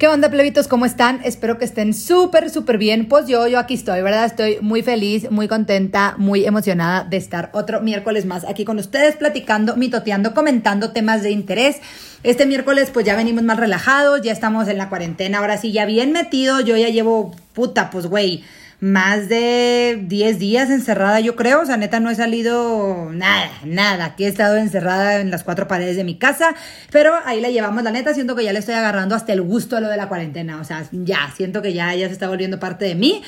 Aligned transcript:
¿Qué 0.00 0.08
onda, 0.08 0.30
plebitos? 0.30 0.66
¿Cómo 0.66 0.86
están? 0.86 1.20
Espero 1.24 1.58
que 1.58 1.66
estén 1.66 1.92
súper, 1.92 2.48
súper 2.48 2.78
bien. 2.78 3.06
Pues 3.06 3.26
yo, 3.26 3.46
yo 3.48 3.58
aquí 3.58 3.74
estoy, 3.74 4.00
¿verdad? 4.00 4.24
Estoy 4.24 4.56
muy 4.62 4.80
feliz, 4.80 5.30
muy 5.30 5.46
contenta, 5.46 6.14
muy 6.16 6.46
emocionada 6.46 7.04
de 7.04 7.18
estar 7.18 7.50
otro 7.52 7.82
miércoles 7.82 8.24
más 8.24 8.46
aquí 8.46 8.64
con 8.64 8.78
ustedes, 8.78 9.16
platicando, 9.16 9.76
mitoteando, 9.76 10.32
comentando 10.32 10.92
temas 10.92 11.22
de 11.22 11.32
interés. 11.32 11.82
Este 12.22 12.46
miércoles, 12.46 12.88
pues 12.90 13.04
ya 13.04 13.14
venimos 13.14 13.42
más 13.42 13.58
relajados, 13.58 14.22
ya 14.22 14.32
estamos 14.32 14.68
en 14.68 14.78
la 14.78 14.88
cuarentena, 14.88 15.36
ahora 15.36 15.58
sí, 15.58 15.70
ya 15.70 15.84
bien 15.84 16.12
metido. 16.12 16.60
Yo 16.60 16.78
ya 16.78 16.88
llevo, 16.88 17.36
puta, 17.52 17.90
pues 17.90 18.06
güey 18.06 18.42
más 18.80 19.28
de 19.28 20.02
10 20.06 20.38
días 20.38 20.70
encerrada, 20.70 21.20
yo 21.20 21.36
creo. 21.36 21.60
O 21.60 21.66
sea, 21.66 21.76
neta, 21.76 22.00
no 22.00 22.10
he 22.10 22.14
salido 22.14 23.10
nada, 23.12 23.50
nada. 23.64 24.06
Aquí 24.06 24.24
he 24.24 24.28
estado 24.28 24.56
encerrada 24.56 25.20
en 25.20 25.30
las 25.30 25.44
cuatro 25.44 25.68
paredes 25.68 25.96
de 25.96 26.04
mi 26.04 26.16
casa, 26.18 26.54
pero 26.90 27.12
ahí 27.24 27.40
la 27.40 27.50
llevamos, 27.50 27.82
la 27.82 27.90
neta. 27.90 28.14
Siento 28.14 28.34
que 28.34 28.44
ya 28.44 28.52
le 28.52 28.58
estoy 28.58 28.74
agarrando 28.74 29.14
hasta 29.14 29.32
el 29.32 29.42
gusto 29.42 29.76
a 29.76 29.80
lo 29.80 29.88
de 29.88 29.96
la 29.96 30.08
cuarentena. 30.08 30.60
O 30.60 30.64
sea, 30.64 30.84
ya, 30.92 31.30
siento 31.36 31.62
que 31.62 31.72
ya, 31.74 31.94
ya 31.94 32.06
se 32.06 32.14
está 32.14 32.28
volviendo 32.28 32.58
parte 32.58 32.86
de 32.86 32.94
mí. 32.94 33.22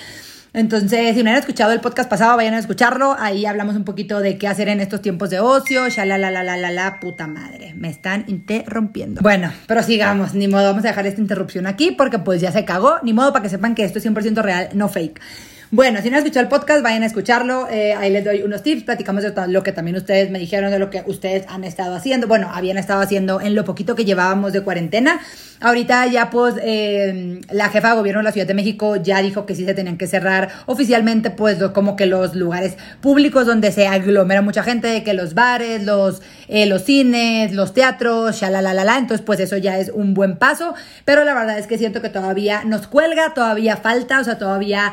Entonces, 0.55 1.17
si 1.17 1.23
no 1.23 1.31
han 1.31 1.37
escuchado 1.37 1.73
el 1.73 1.81
podcast 1.81 2.11
pasado, 2.11 2.37
vayan 2.37 2.53
a 2.53 2.59
escucharlo. 2.59 3.17
Ahí 3.19 3.47
hablamos 3.47 3.75
un 3.75 3.85
poquito 3.85 4.21
de 4.21 4.37
qué 4.37 4.49
hacer 4.49 4.69
en 4.69 4.81
estos 4.81 5.01
tiempos 5.01 5.31
de 5.31 5.41
ocio. 5.41 5.89
Ya 5.89 6.05
la 6.05 6.19
la 6.19 6.31
la 6.31 6.45
la 6.45 6.59
la 6.59 6.71
la 6.71 7.01
puta 7.01 7.27
madre. 7.27 7.73
Me 7.75 7.89
están 7.89 8.25
interrumpiendo. 8.27 9.23
Bueno, 9.23 9.51
pero 9.67 9.83
sigamos. 9.83 10.35
Ni 10.35 10.49
modo, 10.49 10.65
vamos 10.65 10.85
a 10.85 10.89
dejar 10.89 11.07
esta 11.07 11.23
interrupción 11.23 11.67
aquí 11.67 11.93
porque 11.93 12.19
pues 12.19 12.43
ya 12.43 12.53
se 12.53 12.67
cagó. 12.67 12.97
Ni 13.03 13.15
modo 13.15 13.33
para 13.33 13.43
que 13.45 13.49
sepan 13.49 13.75
que 13.75 13.85
esto 13.85 13.99
es 13.99 14.07
100% 14.07 14.43
real, 14.43 14.69
no 14.75 14.91
fake. 14.91 15.21
Bueno, 15.75 16.03
si 16.03 16.11
no 16.11 16.19
han 16.19 16.23
escuchado 16.23 16.43
el 16.43 16.51
podcast, 16.51 16.83
vayan 16.83 17.03
a 17.03 17.07
escucharlo. 17.07 17.67
Eh, 17.71 17.95
ahí 17.95 18.13
les 18.13 18.23
doy 18.23 18.43
unos 18.43 18.63
tips. 18.63 18.83
Platicamos 18.83 19.23
de 19.23 19.33
lo 19.49 19.63
que 19.63 19.73
también 19.73 19.97
ustedes 19.97 20.31
me 20.31 20.39
dijeron, 20.39 20.71
de 20.71 20.79
lo 20.79 20.91
que 20.91 21.03
ustedes 21.07 21.47
han 21.49 21.65
estado 21.65 21.95
haciendo. 21.95 22.29
Bueno, 22.29 22.51
habían 22.53 22.77
estado 22.77 23.01
haciendo 23.01 23.41
en 23.41 23.55
lo 23.55 23.65
poquito 23.65 23.95
que 23.95 24.05
llevábamos 24.05 24.53
de 24.53 24.61
cuarentena. 24.61 25.21
Ahorita 25.61 26.07
ya 26.09 26.29
pues 26.29 26.57
eh, 26.63 27.41
la 27.51 27.71
jefa 27.71 27.89
de 27.89 27.97
gobierno 27.97 28.21
de 28.21 28.25
la 28.25 28.33
Ciudad 28.33 28.47
de 28.47 28.53
México 28.53 28.97
ya 28.97 29.23
dijo 29.23 29.47
que 29.47 29.55
sí 29.55 29.65
se 29.65 29.73
tenían 29.73 29.97
que 29.97 30.07
cerrar 30.07 30.51
oficialmente 30.67 31.31
pues 31.31 31.57
como 31.73 31.97
que 31.97 32.05
los 32.05 32.35
lugares 32.35 32.77
públicos 33.01 33.47
donde 33.47 33.73
se 33.73 33.87
aglomera 33.87 34.43
mucha 34.43 34.63
gente, 34.63 35.03
que 35.05 35.15
los 35.15 35.33
bares, 35.33 35.85
los, 35.85 36.21
eh, 36.49 36.67
los 36.67 36.83
cines, 36.83 37.55
los 37.55 37.73
teatros, 37.73 38.43
la. 38.43 38.99
Entonces 38.99 39.25
pues 39.25 39.41
eso 39.41 39.57
ya 39.57 39.79
es 39.79 39.89
un 39.89 40.13
buen 40.13 40.37
paso. 40.37 40.75
Pero 41.07 41.25
la 41.25 41.33
verdad 41.33 41.59
es 41.59 41.67
que 41.67 41.79
siento 41.79 42.03
que 42.03 42.11
todavía 42.11 42.63
nos 42.65 42.89
cuelga, 42.89 43.33
todavía 43.33 43.79
falta, 43.79 44.21
o 44.21 44.25
sea, 44.25 44.37
todavía 44.37 44.93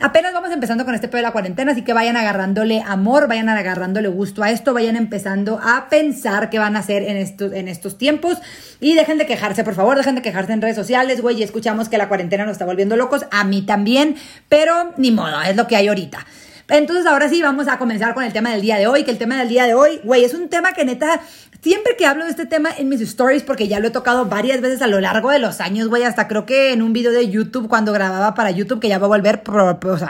apenas 0.00 0.32
vamos 0.32 0.50
empezando 0.50 0.84
con 0.84 0.94
este 0.94 1.08
pedo 1.08 1.18
de 1.18 1.22
la 1.22 1.32
cuarentena, 1.32 1.72
así 1.72 1.82
que 1.82 1.92
vayan 1.92 2.16
agarrándole 2.16 2.82
amor, 2.86 3.28
vayan 3.28 3.48
agarrándole 3.48 4.08
gusto 4.08 4.42
a 4.42 4.50
esto, 4.50 4.74
vayan 4.74 4.96
empezando 4.96 5.60
a 5.62 5.88
pensar 5.88 6.50
qué 6.50 6.58
van 6.58 6.76
a 6.76 6.80
hacer 6.80 7.02
en 7.02 7.16
estos, 7.16 7.52
en 7.52 7.68
estos 7.68 7.98
tiempos 7.98 8.38
y 8.80 8.94
dejen 8.94 9.18
de 9.18 9.26
quejarse, 9.26 9.64
por 9.64 9.74
favor, 9.74 9.96
dejen 9.96 10.14
de 10.14 10.22
quejarse 10.22 10.52
en 10.52 10.62
redes 10.62 10.76
sociales, 10.76 11.20
güey, 11.20 11.38
y 11.38 11.42
escuchamos 11.42 11.88
que 11.88 11.98
la 11.98 12.08
cuarentena 12.08 12.44
nos 12.44 12.52
está 12.52 12.64
volviendo 12.64 12.96
locos, 12.96 13.26
a 13.30 13.44
mí 13.44 13.62
también, 13.62 14.16
pero 14.48 14.92
ni 14.96 15.10
modo, 15.10 15.40
es 15.42 15.56
lo 15.56 15.66
que 15.66 15.76
hay 15.76 15.88
ahorita. 15.88 16.26
Entonces 16.72 17.04
ahora 17.06 17.28
sí 17.28 17.42
vamos 17.42 17.68
a 17.68 17.78
comenzar 17.78 18.14
con 18.14 18.24
el 18.24 18.32
tema 18.32 18.50
del 18.50 18.62
día 18.62 18.78
de 18.78 18.86
hoy, 18.86 19.04
que 19.04 19.10
el 19.10 19.18
tema 19.18 19.36
del 19.36 19.48
día 19.48 19.64
de 19.64 19.74
hoy, 19.74 20.00
güey, 20.02 20.24
es 20.24 20.32
un 20.32 20.48
tema 20.48 20.72
que 20.72 20.84
neta 20.84 21.20
Siempre 21.62 21.94
que 21.96 22.06
hablo 22.06 22.24
de 22.24 22.30
este 22.30 22.44
tema 22.44 22.70
en 22.76 22.88
mis 22.88 23.00
stories, 23.02 23.44
porque 23.44 23.68
ya 23.68 23.78
lo 23.78 23.86
he 23.86 23.90
tocado 23.92 24.24
varias 24.24 24.60
veces 24.60 24.82
a 24.82 24.88
lo 24.88 25.00
largo 25.00 25.30
de 25.30 25.38
los 25.38 25.60
años, 25.60 25.86
güey, 25.86 26.02
hasta 26.02 26.26
creo 26.26 26.44
que 26.44 26.72
en 26.72 26.82
un 26.82 26.92
video 26.92 27.12
de 27.12 27.30
YouTube, 27.30 27.68
cuando 27.68 27.92
grababa 27.92 28.34
para 28.34 28.50
YouTube, 28.50 28.80
que 28.80 28.88
ya 28.88 28.98
voy 28.98 29.04
a 29.04 29.08
volver, 29.08 29.44
o 29.46 29.96
sea, 29.96 30.08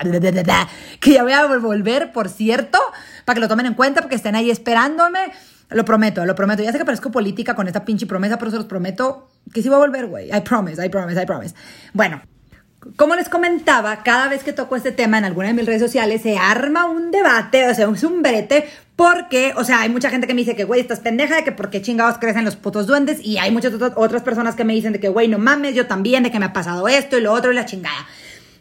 que 0.98 1.10
ya 1.10 1.22
voy 1.22 1.32
a 1.32 1.46
volver, 1.58 2.10
por 2.10 2.30
cierto, 2.30 2.78
para 3.26 3.34
que 3.34 3.40
lo 3.40 3.48
tomen 3.48 3.66
en 3.66 3.74
cuenta, 3.74 4.00
porque 4.00 4.16
estén 4.16 4.34
ahí 4.34 4.50
esperándome. 4.50 5.18
Lo 5.68 5.84
prometo, 5.84 6.24
lo 6.24 6.34
prometo. 6.34 6.62
Ya 6.62 6.72
sé 6.72 6.78
que 6.78 6.86
parezco 6.86 7.10
política 7.10 7.54
con 7.54 7.66
esta 7.66 7.84
pinche 7.84 8.06
promesa, 8.06 8.38
pero 8.38 8.50
se 8.50 8.56
los 8.56 8.66
prometo 8.66 9.28
que 9.52 9.60
sí 9.60 9.68
voy 9.68 9.76
a 9.76 9.80
volver, 9.80 10.06
güey. 10.06 10.30
I 10.34 10.40
promise, 10.40 10.82
I 10.82 10.88
promise, 10.88 11.20
I 11.20 11.26
promise. 11.26 11.54
Bueno, 11.92 12.22
como 12.96 13.14
les 13.14 13.28
comentaba, 13.28 14.02
cada 14.02 14.28
vez 14.28 14.42
que 14.42 14.52
toco 14.52 14.76
este 14.76 14.92
tema 14.92 15.18
en 15.18 15.24
alguna 15.24 15.48
de 15.48 15.54
mis 15.54 15.66
redes 15.66 15.82
sociales 15.82 16.22
se 16.22 16.36
arma 16.36 16.84
un 16.86 17.10
debate, 17.10 17.68
o 17.68 17.74
sea, 17.74 17.88
es 17.88 18.02
un 18.02 18.22
brete, 18.22 18.68
porque, 18.96 19.52
o 19.56 19.64
sea, 19.64 19.80
hay 19.80 19.88
mucha 19.88 20.10
gente 20.10 20.26
que 20.26 20.34
me 20.34 20.40
dice 20.40 20.56
que, 20.56 20.64
güey, 20.64 20.80
estás 20.80 21.00
pendeja, 21.00 21.36
de 21.36 21.44
que 21.44 21.52
por 21.52 21.70
qué 21.70 21.80
chingados 21.80 22.18
crecen 22.18 22.44
los 22.44 22.56
putos 22.56 22.86
duendes, 22.86 23.24
y 23.24 23.38
hay 23.38 23.50
muchas 23.50 23.72
otras 23.74 24.22
personas 24.22 24.54
que 24.54 24.64
me 24.64 24.74
dicen 24.74 24.92
de 24.92 25.00
que, 25.00 25.08
güey, 25.08 25.28
no 25.28 25.38
mames, 25.38 25.74
yo 25.74 25.86
también, 25.86 26.24
de 26.24 26.30
que 26.30 26.38
me 26.38 26.46
ha 26.46 26.52
pasado 26.52 26.88
esto 26.88 27.16
y 27.16 27.20
lo 27.20 27.32
otro 27.32 27.52
y 27.52 27.54
la 27.54 27.66
chingada. 27.66 28.06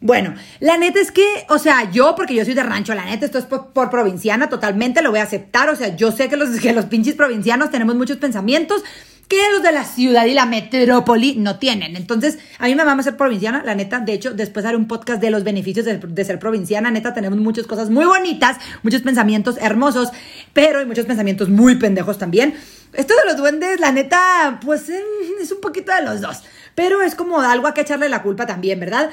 Bueno, 0.04 0.34
la 0.60 0.78
neta 0.78 1.00
es 1.00 1.12
que, 1.12 1.46
o 1.50 1.60
sea, 1.60 1.92
yo, 1.92 2.16
porque 2.16 2.34
yo 2.34 2.44
soy 2.44 2.56
de 2.56 2.64
rancho, 2.64 2.96
la 2.96 3.06
neta, 3.06 3.26
esto 3.26 3.38
es 3.38 3.46
por, 3.46 3.90
provinciana, 3.92 4.50
totalmente 4.50 5.04
lo 5.04 5.12
voy 5.12 5.20
a 5.20 5.24
aceptar. 5.24 5.70
O 5.70 5.76
sea, 5.76 5.96
yo 5.96 6.12
sé 6.12 6.28
que 6.28 6.38
los, 6.38 6.60
que 6.60 6.74
los 6.74 6.86
pinches 6.86 7.14
provincianos 7.14 7.70
tenemos 7.70 7.96
muchos 7.96 8.18
pensamientos, 8.18 8.84
que 9.32 9.50
los 9.54 9.64
de 9.64 9.72
la 9.72 9.86
ciudad 9.86 10.26
y 10.26 10.34
la 10.34 10.46
metrópoli 10.46 11.36
no 11.38 11.58
tienen. 11.58 11.96
Entonces, 11.96 12.38
a 12.60 12.66
mí 12.66 12.76
me 12.76 12.84
va 12.84 12.92
a 12.92 13.02
ser 13.02 13.16
provinciana, 13.16 13.64
la 13.64 13.76
neta. 13.76 14.02
De 14.02 14.12
hecho, 14.12 14.34
después 14.34 14.66
haré 14.66 14.76
un 14.76 14.90
podcast 14.90 15.22
de 15.22 15.32
los 15.32 15.46
beneficios 15.46 15.86
de, 15.86 16.26
ser 16.26 16.38
provinciana. 16.38 16.92
Neta, 16.92 17.14
tenemos 17.14 17.40
muchas 17.40 17.66
cosas 17.66 17.90
muy 17.90 18.04
bonitas, 18.04 18.58
muchos 18.84 19.04
pensamientos 19.04 19.56
hermosos, 19.62 20.10
pero 20.52 20.80
hay 20.80 20.86
muchos 20.86 21.06
pensamientos 21.06 21.48
muy 21.48 21.76
pendejos 21.76 22.18
también. 22.18 22.56
Esto 22.92 23.14
de 23.16 23.32
los 23.32 23.38
duendes, 23.38 23.80
la 23.80 23.94
neta, 23.94 24.60
pues 24.66 24.90
eh, 24.90 25.02
es 25.42 25.50
un 25.54 25.62
poquito 25.62 25.96
de 25.96 26.04
los 26.04 26.20
dos. 26.20 26.42
Pero 26.76 27.02
es 27.02 27.16
como 27.16 27.40
algo 27.40 27.68
a 27.68 27.74
que 27.74 27.80
echarle 27.82 28.10
la 28.10 28.24
culpa 28.24 28.46
también, 28.46 28.82
¿verdad? 28.82 29.12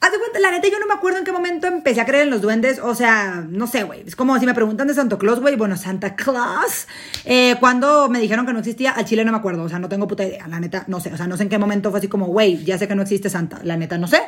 Haz 0.00 0.12
de 0.12 0.18
cuenta, 0.18 0.38
la 0.38 0.52
neta, 0.52 0.68
yo 0.68 0.78
no 0.78 0.86
me 0.86 0.94
acuerdo 0.94 1.18
en 1.18 1.24
qué 1.24 1.32
momento 1.32 1.66
empecé 1.66 2.00
a 2.00 2.06
creer 2.06 2.22
en 2.22 2.30
los 2.30 2.40
duendes. 2.40 2.78
O 2.78 2.94
sea, 2.94 3.44
no 3.48 3.66
sé, 3.66 3.82
güey. 3.82 4.04
Es 4.06 4.14
como 4.14 4.38
si 4.38 4.46
me 4.46 4.54
preguntan 4.54 4.86
de 4.86 4.94
Santa 4.94 5.18
Claus, 5.18 5.40
güey. 5.40 5.56
Bueno, 5.56 5.76
Santa 5.76 6.14
Claus. 6.14 6.86
Eh, 7.24 7.56
cuando 7.58 8.08
me 8.08 8.20
dijeron 8.20 8.46
que 8.46 8.52
no 8.52 8.60
existía, 8.60 8.92
al 8.92 9.04
chile 9.06 9.24
no 9.24 9.32
me 9.32 9.38
acuerdo. 9.38 9.64
O 9.64 9.68
sea, 9.68 9.80
no 9.80 9.88
tengo 9.88 10.06
puta 10.06 10.24
idea. 10.24 10.46
La 10.46 10.60
neta, 10.60 10.84
no 10.86 11.00
sé. 11.00 11.12
O 11.12 11.16
sea, 11.16 11.26
no 11.26 11.36
sé 11.36 11.42
en 11.42 11.48
qué 11.48 11.58
momento 11.58 11.90
fue 11.90 11.98
así 11.98 12.06
como, 12.06 12.26
güey, 12.26 12.64
ya 12.64 12.78
sé 12.78 12.86
que 12.86 12.94
no 12.94 13.02
existe 13.02 13.28
Santa. 13.28 13.58
La 13.64 13.76
neta, 13.76 13.98
no 13.98 14.06
sé. 14.06 14.20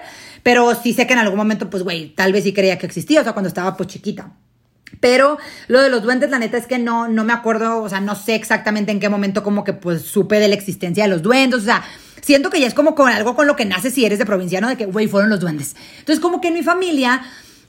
Pero 0.42 0.74
sí 0.74 0.92
sé 0.92 1.06
que 1.06 1.12
en 1.12 1.20
algún 1.20 1.38
momento, 1.38 1.70
pues, 1.70 1.84
güey, 1.84 2.16
tal 2.16 2.32
vez 2.32 2.42
sí 2.42 2.52
creía 2.52 2.76
que 2.76 2.86
existía. 2.86 3.20
O 3.20 3.24
sea, 3.24 3.32
cuando 3.32 3.48
estaba, 3.48 3.76
pues, 3.76 3.90
chiquita. 3.90 4.32
Pero 4.98 5.38
lo 5.68 5.80
de 5.80 5.88
los 5.88 6.02
duendes, 6.02 6.30
la 6.30 6.38
neta 6.38 6.56
es 6.56 6.66
que 6.66 6.78
no, 6.78 7.08
no 7.08 7.24
me 7.24 7.32
acuerdo, 7.32 7.82
o 7.82 7.88
sea, 7.88 8.00
no 8.00 8.16
sé 8.16 8.34
exactamente 8.34 8.90
en 8.92 9.00
qué 9.00 9.08
momento 9.08 9.42
como 9.42 9.64
que 9.64 9.72
pues 9.72 10.02
supe 10.02 10.40
de 10.40 10.48
la 10.48 10.54
existencia 10.54 11.04
de 11.04 11.10
los 11.10 11.22
duendes, 11.22 11.60
o 11.60 11.64
sea, 11.64 11.84
siento 12.20 12.50
que 12.50 12.60
ya 12.60 12.66
es 12.66 12.74
como 12.74 12.94
con 12.94 13.10
algo 13.10 13.34
con 13.34 13.46
lo 13.46 13.56
que 13.56 13.64
naces 13.64 13.94
si 13.94 14.04
eres 14.04 14.18
de 14.18 14.26
provinciano, 14.26 14.68
de 14.68 14.76
que, 14.76 14.86
güey, 14.86 15.06
fueron 15.06 15.30
los 15.30 15.40
duendes. 15.40 15.76
Entonces, 15.98 16.20
como 16.20 16.40
que 16.40 16.48
en 16.48 16.54
mi 16.54 16.62
familia, 16.62 17.22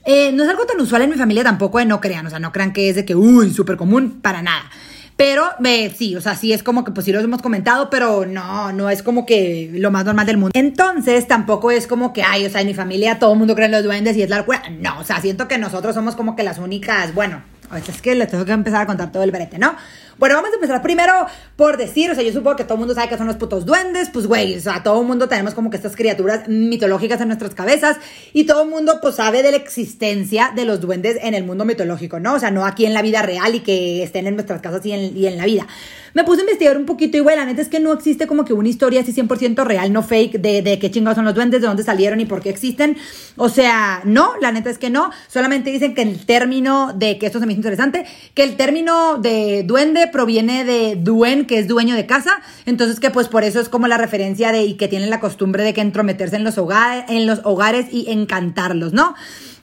eh, 0.04 0.32
no 0.32 0.42
es 0.42 0.48
algo 0.48 0.66
tan 0.66 0.80
usual 0.80 1.02
en 1.02 1.10
mi 1.10 1.16
familia 1.16 1.44
tampoco 1.44 1.78
de 1.78 1.86
no 1.86 2.00
crean, 2.00 2.26
o 2.26 2.30
sea, 2.30 2.38
no 2.38 2.52
crean 2.52 2.72
que 2.72 2.88
es 2.88 2.96
de 2.96 3.04
que, 3.04 3.14
uy, 3.14 3.52
súper 3.52 3.76
común, 3.76 4.20
para 4.20 4.42
nada. 4.42 4.70
Pero 5.16 5.44
eh, 5.64 5.92
sí, 5.96 6.16
o 6.16 6.20
sea, 6.20 6.34
sí 6.36 6.52
es 6.52 6.62
como 6.62 6.84
que 6.84 6.90
pues 6.90 7.06
sí 7.06 7.12
los 7.12 7.22
hemos 7.22 7.42
comentado, 7.42 7.90
pero 7.90 8.26
no, 8.26 8.72
no 8.72 8.90
es 8.90 9.02
como 9.02 9.26
que 9.26 9.70
lo 9.72 9.90
más 9.90 10.04
normal 10.04 10.26
del 10.26 10.36
mundo. 10.36 10.52
Entonces 10.54 11.28
tampoco 11.28 11.70
es 11.70 11.86
como 11.86 12.12
que, 12.12 12.22
ay, 12.22 12.46
o 12.46 12.50
sea, 12.50 12.60
en 12.60 12.66
mi 12.66 12.74
familia 12.74 13.18
todo 13.18 13.32
el 13.32 13.38
mundo 13.38 13.54
cree 13.54 13.66
en 13.66 13.72
los 13.72 13.84
duendes 13.84 14.16
y 14.16 14.22
es 14.22 14.30
la 14.30 14.38
locura. 14.38 14.62
No, 14.80 15.00
o 15.00 15.04
sea, 15.04 15.20
siento 15.20 15.48
que 15.48 15.58
nosotros 15.58 15.94
somos 15.94 16.16
como 16.16 16.36
que 16.36 16.42
las 16.42 16.58
únicas, 16.58 17.14
bueno, 17.14 17.42
es 17.76 18.02
que 18.02 18.14
les 18.14 18.28
tengo 18.28 18.44
que 18.44 18.52
empezar 18.52 18.82
a 18.82 18.86
contar 18.86 19.10
todo 19.12 19.22
el 19.22 19.30
brete, 19.30 19.58
¿no? 19.58 19.74
Bueno, 20.18 20.36
vamos 20.36 20.50
a 20.52 20.54
empezar 20.54 20.82
primero 20.82 21.26
por 21.56 21.76
decir, 21.76 22.10
o 22.10 22.14
sea, 22.14 22.22
yo 22.22 22.32
supongo 22.32 22.56
que 22.56 22.64
todo 22.64 22.74
el 22.74 22.80
mundo 22.80 22.94
sabe 22.94 23.08
que 23.08 23.16
son 23.16 23.26
los 23.26 23.36
putos 23.36 23.64
duendes, 23.64 24.10
pues 24.12 24.26
güey, 24.26 24.56
o 24.56 24.60
sea, 24.60 24.82
todo 24.82 25.00
el 25.00 25.06
mundo 25.06 25.28
tenemos 25.28 25.54
como 25.54 25.70
que 25.70 25.76
estas 25.76 25.96
criaturas 25.96 26.48
mitológicas 26.48 27.20
en 27.20 27.28
nuestras 27.28 27.54
cabezas 27.54 27.96
y 28.32 28.44
todo 28.44 28.62
el 28.62 28.68
mundo 28.68 28.98
pues 29.00 29.16
sabe 29.16 29.42
de 29.42 29.50
la 29.50 29.56
existencia 29.56 30.52
de 30.54 30.64
los 30.64 30.80
duendes 30.80 31.18
en 31.22 31.34
el 31.34 31.44
mundo 31.44 31.64
mitológico, 31.64 32.20
¿no? 32.20 32.34
O 32.34 32.38
sea, 32.38 32.50
no 32.50 32.64
aquí 32.64 32.86
en 32.86 32.94
la 32.94 33.02
vida 33.02 33.22
real 33.22 33.54
y 33.54 33.60
que 33.60 34.02
estén 34.02 34.26
en 34.26 34.34
nuestras 34.34 34.60
casas 34.60 34.84
y 34.86 34.92
en, 34.92 35.16
y 35.16 35.26
en 35.26 35.38
la 35.38 35.46
vida. 35.46 35.66
Me 36.14 36.24
puse 36.24 36.40
a 36.40 36.44
investigar 36.44 36.76
un 36.76 36.84
poquito 36.84 37.16
y 37.16 37.20
güey, 37.20 37.36
la 37.36 37.44
neta 37.44 37.62
es 37.62 37.68
que 37.68 37.80
no 37.80 37.92
existe 37.92 38.26
como 38.26 38.44
que 38.44 38.52
una 38.52 38.68
historia 38.68 39.00
así 39.00 39.12
100% 39.12 39.64
real, 39.64 39.92
no 39.92 40.02
fake, 40.02 40.40
de, 40.40 40.62
de 40.62 40.78
qué 40.78 40.90
chingados 40.90 41.16
son 41.16 41.24
los 41.24 41.34
duendes, 41.34 41.60
de 41.60 41.66
dónde 41.66 41.82
salieron 41.82 42.20
y 42.20 42.26
por 42.26 42.42
qué 42.42 42.50
existen. 42.50 42.96
O 43.36 43.48
sea, 43.48 44.02
no, 44.04 44.32
la 44.40 44.52
neta 44.52 44.70
es 44.70 44.78
que 44.78 44.90
no. 44.90 45.10
Solamente 45.28 45.70
dicen 45.70 45.94
que 45.94 46.02
el 46.02 46.24
término 46.26 46.92
de, 46.92 47.18
que 47.18 47.26
esto 47.26 47.40
se 47.40 47.46
me 47.46 47.52
hizo 47.52 47.60
interesante, 47.60 48.06
que 48.34 48.42
el 48.42 48.56
término 48.56 49.18
de 49.18 49.62
duende 49.64 50.06
proviene 50.06 50.64
de 50.64 50.96
duen, 50.96 51.46
que 51.46 51.58
es 51.58 51.68
dueño 51.68 51.94
de 51.94 52.06
casa. 52.06 52.42
Entonces 52.66 53.00
que 53.00 53.10
pues 53.10 53.28
por 53.28 53.44
eso 53.44 53.60
es 53.60 53.68
como 53.68 53.88
la 53.88 53.98
referencia 53.98 54.52
de 54.52 54.64
y 54.64 54.74
que 54.74 54.88
tienen 54.88 55.10
la 55.10 55.20
costumbre 55.20 55.62
de 55.62 55.74
que 55.74 55.80
entrometerse 55.80 56.36
en 56.36 56.44
los, 56.44 56.58
hogares, 56.58 57.04
en 57.08 57.26
los 57.26 57.40
hogares 57.44 57.86
y 57.90 58.10
encantarlos, 58.10 58.92
¿no? 58.92 59.14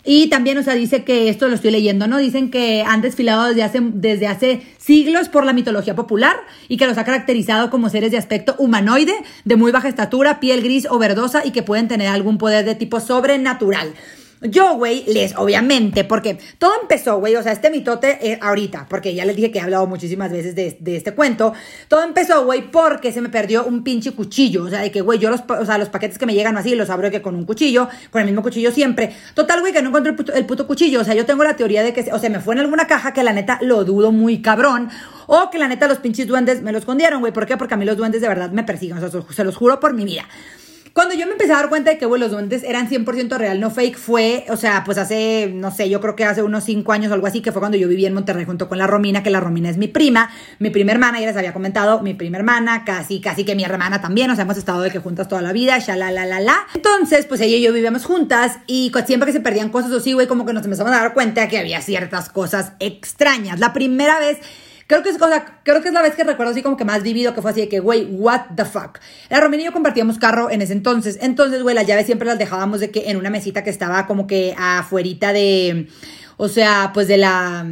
Y 0.05 0.29
también, 0.29 0.57
o 0.57 0.63
sea, 0.63 0.75
dice 0.75 1.03
que 1.03 1.27
esto 1.29 1.47
lo 1.49 1.55
estoy 1.55 1.71
leyendo, 1.71 2.07
¿no? 2.07 2.17
Dicen 2.17 2.49
que 2.49 2.83
han 2.83 3.01
desfilado 3.01 3.47
desde 3.47 3.63
hace, 3.63 3.79
desde 3.81 4.27
hace 4.27 4.61
siglos 4.77 5.27
por 5.27 5.45
la 5.45 5.51
mitología 5.51 5.95
popular 5.95 6.37
y 6.69 6.77
que 6.77 6.87
los 6.87 6.97
ha 6.97 7.03
caracterizado 7.03 7.69
como 7.69 7.89
seres 7.89 8.11
de 8.11 8.17
aspecto 8.17 8.55
humanoide, 8.57 9.13
de 9.43 9.55
muy 9.57 9.71
baja 9.71 9.89
estatura, 9.89 10.39
piel 10.39 10.61
gris 10.61 10.87
o 10.89 10.97
verdosa 10.99 11.45
y 11.45 11.51
que 11.51 11.63
pueden 11.63 11.87
tener 11.89 12.07
algún 12.07 12.37
poder 12.37 12.63
de 12.65 12.75
tipo 12.75 12.99
sobrenatural. 13.01 13.93
Yo, 14.41 14.75
güey, 14.75 15.03
les, 15.05 15.35
obviamente, 15.35 16.05
porque 16.05 16.37
todo 16.57 16.71
empezó, 16.81 17.19
güey, 17.19 17.35
o 17.35 17.43
sea, 17.43 17.51
este 17.51 17.69
mitote 17.69 18.17
eh, 18.21 18.39
ahorita, 18.41 18.87
porque 18.89 19.13
ya 19.13 19.25
les 19.25 19.35
dije 19.35 19.51
que 19.51 19.59
he 19.59 19.61
hablado 19.61 19.85
muchísimas 19.85 20.31
veces 20.31 20.55
de, 20.55 20.95
este 20.95 21.13
cuento, 21.13 21.53
todo 21.89 22.03
empezó, 22.03 22.45
güey, 22.45 22.71
porque 22.71 23.11
se 23.11 23.19
me 23.19 23.27
perdió 23.27 23.65
un 23.65 23.83
pinche 23.83 24.13
cuchillo, 24.13 24.63
o 24.63 24.69
sea, 24.69 24.79
de 24.79 24.91
que, 24.91 25.01
güey, 25.01 25.19
yo 25.19 25.29
los, 25.29 25.41
o 25.41 25.65
sea, 25.65 25.77
los 25.77 25.89
paquetes 25.89 26.17
que 26.17 26.25
me 26.25 26.33
llegan 26.33 26.55
así 26.55 26.73
los 26.73 26.89
abro 26.89 27.11
que 27.11 27.21
con 27.21 27.35
un 27.35 27.43
cuchillo, 27.43 27.89
con 28.11 28.21
el 28.21 28.27
mismo 28.27 28.41
cuchillo 28.41 28.71
siempre. 28.71 29.13
Total, 29.33 29.59
güey, 29.59 29.73
que 29.73 29.81
no 29.81 29.89
encontré 29.89 30.13
el 30.13 30.39
el 30.39 30.45
puto 30.45 30.65
cuchillo, 30.65 31.01
o 31.01 31.03
sea, 31.03 31.15
yo 31.15 31.25
tengo 31.25 31.43
la 31.43 31.57
teoría 31.57 31.83
de 31.83 31.91
que, 31.91 32.09
o 32.13 32.17
sea, 32.17 32.29
me 32.29 32.39
fue 32.39 32.55
en 32.55 32.61
alguna 32.61 32.87
caja 32.87 33.11
que 33.11 33.23
la 33.23 33.33
neta 33.33 33.59
lo 33.61 33.83
dudo 33.83 34.13
muy 34.13 34.41
cabrón, 34.41 34.89
o 35.27 35.49
que 35.49 35.59
la 35.59 35.67
neta 35.67 35.85
los 35.89 35.97
pinches 35.97 36.27
duendes 36.27 36.61
me 36.61 36.71
lo 36.71 36.77
escondieron, 36.77 37.19
güey, 37.19 37.33
¿por 37.33 37.45
qué? 37.45 37.57
Porque 37.57 37.73
a 37.73 37.77
mí 37.77 37.83
los 37.83 37.97
duendes 37.97 38.21
de 38.21 38.29
verdad 38.29 38.51
me 38.51 38.63
persiguen, 38.63 39.03
o 39.03 39.09
sea, 39.09 39.21
se 39.29 39.43
los 39.43 39.57
juro 39.57 39.81
por 39.81 39.93
mi 39.93 40.05
vida. 40.05 40.25
Cuando 40.93 41.13
yo 41.13 41.25
me 41.25 41.33
empecé 41.33 41.53
a 41.53 41.57
dar 41.57 41.69
cuenta 41.69 41.91
de 41.91 41.97
que, 41.97 42.05
güey, 42.05 42.19
los 42.19 42.31
duendes 42.31 42.63
eran 42.63 42.89
100% 42.89 43.37
real, 43.37 43.59
no 43.59 43.69
fake, 43.69 43.97
fue, 43.97 44.45
o 44.49 44.57
sea, 44.57 44.83
pues 44.83 44.97
hace, 44.97 45.51
no 45.53 45.71
sé, 45.71 45.89
yo 45.89 46.01
creo 46.01 46.15
que 46.15 46.25
hace 46.25 46.41
unos 46.41 46.63
5 46.63 46.91
años 46.91 47.11
o 47.11 47.13
algo 47.13 47.27
así, 47.27 47.41
que 47.41 47.51
fue 47.51 47.59
cuando 47.59 47.77
yo 47.77 47.87
vivía 47.87 48.07
en 48.07 48.13
Monterrey 48.13 48.45
junto 48.45 48.67
con 48.67 48.77
la 48.77 48.87
Romina, 48.87 49.23
que 49.23 49.29
la 49.29 49.39
Romina 49.39 49.69
es 49.69 49.77
mi 49.77 49.87
prima, 49.87 50.29
mi 50.57 50.69
prima 50.69 50.91
hermana, 50.91 51.19
ya 51.19 51.27
les 51.27 51.37
había 51.37 51.53
comentado, 51.53 52.01
mi 52.01 52.13
prima 52.13 52.37
hermana, 52.37 52.83
casi, 52.85 53.21
casi 53.21 53.45
que 53.45 53.55
mi 53.55 53.63
hermana 53.63 54.01
también, 54.01 54.29
o 54.31 54.35
sea, 54.35 54.43
hemos 54.43 54.57
estado 54.57 54.81
de 54.81 54.91
que 54.91 54.99
juntas 54.99 55.27
toda 55.27 55.41
la 55.41 55.53
vida, 55.53 55.77
ya 55.77 55.95
la, 55.95 56.11
la, 56.11 56.25
la, 56.25 56.39
la. 56.39 56.67
Entonces, 56.73 57.25
pues 57.25 57.41
ella 57.41 57.57
y 57.57 57.61
yo 57.61 57.71
vivíamos 57.71 58.05
juntas 58.05 58.57
y 58.67 58.91
siempre 59.05 59.27
que 59.27 59.33
se 59.33 59.41
perdían 59.41 59.69
cosas 59.69 59.91
así, 59.91 60.13
güey, 60.13 60.27
como 60.27 60.45
que 60.45 60.53
nos 60.53 60.63
empezamos 60.63 60.91
a 60.93 60.97
dar 60.97 61.13
cuenta 61.13 61.47
que 61.47 61.57
había 61.57 61.81
ciertas 61.81 62.29
cosas 62.29 62.73
extrañas. 62.79 63.59
La 63.59 63.73
primera 63.73 64.19
vez 64.19 64.39
Creo 64.89 65.03
que, 65.03 65.09
es, 65.09 65.19
cosa 65.19 65.45
creo 65.61 65.83
que 65.83 65.89
es 65.89 65.93
la 65.93 66.01
vez 66.01 66.15
que 66.15 66.23
recuerdo 66.23 66.51
así 66.51 66.63
como 66.63 66.75
que 66.75 66.83
más 66.83 67.03
vivido 67.03 67.35
que 67.35 67.43
fue 67.43 67.51
así 67.51 67.61
de 67.61 67.69
que, 67.69 67.79
güey, 67.79 68.05
what 68.05 68.55
the 68.55 68.65
fuck. 68.65 68.97
La 69.29 69.39
Romina 69.39 69.61
y 69.61 69.65
yo 69.67 69.71
compartíamos 69.71 70.17
carro 70.17 70.49
en 70.49 70.63
ese 70.63 70.73
entonces. 70.73 71.19
Entonces, 71.21 71.61
güey, 71.61 71.75
las 71.75 71.85
llaves 71.85 72.07
siempre 72.07 72.27
las 72.27 72.39
dejábamos 72.39 72.79
de 72.79 72.89
que 72.89 73.11
en 73.11 73.17
una 73.17 73.29
mesita 73.29 73.63
que 73.63 73.69
estaba 73.69 74.07
como 74.07 74.25
que 74.25 74.55
afuerita 74.57 75.31
de... 75.31 75.89
O 76.37 76.47
sea, 76.47 76.89
pues 76.91 77.07
de 77.07 77.17
la... 77.17 77.63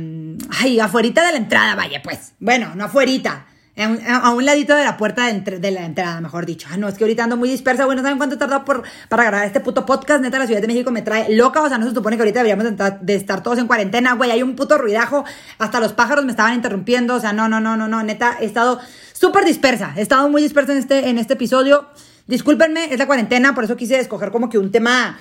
Ay, 0.60 0.80
afuerita 0.80 1.26
de 1.26 1.32
la 1.32 1.38
entrada, 1.40 1.74
vaya, 1.74 2.04
pues. 2.04 2.34
Bueno, 2.40 2.76
no 2.76 2.86
afuerita 2.86 3.48
a 3.78 4.32
un 4.32 4.44
ladito 4.44 4.76
de 4.76 4.84
la 4.84 4.98
puerta 4.98 5.32
de, 5.32 5.72
la 5.72 5.86
entrada, 5.86 6.20
mejor 6.20 6.48
dicho. 6.48 6.68
Ah, 6.72 6.78
no, 6.78 6.88
es 6.88 6.96
que 6.96 7.04
ahorita 7.04 7.26
ando 7.26 7.38
muy 7.38 7.48
dispersa, 7.48 7.86
güey, 7.86 7.96
no 7.96 8.02
saben 8.02 8.18
cuánto 8.18 8.36
he 8.36 8.40
tardado 8.40 8.66
por, 8.66 8.82
para 9.08 9.26
grabar 9.26 9.46
este 9.46 9.60
puto 9.60 9.86
podcast. 9.86 10.22
Neta, 10.22 10.40
la 10.40 10.48
Ciudad 10.48 10.62
de 10.62 10.68
México 10.68 10.90
me 10.90 11.04
trae 11.04 11.36
loca, 11.36 11.62
o 11.62 11.70
sea, 11.70 11.78
no 11.78 11.88
se 11.88 11.94
supone 11.94 12.18
que 12.18 12.24
ahorita 12.24 12.44
deberíamos 12.44 12.98
de 13.02 13.16
estar 13.16 13.44
todos 13.44 13.60
en 13.60 13.68
cuarentena, 13.68 14.14
güey. 14.14 14.32
Hay 14.32 14.42
un 14.42 14.56
puto 14.56 14.80
ruidajo, 14.80 15.26
hasta 15.60 15.80
los 15.80 15.94
pájaros 15.94 16.26
me 16.26 16.32
estaban 16.32 16.56
interrumpiendo, 16.56 17.16
o 17.16 17.20
sea, 17.20 17.34
no, 17.34 17.48
no, 17.48 17.60
no, 17.60 17.78
no, 17.78 17.88
no, 17.88 18.02
neta, 18.02 18.38
he 18.42 18.46
estado 18.46 18.80
súper 19.14 19.46
dispersa. 19.46 19.94
He 19.96 20.02
estado 20.02 20.28
muy 20.28 20.42
dispersa 20.42 20.72
en 20.72 20.80
este, 20.80 21.10
en 21.10 21.20
este 21.20 21.34
episodio. 21.34 21.88
Discúlpenme, 22.26 22.92
es 22.92 22.98
la 22.98 23.06
cuarentena, 23.06 23.54
por 23.54 23.64
eso 23.64 23.78
quise 23.78 24.00
escoger 24.00 24.32
como 24.32 24.50
que 24.50 24.58
un 24.58 24.72
tema 24.72 25.20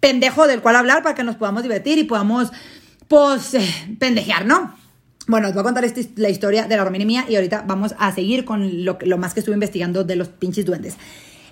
pendejo 0.00 0.46
del 0.46 0.62
cual 0.62 0.76
hablar 0.76 1.02
para 1.02 1.14
que 1.14 1.24
nos 1.24 1.36
podamos 1.36 1.62
divertir 1.62 1.98
y 1.98 2.04
podamos, 2.04 2.52
pues, 3.06 3.52
eh, 3.52 3.96
pendejear, 3.98 4.46
¿no? 4.46 4.74
Bueno, 5.28 5.48
os 5.48 5.52
voy 5.52 5.60
a 5.60 5.64
contar 5.64 5.84
la 6.16 6.30
historia 6.30 6.66
de 6.66 6.74
la 6.74 6.84
Romina 6.84 7.04
mía 7.04 7.26
y 7.28 7.36
ahorita 7.36 7.62
vamos 7.66 7.94
a 7.98 8.10
seguir 8.14 8.46
con 8.46 8.82
lo, 8.86 8.96
lo 9.02 9.18
más 9.18 9.34
que 9.34 9.40
estuve 9.40 9.54
investigando 9.54 10.02
de 10.02 10.16
los 10.16 10.28
pinches 10.28 10.64
duendes. 10.64 10.96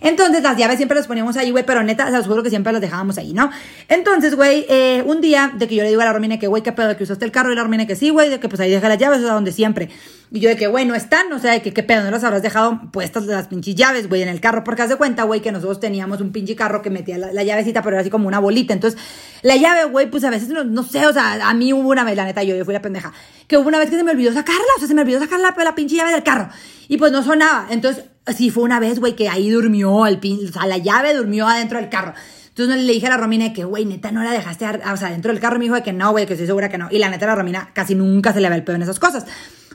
Entonces 0.07 0.41
las 0.41 0.57
llaves 0.57 0.77
siempre 0.77 0.97
las 0.97 1.09
poníamos 1.09 1.37
ahí, 1.37 1.51
güey, 1.51 1.67
pero 1.67 1.83
neta, 1.83 2.07
se 2.07 2.13
los 2.13 2.29
juro 2.29 2.41
que 2.45 2.49
siempre 2.49 2.73
las 2.73 2.81
dejábamos 2.81 3.19
ahí, 3.19 3.33
¿no? 3.33 3.51
Entonces, 3.89 4.37
güey, 4.37 4.65
eh, 4.69 5.03
un 5.05 5.21
día 5.21 5.51
de 5.53 5.67
que 5.67 5.75
yo 5.75 5.83
le 5.83 5.89
digo 5.89 6.01
a 6.01 6.05
la 6.05 6.13
Romina 6.13 6.39
que, 6.39 6.47
güey, 6.47 6.63
qué 6.63 6.71
pedo, 6.71 6.97
que 6.97 7.03
usaste 7.03 7.25
el 7.25 7.33
carro 7.33 7.51
y 7.53 7.57
la 7.57 7.65
Romina 7.65 7.89
que 7.89 7.97
sí, 7.97 8.11
güey, 8.11 8.31
de 8.31 8.39
que 8.39 8.49
pues 8.49 8.61
ahí 8.61 8.71
deja 8.71 8.89
las 8.89 8.99
llaves, 8.99 9.19
o 9.19 9.25
sea, 9.25 9.35
donde 9.35 9.51
siempre. 9.51 9.91
Y 10.31 10.39
yo 10.39 10.49
de 10.49 10.57
que, 10.57 10.69
güey, 10.69 10.87
no 10.87 10.95
están, 10.95 11.33
o 11.33 11.41
sea, 11.41 11.55
de 11.55 11.61
que 11.61 11.73
qué 11.73 11.83
pedo, 11.83 12.05
no 12.05 12.13
las 12.13 12.23
habrás 12.23 12.41
dejado 12.41 12.83
puestas 12.93 13.25
las 13.25 13.49
pinches 13.49 13.75
llaves, 13.75 14.09
güey, 14.09 14.23
en 14.23 14.29
el 14.29 14.41
carro, 14.41 14.63
porque 14.63 14.83
haz 14.83 14.91
de 14.91 14.97
cuenta, 14.97 15.25
güey, 15.25 15.41
que 15.41 15.51
nosotros 15.51 15.81
teníamos 15.81 16.21
un 16.21 16.31
pinche 16.31 16.55
carro 16.55 16.83
que 16.83 16.91
metía 16.91 17.19
la, 17.19 17.43
llavecita, 17.43 17.83
pero 17.83 17.97
era 17.97 18.03
así 18.03 18.11
como 18.11 18.29
una 18.29 18.39
bolita. 18.39 18.75
Entonces, 18.75 19.01
la 19.43 19.57
llave, 19.57 19.87
güey, 19.87 20.09
pues 20.09 20.23
a 20.23 20.31
veces 20.31 20.51
no, 20.51 20.63
no, 20.63 20.85
sé, 20.85 21.05
o 21.09 21.13
sea, 21.13 21.49
a 21.49 21.55
mí 21.55 21.73
hubo 21.73 21.89
una 21.89 22.05
vez, 22.05 22.15
la 22.15 22.27
neta, 22.27 22.45
yo, 22.45 22.55
yo 22.55 22.65
fui 22.65 22.75
la 22.75 22.83
pendeja, 22.83 23.13
que 23.49 23.59
hubo 23.59 23.67
una 23.67 23.81
vez 23.81 23.91
que 23.91 23.97
se 23.97 24.05
me 24.05 24.13
olvidó 24.13 24.33
sacarla, 24.33 24.63
o 24.77 24.79
sea, 24.79 24.87
se 24.87 24.95
me 24.95 25.03
olvidó 25.03 25.19
sacar 25.19 25.41
la, 25.41 25.53
la 25.65 25.75
pinche 25.75 25.97
llave 25.97 26.13
del 26.13 26.23
carro. 26.23 26.49
Y 26.87 26.97
pues 26.97 27.11
no 27.11 27.25
sonaba. 27.25 27.67
Entonces, 27.71 28.05
sí 28.35 28.51
fue 28.51 28.63
una 28.63 28.81
vez, 28.81 28.99
güey, 28.99 29.15
que 29.15 29.29
ahí 29.29 29.51
durmió, 29.51 30.07
el 30.07 30.19
pin, 30.19 30.49
o 30.49 30.53
sea, 30.53 30.67
la 30.67 30.79
llave 30.79 31.15
durmió 31.15 31.47
adentro 31.47 31.79
del 31.79 31.89
carro. 31.89 32.15
Entonces 32.49 32.85
le 32.85 32.93
dije 32.93 33.07
a 33.07 33.11
la 33.11 33.19
Romina 33.19 33.53
que, 33.53 33.65
güey, 33.65 33.85
neta, 33.85 34.11
no 34.11 34.25
la 34.25 34.33
dejaste, 34.33 34.67
o 34.67 34.97
sea, 34.97 35.11
dentro 35.11 35.31
del 35.31 35.43
carro. 35.43 35.59
Me 35.59 35.67
dijo 35.67 35.75
de 35.75 35.83
que 35.83 35.93
no, 35.93 36.11
güey, 36.13 36.25
que 36.25 36.33
estoy 36.33 36.47
segura 36.47 36.71
que 36.71 36.79
no. 36.79 36.89
Y 36.91 36.99
la 36.99 37.11
neta, 37.11 37.27
la 37.27 37.35
Romina 37.35 37.69
casi 37.75 37.95
nunca 37.95 38.33
se 38.33 38.41
le 38.41 38.49
ve 38.49 38.55
el 38.55 38.65
pedo 38.65 38.77
en 38.77 38.83
esas 38.83 38.99
cosas. 38.99 39.27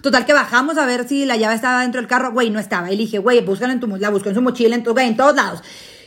Total, 0.02 0.26
que 0.26 0.34
bajamos 0.34 0.80
a 0.80 0.88
ver 0.88 1.08
si 1.08 1.26
la 1.26 1.38
llave 1.38 1.54
estaba 1.54 1.82
dentro 1.84 2.02
del 2.02 2.08
carro. 2.08 2.32
Güey, 2.32 2.50
no 2.50 2.60
estaba. 2.60 2.92
Y 2.92 2.96
le 2.96 3.04
dije, 3.04 3.20
güey, 3.20 3.40
búscala 3.42 3.74
en 3.74 3.80
tu, 3.80 3.86
la 3.86 4.10
buscó 4.10 4.30
en 4.30 4.36
su 4.36 4.42
mochila, 4.42 4.76
en, 4.76 4.82
tu, 4.82 4.94
güey, 4.94 5.08
en 5.08 5.16
todos 5.16 5.36
lados. 5.36 5.62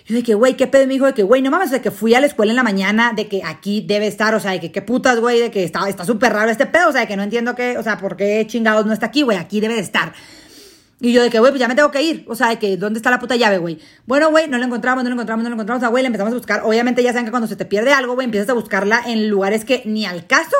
Y 0.09 0.15
yo 0.15 0.23
que, 0.25 0.35
güey, 0.35 0.57
¿qué 0.57 0.67
pedo? 0.67 0.85
Me 0.89 0.95
dijo 0.95 1.07
de 1.07 1.15
que, 1.15 1.23
güey, 1.23 1.43
no 1.43 1.51
mames, 1.53 1.71
de 1.71 1.81
que 1.81 1.93
fui 1.93 2.13
a 2.13 2.21
la 2.21 2.27
escuela 2.27 2.51
en 2.51 2.57
la 2.57 2.65
mañana, 2.65 3.13
de 3.15 3.29
que 3.29 3.43
aquí 3.45 3.81
debe 3.87 4.09
estar, 4.09 4.35
o 4.35 4.41
sea, 4.41 4.51
de 4.51 4.59
que 4.59 4.73
qué 4.73 4.83
putas, 4.83 5.21
güey, 5.21 5.39
de 5.39 5.53
que 5.53 5.63
está 5.63 6.05
súper 6.05 6.33
raro 6.33 6.51
este 6.51 6.67
pedo, 6.67 6.89
o 6.89 6.93
sea, 6.93 7.03
de 7.03 7.07
que 7.07 7.17
no 7.17 7.23
entiendo 7.23 7.55
qué, 7.55 7.79
o 7.79 7.85
sea, 7.85 7.99
por 7.99 8.17
qué 8.17 8.45
chingados 8.49 8.85
no 8.85 8.93
está 8.93 9.07
aquí, 9.07 9.23
güey, 9.23 9.39
aquí 9.39 9.61
debe 9.61 9.75
de 9.75 9.81
estar. 9.81 10.13
Y 11.05 11.13
yo 11.13 11.23
de 11.23 11.29
que, 11.29 11.39
güey, 11.39 11.53
pues 11.53 11.61
ya 11.61 11.69
me 11.69 11.75
tengo 11.75 11.91
que 11.91 12.01
ir. 12.01 12.25
O 12.29 12.35
sea, 12.35 12.49
de 12.49 12.59
que, 12.59 12.79
¿dónde 12.79 12.99
está 12.99 13.11
la 13.11 13.19
puta 13.19 13.37
llave, 13.37 13.59
güey? 13.59 13.79
Bueno, 14.07 14.31
güey, 14.31 14.49
no 14.49 14.57
la 14.57 14.65
encontramos, 14.65 15.05
no 15.05 15.11
la 15.11 15.15
encontramos, 15.15 15.43
no 15.43 15.51
la 15.51 15.55
encontramos. 15.55 15.85
O 15.85 15.91
güey, 15.91 16.03
la 16.03 16.07
empezamos 16.07 16.33
a 16.33 16.37
buscar. 16.37 16.63
Obviamente 16.65 17.03
ya 17.03 17.13
saben 17.13 17.27
que 17.27 17.31
cuando 17.31 17.47
se 17.47 17.57
te 17.57 17.67
pierde 17.67 17.93
algo, 17.93 18.15
güey, 18.15 18.25
empiezas 18.25 18.49
a 18.49 18.55
buscarla 18.55 19.03
en 19.07 19.29
lugares 19.29 19.67
que 19.67 19.83
ni 19.85 20.07
al 20.07 20.27
caso. 20.27 20.57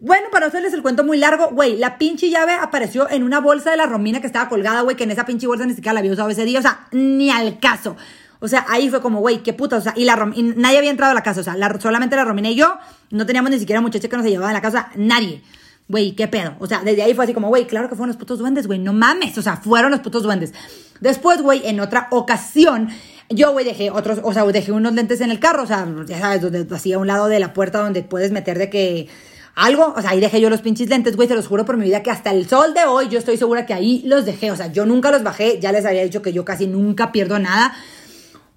Bueno, 0.00 0.26
para 0.32 0.46
hacerles 0.46 0.72
el 0.72 0.82
cuento 0.82 1.04
muy 1.04 1.16
largo, 1.16 1.50
güey, 1.52 1.76
la 1.76 1.96
pinche 1.96 2.28
llave 2.28 2.54
apareció 2.54 3.08
en 3.08 3.22
una 3.22 3.38
bolsa 3.38 3.70
de 3.70 3.76
la 3.76 3.86
Romina 3.86 4.20
que 4.20 4.26
estaba 4.26 4.48
colgada, 4.48 4.80
güey, 4.80 4.96
que 4.96 5.04
en 5.04 5.12
esa 5.12 5.24
pinche 5.24 5.46
bolsa 5.46 5.64
ni 5.64 5.74
siquiera 5.74 5.92
la 5.92 6.00
había 6.00 6.10
usado 6.10 6.28
ese 6.28 6.44
día. 6.44 6.58
O 6.58 6.62
sea, 6.62 6.88
ni 6.90 7.30
al 7.30 7.60
caso. 7.60 7.96
O 8.40 8.48
sea, 8.48 8.66
ahí 8.68 8.90
fue 8.90 9.00
como, 9.00 9.20
güey, 9.20 9.44
qué 9.44 9.52
puta. 9.52 9.76
O 9.76 9.80
sea, 9.80 9.94
y, 9.94 10.04
la 10.04 10.16
nadie 10.16 10.78
había 10.78 10.90
entrado 10.90 11.12
a 11.12 11.14
la 11.14 11.22
casa. 11.22 11.42
O 11.42 11.44
sea, 11.44 11.54
solamente 11.78 12.16
la 12.16 12.24
Romina 12.24 12.50
y 12.50 12.56
yo. 12.56 12.78
No 13.10 13.26
teníamos 13.26 13.52
ni 13.52 13.60
siquiera 13.60 13.80
muchacha 13.80 14.08
que 14.08 14.16
nos 14.16 14.26
llevaba 14.26 14.50
a 14.50 14.54
la 14.54 14.60
casa. 14.60 14.90
Nadie 14.96 15.40
güey, 15.88 16.12
¿qué 16.12 16.28
pedo? 16.28 16.54
O 16.58 16.66
sea, 16.66 16.82
desde 16.84 17.02
ahí 17.02 17.14
fue 17.14 17.24
así 17.24 17.34
como, 17.34 17.48
güey, 17.48 17.66
claro 17.66 17.88
que 17.88 17.96
fueron 17.96 18.08
los 18.08 18.16
putos 18.16 18.38
duendes, 18.38 18.66
güey, 18.66 18.78
no 18.78 18.92
mames, 18.92 19.36
o 19.38 19.42
sea, 19.42 19.56
fueron 19.56 19.90
los 19.90 20.00
putos 20.00 20.22
duendes. 20.22 20.52
Después, 21.00 21.40
güey, 21.40 21.66
en 21.66 21.80
otra 21.80 22.08
ocasión, 22.10 22.90
yo, 23.30 23.52
güey, 23.52 23.64
dejé 23.64 23.90
otros, 23.90 24.20
o 24.22 24.32
sea, 24.32 24.44
dejé 24.44 24.72
unos 24.72 24.92
lentes 24.92 25.20
en 25.20 25.30
el 25.30 25.40
carro, 25.40 25.62
o 25.62 25.66
sea, 25.66 25.88
ya 26.06 26.18
sabes, 26.18 26.42
donde, 26.42 26.66
así 26.74 26.92
a 26.92 26.98
un 26.98 27.06
lado 27.06 27.28
de 27.28 27.40
la 27.40 27.54
puerta 27.54 27.80
donde 27.80 28.02
puedes 28.02 28.32
meter 28.32 28.58
de 28.58 28.68
que 28.68 29.08
algo, 29.54 29.94
o 29.96 30.00
sea, 30.00 30.10
ahí 30.10 30.20
dejé 30.20 30.40
yo 30.40 30.50
los 30.50 30.60
pinches 30.60 30.88
lentes, 30.88 31.16
güey, 31.16 31.26
te 31.26 31.34
los 31.34 31.46
juro 31.46 31.64
por 31.64 31.76
mi 31.76 31.86
vida 31.86 32.02
que 32.02 32.10
hasta 32.10 32.30
el 32.30 32.48
sol 32.48 32.74
de 32.74 32.84
hoy 32.84 33.08
yo 33.08 33.18
estoy 33.18 33.36
segura 33.36 33.66
que 33.66 33.74
ahí 33.74 34.02
los 34.04 34.24
dejé, 34.24 34.50
o 34.50 34.56
sea, 34.56 34.70
yo 34.70 34.86
nunca 34.86 35.10
los 35.10 35.22
bajé, 35.22 35.58
ya 35.58 35.72
les 35.72 35.84
había 35.84 36.04
dicho 36.04 36.22
que 36.22 36.32
yo 36.32 36.44
casi 36.44 36.66
nunca 36.66 37.12
pierdo 37.12 37.38
nada. 37.38 37.74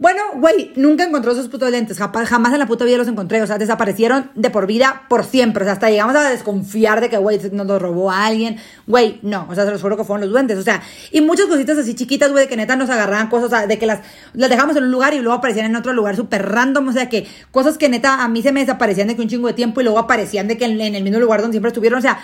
Bueno, 0.01 0.19
güey, 0.33 0.71
nunca 0.77 1.03
encontró 1.03 1.31
esos 1.31 1.47
putos 1.47 1.69
lentes. 1.69 1.99
Jamás 1.99 2.51
en 2.51 2.57
la 2.57 2.65
puta 2.65 2.85
vida 2.85 2.97
los 2.97 3.07
encontré. 3.07 3.39
O 3.43 3.45
sea, 3.45 3.59
desaparecieron 3.59 4.31
de 4.33 4.49
por 4.49 4.65
vida, 4.65 5.03
por 5.07 5.23
siempre. 5.23 5.63
O 5.63 5.65
sea, 5.65 5.73
hasta 5.73 5.91
llegamos 5.91 6.15
a 6.15 6.27
desconfiar 6.27 7.01
de 7.01 7.09
que, 7.11 7.19
güey, 7.19 7.39
nos 7.51 7.67
los 7.67 7.79
robó 7.79 8.09
a 8.09 8.25
alguien. 8.25 8.57
Güey, 8.87 9.19
no. 9.21 9.45
O 9.47 9.53
sea, 9.53 9.63
se 9.63 9.69
los 9.69 9.79
juro 9.79 9.97
que 9.97 10.03
fueron 10.03 10.21
los 10.21 10.31
duendes. 10.31 10.57
O 10.57 10.63
sea, 10.63 10.81
y 11.11 11.21
muchas 11.21 11.45
cositas 11.45 11.77
así 11.77 11.93
chiquitas, 11.93 12.31
güey, 12.31 12.45
de 12.45 12.49
que 12.49 12.57
neta 12.57 12.75
nos 12.75 12.89
agarraban 12.89 13.29
cosas, 13.29 13.45
o 13.45 13.49
sea, 13.51 13.67
de 13.67 13.77
que 13.77 13.85
las, 13.85 13.99
las 14.33 14.49
dejamos 14.49 14.75
en 14.75 14.85
un 14.85 14.91
lugar 14.91 15.13
y 15.13 15.19
luego 15.19 15.37
aparecían 15.37 15.67
en 15.67 15.75
otro 15.75 15.93
lugar 15.93 16.15
súper 16.15 16.49
random. 16.49 16.87
O 16.87 16.93
sea, 16.93 17.07
que 17.07 17.27
cosas 17.51 17.77
que 17.77 17.87
neta 17.87 18.23
a 18.23 18.27
mí 18.27 18.41
se 18.41 18.51
me 18.51 18.61
desaparecían 18.61 19.07
de 19.07 19.15
que 19.15 19.21
un 19.21 19.29
chingo 19.29 19.49
de 19.49 19.53
tiempo 19.53 19.81
y 19.81 19.83
luego 19.83 19.99
aparecían 19.99 20.47
de 20.47 20.57
que 20.57 20.65
en, 20.65 20.81
en 20.81 20.95
el 20.95 21.03
mismo 21.03 21.19
lugar 21.19 21.41
donde 21.41 21.53
siempre 21.53 21.69
estuvieron. 21.69 21.99
O 21.99 22.01
sea, 22.01 22.19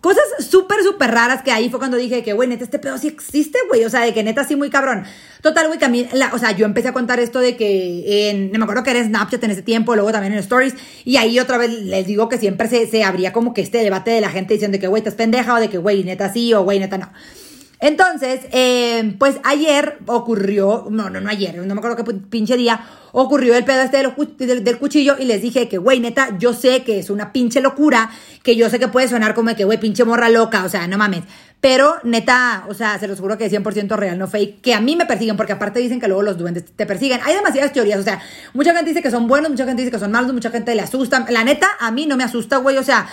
Cosas 0.00 0.22
súper, 0.48 0.84
súper 0.84 1.10
raras 1.10 1.42
que 1.42 1.50
ahí 1.50 1.68
fue 1.70 1.80
cuando 1.80 1.96
dije 1.96 2.22
que, 2.22 2.32
güey, 2.32 2.48
neta, 2.48 2.62
este 2.62 2.78
pedo 2.78 2.98
sí 2.98 3.08
existe, 3.08 3.58
güey. 3.68 3.84
O 3.84 3.90
sea, 3.90 4.02
de 4.02 4.14
que 4.14 4.22
neta 4.22 4.44
sí 4.44 4.54
muy 4.54 4.70
cabrón. 4.70 5.04
Total, 5.42 5.66
güey, 5.66 5.78
también, 5.80 6.08
la, 6.12 6.32
o 6.32 6.38
sea, 6.38 6.52
yo 6.52 6.66
empecé 6.66 6.88
a 6.88 6.92
contar 6.92 7.18
esto 7.18 7.40
de 7.40 7.56
que 7.56 8.30
en, 8.30 8.52
no 8.52 8.58
me 8.58 8.64
acuerdo 8.64 8.84
que 8.84 8.92
era 8.92 9.02
Snapchat 9.02 9.42
en 9.42 9.50
ese 9.50 9.62
tiempo, 9.62 9.96
luego 9.96 10.12
también 10.12 10.32
en 10.32 10.38
Stories. 10.38 10.74
Y 11.04 11.16
ahí 11.16 11.40
otra 11.40 11.58
vez 11.58 11.70
les 11.70 12.06
digo 12.06 12.28
que 12.28 12.38
siempre 12.38 12.68
se, 12.68 12.86
se 12.86 13.02
abría 13.02 13.32
como 13.32 13.52
que 13.54 13.60
este 13.60 13.78
debate 13.78 14.12
de 14.12 14.20
la 14.20 14.30
gente 14.30 14.54
diciendo 14.54 14.76
de 14.76 14.80
que, 14.80 14.86
güey, 14.86 15.00
estás 15.00 15.14
pendeja 15.14 15.54
o 15.54 15.60
de 15.60 15.68
que, 15.68 15.78
güey, 15.78 16.04
neta 16.04 16.32
sí 16.32 16.54
o 16.54 16.62
güey, 16.62 16.78
neta 16.78 16.96
no. 16.96 17.10
Entonces, 17.80 18.40
eh, 18.50 19.14
pues 19.18 19.36
ayer 19.44 19.98
ocurrió, 20.06 20.86
no, 20.90 21.10
no, 21.10 21.20
no 21.20 21.30
ayer, 21.30 21.56
no 21.58 21.74
me 21.74 21.78
acuerdo 21.78 21.96
qué 21.96 22.12
pinche 22.12 22.56
día, 22.56 22.84
ocurrió 23.12 23.54
el 23.54 23.64
pedo 23.64 23.82
este 23.82 23.98
del, 24.46 24.78
cuchillo 24.78 25.16
y 25.16 25.26
les 25.26 25.42
dije 25.42 25.68
que, 25.68 25.78
güey, 25.78 26.00
neta, 26.00 26.36
yo 26.38 26.54
sé 26.54 26.82
que 26.82 26.98
es 26.98 27.08
una 27.08 27.32
pinche 27.32 27.60
locura, 27.60 28.10
que 28.42 28.56
yo 28.56 28.68
sé 28.68 28.80
que 28.80 28.88
puede 28.88 29.06
sonar 29.06 29.34
como 29.34 29.54
que, 29.54 29.64
güey, 29.64 29.78
pinche 29.78 30.04
morra 30.04 30.28
loca, 30.28 30.64
o 30.64 30.68
sea, 30.68 30.88
no 30.88 30.98
mames. 30.98 31.22
Pero, 31.60 31.96
neta, 32.02 32.64
o 32.68 32.74
sea, 32.74 32.98
se 32.98 33.06
los 33.06 33.20
juro 33.20 33.38
que 33.38 33.46
es 33.46 33.52
100% 33.52 33.96
real, 33.96 34.18
no 34.18 34.26
fake, 34.26 34.60
que 34.60 34.74
a 34.74 34.80
mí 34.80 34.96
me 34.96 35.06
persiguen, 35.06 35.36
porque 35.36 35.52
aparte 35.52 35.78
dicen 35.78 36.00
que 36.00 36.08
luego 36.08 36.22
los 36.22 36.36
duendes 36.36 36.64
te 36.64 36.84
persiguen. 36.84 37.20
Hay 37.24 37.34
demasiadas 37.34 37.72
teorías, 37.72 38.00
o 38.00 38.04
sea, 38.04 38.20
mucha 38.54 38.74
gente 38.74 38.90
dice 38.90 39.02
que 39.02 39.10
son 39.10 39.28
buenos, 39.28 39.50
mucha 39.50 39.64
gente 39.64 39.82
dice 39.82 39.92
que 39.92 40.00
son 40.00 40.10
malos, 40.10 40.32
mucha 40.32 40.50
gente 40.50 40.74
le 40.74 40.82
asusta. 40.82 41.26
La 41.30 41.44
neta, 41.44 41.68
a 41.78 41.92
mí 41.92 42.06
no 42.06 42.16
me 42.16 42.24
asusta, 42.24 42.56
güey, 42.56 42.76
o 42.76 42.82
sea... 42.82 43.06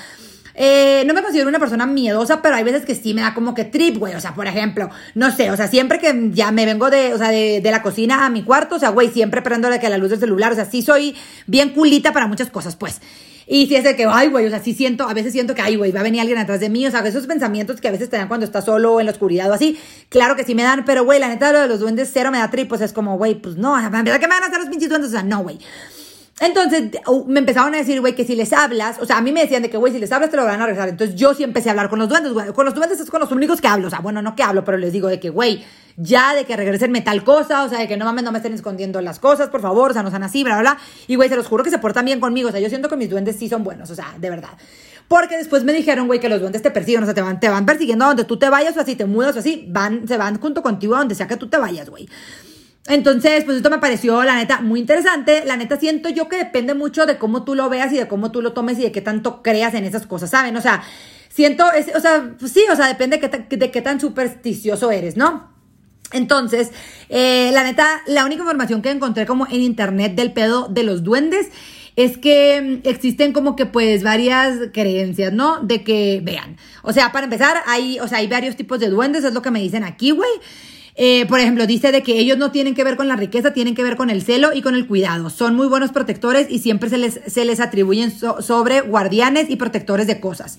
Eh, 0.57 1.03
no 1.05 1.13
me 1.13 1.21
considero 1.21 1.49
una 1.49 1.59
persona 1.59 1.85
miedosa, 1.85 2.41
pero 2.41 2.55
hay 2.55 2.63
veces 2.63 2.85
que 2.85 2.95
sí 2.95 3.13
me 3.13 3.21
da 3.21 3.33
como 3.33 3.53
que 3.53 3.65
trip, 3.65 3.97
güey. 3.97 4.15
O 4.15 4.21
sea, 4.21 4.33
por 4.33 4.47
ejemplo, 4.47 4.89
no 5.13 5.31
sé, 5.31 5.51
o 5.51 5.57
sea, 5.57 5.67
siempre 5.67 5.99
que 5.99 6.29
ya 6.31 6.51
me 6.51 6.65
vengo 6.65 6.89
de, 6.89 7.13
o 7.13 7.17
sea, 7.17 7.29
de, 7.29 7.61
la 7.63 7.81
cocina 7.81 8.25
a 8.25 8.29
mi 8.29 8.43
cuarto, 8.43 8.75
o 8.75 8.79
sea, 8.79 8.89
güey, 8.89 9.09
siempre 9.09 9.41
prendo 9.41 9.69
que 9.79 9.89
la 9.89 9.97
luz 9.97 10.11
del 10.11 10.19
celular, 10.19 10.53
o 10.53 10.55
sea, 10.55 10.65
sí 10.65 10.81
soy 10.81 11.15
bien 11.47 11.71
culita 11.71 12.13
para 12.13 12.27
muchas 12.27 12.49
cosas, 12.49 12.75
pues. 12.75 13.01
Y 13.47 13.67
si 13.67 13.75
es 13.75 13.83
de 13.83 13.95
que, 13.95 14.05
ay, 14.09 14.29
güey, 14.29 14.47
o 14.47 14.49
sea, 14.49 14.59
sí 14.59 14.73
siento, 14.73 15.07
a 15.07 15.13
veces 15.13 15.31
siento 15.31 15.53
que, 15.53 15.61
ay, 15.61 15.75
güey, 15.75 15.91
va 15.91 15.99
a 15.99 16.03
venir 16.03 16.21
alguien 16.21 16.39
atrás 16.39 16.59
de 16.59 16.69
mí, 16.69 16.87
o 16.87 16.91
sea, 16.91 17.01
esos 17.01 17.27
pensamientos 17.27 17.81
que 17.81 17.87
a 17.87 17.91
veces 17.91 18.09
te 18.09 18.17
dan 18.17 18.27
cuando 18.27 18.45
estás 18.45 18.65
solo 18.65 18.99
en 18.99 19.05
la 19.05 19.11
oscuridad 19.11 19.51
o 19.51 19.53
así, 19.53 19.79
claro 20.09 20.35
que 20.35 20.43
sí 20.43 20.55
me 20.55 20.63
dan, 20.63 20.85
pero, 20.85 21.03
güey, 21.03 21.19
la 21.19 21.27
neta, 21.27 21.51
lo 21.51 21.59
de 21.59 21.67
los 21.67 21.79
duendes 21.79 22.09
cero 22.11 22.31
me 22.31 22.39
da 22.39 22.49
trip, 22.49 22.67
pues 22.67 22.81
es 22.81 22.93
como, 22.93 23.17
güey, 23.17 23.35
pues 23.35 23.57
no, 23.57 23.75
¿verdad 23.75 24.19
que 24.19 24.27
me 24.27 24.33
van 24.33 24.43
a 24.43 24.47
hacer 24.47 24.59
los 24.59 24.69
pinches 24.69 24.89
duendes? 24.89 25.09
O 25.09 25.13
sea, 25.13 25.23
no, 25.23 25.43
güey. 25.43 25.59
Entonces 26.41 26.91
me 27.27 27.39
empezaron 27.39 27.73
a 27.75 27.77
decir, 27.77 28.01
güey, 28.01 28.13
que 28.13 28.25
si 28.25 28.35
les 28.35 28.51
hablas, 28.51 28.97
o 28.99 29.05
sea, 29.05 29.17
a 29.17 29.21
mí 29.21 29.31
me 29.31 29.41
decían 29.41 29.61
de 29.61 29.69
que, 29.69 29.77
güey, 29.77 29.93
si 29.93 29.99
les 29.99 30.11
hablas 30.11 30.29
te 30.29 30.35
lo 30.35 30.43
van 30.43 30.61
a 30.61 30.65
regresar. 30.65 30.89
Entonces 30.89 31.15
yo 31.15 31.33
sí 31.33 31.43
empecé 31.43 31.69
a 31.69 31.71
hablar 31.71 31.89
con 31.89 31.97
los 31.97 32.09
duendes, 32.09 32.33
güey. 32.33 32.51
Con 32.51 32.65
los 32.65 32.75
duendes 32.75 32.99
es 32.99 33.09
con 33.09 33.21
los 33.21 33.31
únicos 33.31 33.61
que 33.61 33.67
hablo. 33.69 33.87
O 33.87 33.89
sea, 33.89 33.99
bueno, 33.99 34.21
no 34.21 34.35
que 34.35 34.43
hablo, 34.43 34.65
pero 34.65 34.77
les 34.77 34.91
digo 34.91 35.07
de 35.07 35.17
que, 35.17 35.29
güey, 35.29 35.63
ya 35.95 36.35
de 36.35 36.43
que 36.43 36.57
regresenme 36.57 36.99
tal 36.99 37.23
cosa, 37.23 37.63
o 37.63 37.69
sea, 37.69 37.79
de 37.79 37.87
que 37.87 37.95
no 37.95 38.03
mames, 38.03 38.25
no 38.25 38.33
me 38.33 38.39
estén 38.39 38.53
escondiendo 38.53 38.99
las 38.99 39.19
cosas, 39.19 39.47
por 39.47 39.61
favor, 39.61 39.91
o 39.91 39.93
sea, 39.93 40.03
no 40.03 40.09
sean 40.09 40.23
así, 40.23 40.43
bla, 40.43 40.59
bla, 40.59 40.73
bla. 40.73 40.81
Y, 41.07 41.15
güey, 41.15 41.29
se 41.29 41.37
los 41.37 41.47
juro 41.47 41.63
que 41.63 41.69
se 41.69 41.79
portan 41.79 42.03
bien 42.03 42.19
conmigo. 42.19 42.49
O 42.49 42.51
sea, 42.51 42.59
yo 42.59 42.67
siento 42.67 42.89
que 42.89 42.97
mis 42.97 43.09
duendes 43.09 43.37
sí 43.37 43.47
son 43.47 43.63
buenos, 43.63 43.89
o 43.89 43.95
sea, 43.95 44.13
de 44.19 44.29
verdad. 44.29 44.49
Porque 45.07 45.37
después 45.37 45.63
me 45.63 45.71
dijeron, 45.71 46.07
güey, 46.07 46.19
que 46.19 46.27
los 46.27 46.41
duendes 46.41 46.61
te 46.61 46.69
persiguen, 46.71 47.03
o 47.03 47.05
sea, 47.05 47.13
te 47.13 47.21
van, 47.21 47.39
te 47.39 47.47
van 47.47 47.65
persiguiendo 47.65 48.03
a 48.03 48.07
donde 48.09 48.25
tú 48.25 48.37
te 48.37 48.49
vayas, 48.49 48.75
o 48.75 48.81
así, 48.81 48.97
te 48.97 49.05
mudas, 49.05 49.37
o 49.37 49.39
así, 49.39 49.65
van, 49.69 50.05
se 50.05 50.17
van 50.17 50.37
junto 50.41 50.61
contigo 50.61 50.95
a 50.95 50.99
donde 50.99 51.15
sea 51.15 51.27
que 51.27 51.37
tú 51.37 51.47
te 51.47 51.57
vayas, 51.57 51.89
güey. 51.89 52.09
Entonces, 52.87 53.43
pues 53.45 53.57
esto 53.57 53.71
me 53.71 53.79
pareció, 53.79 54.23
la 54.23 54.35
neta, 54.35 54.61
muy 54.61 54.79
interesante. 54.79 55.43
La 55.45 55.57
neta, 55.57 55.77
siento 55.77 56.09
yo 56.09 56.29
que 56.29 56.37
depende 56.37 56.75
mucho 56.75 57.05
de 57.05 57.17
cómo 57.17 57.43
tú 57.43 57.55
lo 57.55 57.67
veas 57.67 57.91
y 57.91 57.97
de 57.97 58.07
cómo 58.07 58.31
tú 58.31 58.41
lo 58.41 58.53
tomes 58.53 58.77
y 58.77 58.83
de 58.83 58.91
qué 58.91 59.01
tanto 59.01 59.41
creas 59.41 59.73
en 59.73 59.85
esas 59.85 60.05
cosas, 60.05 60.29
¿saben? 60.29 60.55
O 60.55 60.61
sea, 60.61 60.83
siento, 61.29 61.65
o 61.95 61.99
sea, 61.99 62.35
pues 62.39 62.51
sí, 62.51 62.63
o 62.71 62.75
sea, 62.75 62.87
depende 62.87 63.17
de 63.17 63.71
qué, 63.71 63.81
tan 63.81 63.99
supersticioso 63.99 64.91
eres, 64.91 65.17
¿no? 65.17 65.51
Entonces, 66.11 66.71
eh, 67.09 67.49
la 67.53 67.63
neta, 67.63 68.01
la 68.05 68.23
única 68.23 68.43
información 68.43 68.83
que 68.83 68.91
encontré 68.91 69.25
como 69.25 69.47
en 69.47 69.61
internet 69.61 70.13
del 70.13 70.31
pedo 70.31 70.67
de 70.67 70.83
los 70.83 71.03
duendes 71.03 71.47
es 71.95 72.17
que 72.17 72.81
mm, 72.83 72.87
existen 72.87 73.33
como 73.33 73.55
que 73.55 73.65
pues 73.65 74.03
varias 74.03 74.57
creencias, 74.71 75.33
¿no? 75.33 75.59
De 75.61 75.83
que, 75.83 76.21
vean, 76.23 76.57
o 76.83 76.93
sea, 76.93 77.11
para 77.11 77.23
empezar, 77.23 77.57
hay, 77.65 77.99
o 77.99 78.07
sea, 78.07 78.19
hay 78.19 78.27
varios 78.27 78.55
tipos 78.55 78.79
de 78.79 78.89
duendes, 78.89 79.23
es 79.23 79.33
lo 79.33 79.41
que 79.41 79.49
me 79.49 79.59
dicen 79.59 79.83
aquí, 79.83 80.11
güey. 80.11 80.29
Eh, 80.97 81.25
por 81.27 81.39
ejemplo, 81.39 81.67
dice 81.67 81.91
de 81.91 82.03
que 82.03 82.19
ellos 82.19 82.37
no 82.37 82.51
tienen 82.51 82.73
que 82.73 82.83
ver 82.83 82.95
con 82.95 83.07
la 83.07 83.17
riqueza, 83.17 83.51
tienen 83.51 83.75
que 83.75 83.83
ver 83.83 83.97
con 83.97 84.09
el 84.09 84.21
celo 84.21 84.53
y 84.53 84.61
con 84.61 84.75
el 84.75 84.87
cuidado. 84.87 85.29
Son 85.29 85.55
muy 85.55 85.67
buenos 85.67 85.91
protectores 85.91 86.47
y 86.49 86.59
siempre 86.59 86.89
se 86.89 86.97
les, 86.97 87.19
se 87.27 87.43
les 87.43 87.59
atribuyen 87.59 88.11
sobre 88.11 88.81
guardianes 88.81 89.49
y 89.49 89.57
protectores 89.57 90.07
de 90.07 90.19
cosas. 90.19 90.57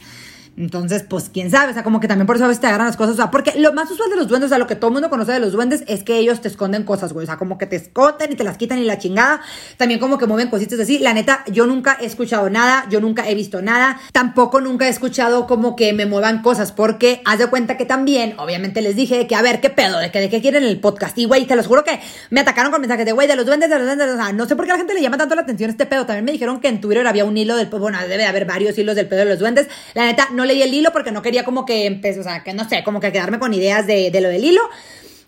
Entonces, 0.58 1.04
pues 1.06 1.28
quién 1.28 1.50
sabe, 1.50 1.72
o 1.72 1.74
sea, 1.74 1.82
como 1.82 2.00
que 2.00 2.08
también 2.08 2.26
por 2.26 2.36
eso 2.36 2.46
a 2.46 2.48
veces 2.48 2.62
te 2.62 2.66
agarran 2.66 2.86
las 2.86 2.96
cosas, 2.96 3.12
o 3.12 3.16
sea, 3.16 3.30
porque 3.30 3.52
lo 3.58 3.74
más 3.74 3.90
usual 3.90 4.08
de 4.08 4.16
los 4.16 4.26
duendes, 4.26 4.46
o 4.46 4.48
sea, 4.48 4.58
lo 4.58 4.66
que 4.66 4.74
todo 4.74 4.88
el 4.88 4.94
mundo 4.94 5.10
conoce 5.10 5.32
de 5.32 5.38
los 5.38 5.52
duendes 5.52 5.84
es 5.86 6.02
que 6.02 6.16
ellos 6.16 6.40
te 6.40 6.48
esconden 6.48 6.84
cosas, 6.84 7.12
güey, 7.12 7.24
o 7.24 7.26
sea, 7.26 7.36
como 7.36 7.58
que 7.58 7.66
te 7.66 7.76
esconden 7.76 8.32
y 8.32 8.36
te 8.36 8.44
las 8.44 8.56
quitan 8.56 8.78
y 8.78 8.84
la 8.84 8.98
chingada, 8.98 9.42
también 9.76 10.00
como 10.00 10.16
que 10.16 10.26
mueven 10.26 10.48
cositas 10.48 10.80
así, 10.80 10.98
la 10.98 11.12
neta, 11.12 11.44
yo 11.52 11.66
nunca 11.66 11.98
he 12.00 12.06
escuchado 12.06 12.48
nada, 12.48 12.86
yo 12.88 13.02
nunca 13.02 13.28
he 13.28 13.34
visto 13.34 13.60
nada, 13.60 14.00
tampoco 14.12 14.62
nunca 14.62 14.86
he 14.86 14.88
escuchado 14.88 15.46
como 15.46 15.76
que 15.76 15.92
me 15.92 16.06
muevan 16.06 16.40
cosas, 16.40 16.72
porque 16.72 17.20
haz 17.26 17.38
de 17.38 17.48
cuenta 17.48 17.76
que 17.76 17.84
también, 17.84 18.34
obviamente 18.38 18.80
les 18.80 18.96
dije 18.96 19.26
que, 19.26 19.34
a 19.34 19.42
ver, 19.42 19.60
qué 19.60 19.68
pedo, 19.68 19.98
de 19.98 20.10
que 20.10 20.20
de 20.20 20.30
qué 20.30 20.40
quieren 20.40 20.64
el 20.64 20.80
podcast, 20.80 21.18
y 21.18 21.26
güey, 21.26 21.44
te 21.44 21.54
los 21.54 21.66
juro 21.66 21.84
que 21.84 22.00
me 22.30 22.40
atacaron 22.40 22.72
con 22.72 22.80
mensajes 22.80 23.04
de, 23.04 23.12
güey, 23.12 23.28
de 23.28 23.36
los 23.36 23.44
duendes, 23.44 23.68
de 23.68 23.76
los 23.76 23.86
duendes, 23.86 24.08
o 24.08 24.16
sea, 24.16 24.32
no 24.32 24.46
sé 24.46 24.56
por 24.56 24.64
qué 24.64 24.70
a 24.70 24.74
la 24.76 24.78
gente 24.78 24.94
le 24.94 25.02
llama 25.02 25.18
tanto 25.18 25.34
la 25.34 25.42
atención 25.42 25.68
este 25.68 25.84
pedo, 25.84 26.06
también 26.06 26.24
me 26.24 26.32
dijeron 26.32 26.60
que 26.60 26.68
en 26.68 26.80
Twitter 26.80 27.06
había 27.06 27.26
un 27.26 27.36
hilo 27.36 27.56
del, 27.56 27.66
bueno, 27.66 27.98
debe 28.08 28.24
haber 28.24 28.46
varios 28.46 28.78
hilos 28.78 28.96
del 28.96 29.06
pedo 29.06 29.18
de 29.18 29.26
los 29.26 29.38
duendes, 29.38 29.68
la 29.92 30.06
neta, 30.06 30.28
no 30.32 30.45
leí 30.46 30.62
el 30.62 30.72
hilo 30.72 30.92
porque 30.92 31.12
no 31.12 31.22
quería 31.22 31.44
como 31.44 31.66
que 31.66 31.86
empezar, 31.86 32.20
o 32.20 32.24
sea, 32.24 32.42
que 32.42 32.54
no 32.54 32.68
sé, 32.68 32.82
como 32.84 33.00
que 33.00 33.12
quedarme 33.12 33.38
con 33.38 33.52
ideas 33.52 33.86
de, 33.86 34.10
de 34.10 34.20
lo 34.20 34.28
del 34.28 34.44
hilo. 34.44 34.62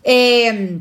Eh, 0.04 0.80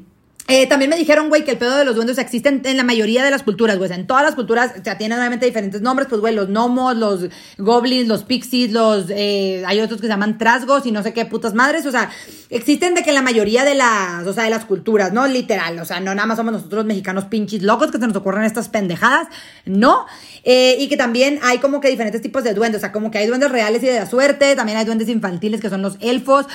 eh, 0.50 0.66
también 0.66 0.90
me 0.90 0.96
dijeron, 0.96 1.28
güey, 1.28 1.44
que 1.44 1.52
el 1.52 1.58
pedo 1.58 1.76
de 1.76 1.84
los 1.84 1.96
duendes 1.96 2.18
existe 2.18 2.48
en, 2.48 2.78
la 2.78 2.86
mayoría 2.86 3.22
de 3.22 3.32
las 3.32 3.44
culturas, 3.44 3.78
güey. 3.78 3.92
En 3.92 4.08
todas 4.08 4.24
las 4.24 4.34
culturas, 4.34 4.72
o 4.80 4.84
sea, 4.84 4.98
tienen 4.98 5.20
obviamente 5.20 5.46
diferentes 5.46 5.82
nombres, 5.82 6.08
pues, 6.08 6.22
güey, 6.22 6.34
los 6.34 6.48
gnomos, 6.48 6.96
los 6.96 7.26
goblins, 7.58 8.08
los 8.08 8.24
pixies, 8.24 8.72
los, 8.72 9.08
eh, 9.10 9.62
hay 9.68 9.82
otros 9.82 10.00
que 10.00 10.08
se 10.08 10.14
llaman 10.14 10.38
trasgos 10.38 10.86
y 10.86 10.94
no 10.94 11.04
sé 11.04 11.12
qué 11.12 11.26
putas 11.26 11.54
madres, 11.54 11.86
o 11.86 11.92
sea, 11.92 12.10
existen 12.50 12.96
de 12.96 13.04
que 13.04 13.12
la 13.12 13.22
mayoría 13.22 13.66
de 13.66 13.76
las, 13.76 14.26
o 14.26 14.32
sea, 14.32 14.46
de 14.46 14.50
las 14.50 14.64
culturas, 14.64 15.12
¿no? 15.12 15.28
Literal, 15.28 15.80
o 15.80 15.86
sea, 15.86 16.00
no 16.00 16.16
nada 16.16 16.26
más 16.26 16.38
somos 16.38 16.54
nosotros 16.54 16.86
mexicanos 16.86 17.26
pinches 17.26 17.62
locos 17.62 17.92
que 17.92 17.98
se 17.98 18.08
nos 18.08 18.16
ocurren 18.16 18.46
estas 18.46 18.70
pendejadas, 18.70 19.28
no. 19.66 20.06
Eh, 20.46 20.78
y 20.80 20.88
que 20.88 20.96
también 20.96 21.40
hay 21.44 21.58
como 21.58 21.82
que 21.82 21.90
diferentes 21.90 22.22
tipos 22.22 22.46
de 22.46 22.54
duendes, 22.54 22.80
o 22.80 22.82
sea, 22.82 22.94
como 22.94 23.12
que 23.12 23.18
hay 23.18 23.28
duendes 23.28 23.52
reales 23.52 23.84
y 23.84 23.88
de 23.88 24.00
la 24.00 24.06
suerte, 24.06 24.56
también 24.56 24.78
hay 24.78 24.86
duendes 24.86 25.10
infantiles 25.10 25.60
que 25.60 25.70
son 25.70 25.82
los 25.82 25.98
elfos, 26.00 26.46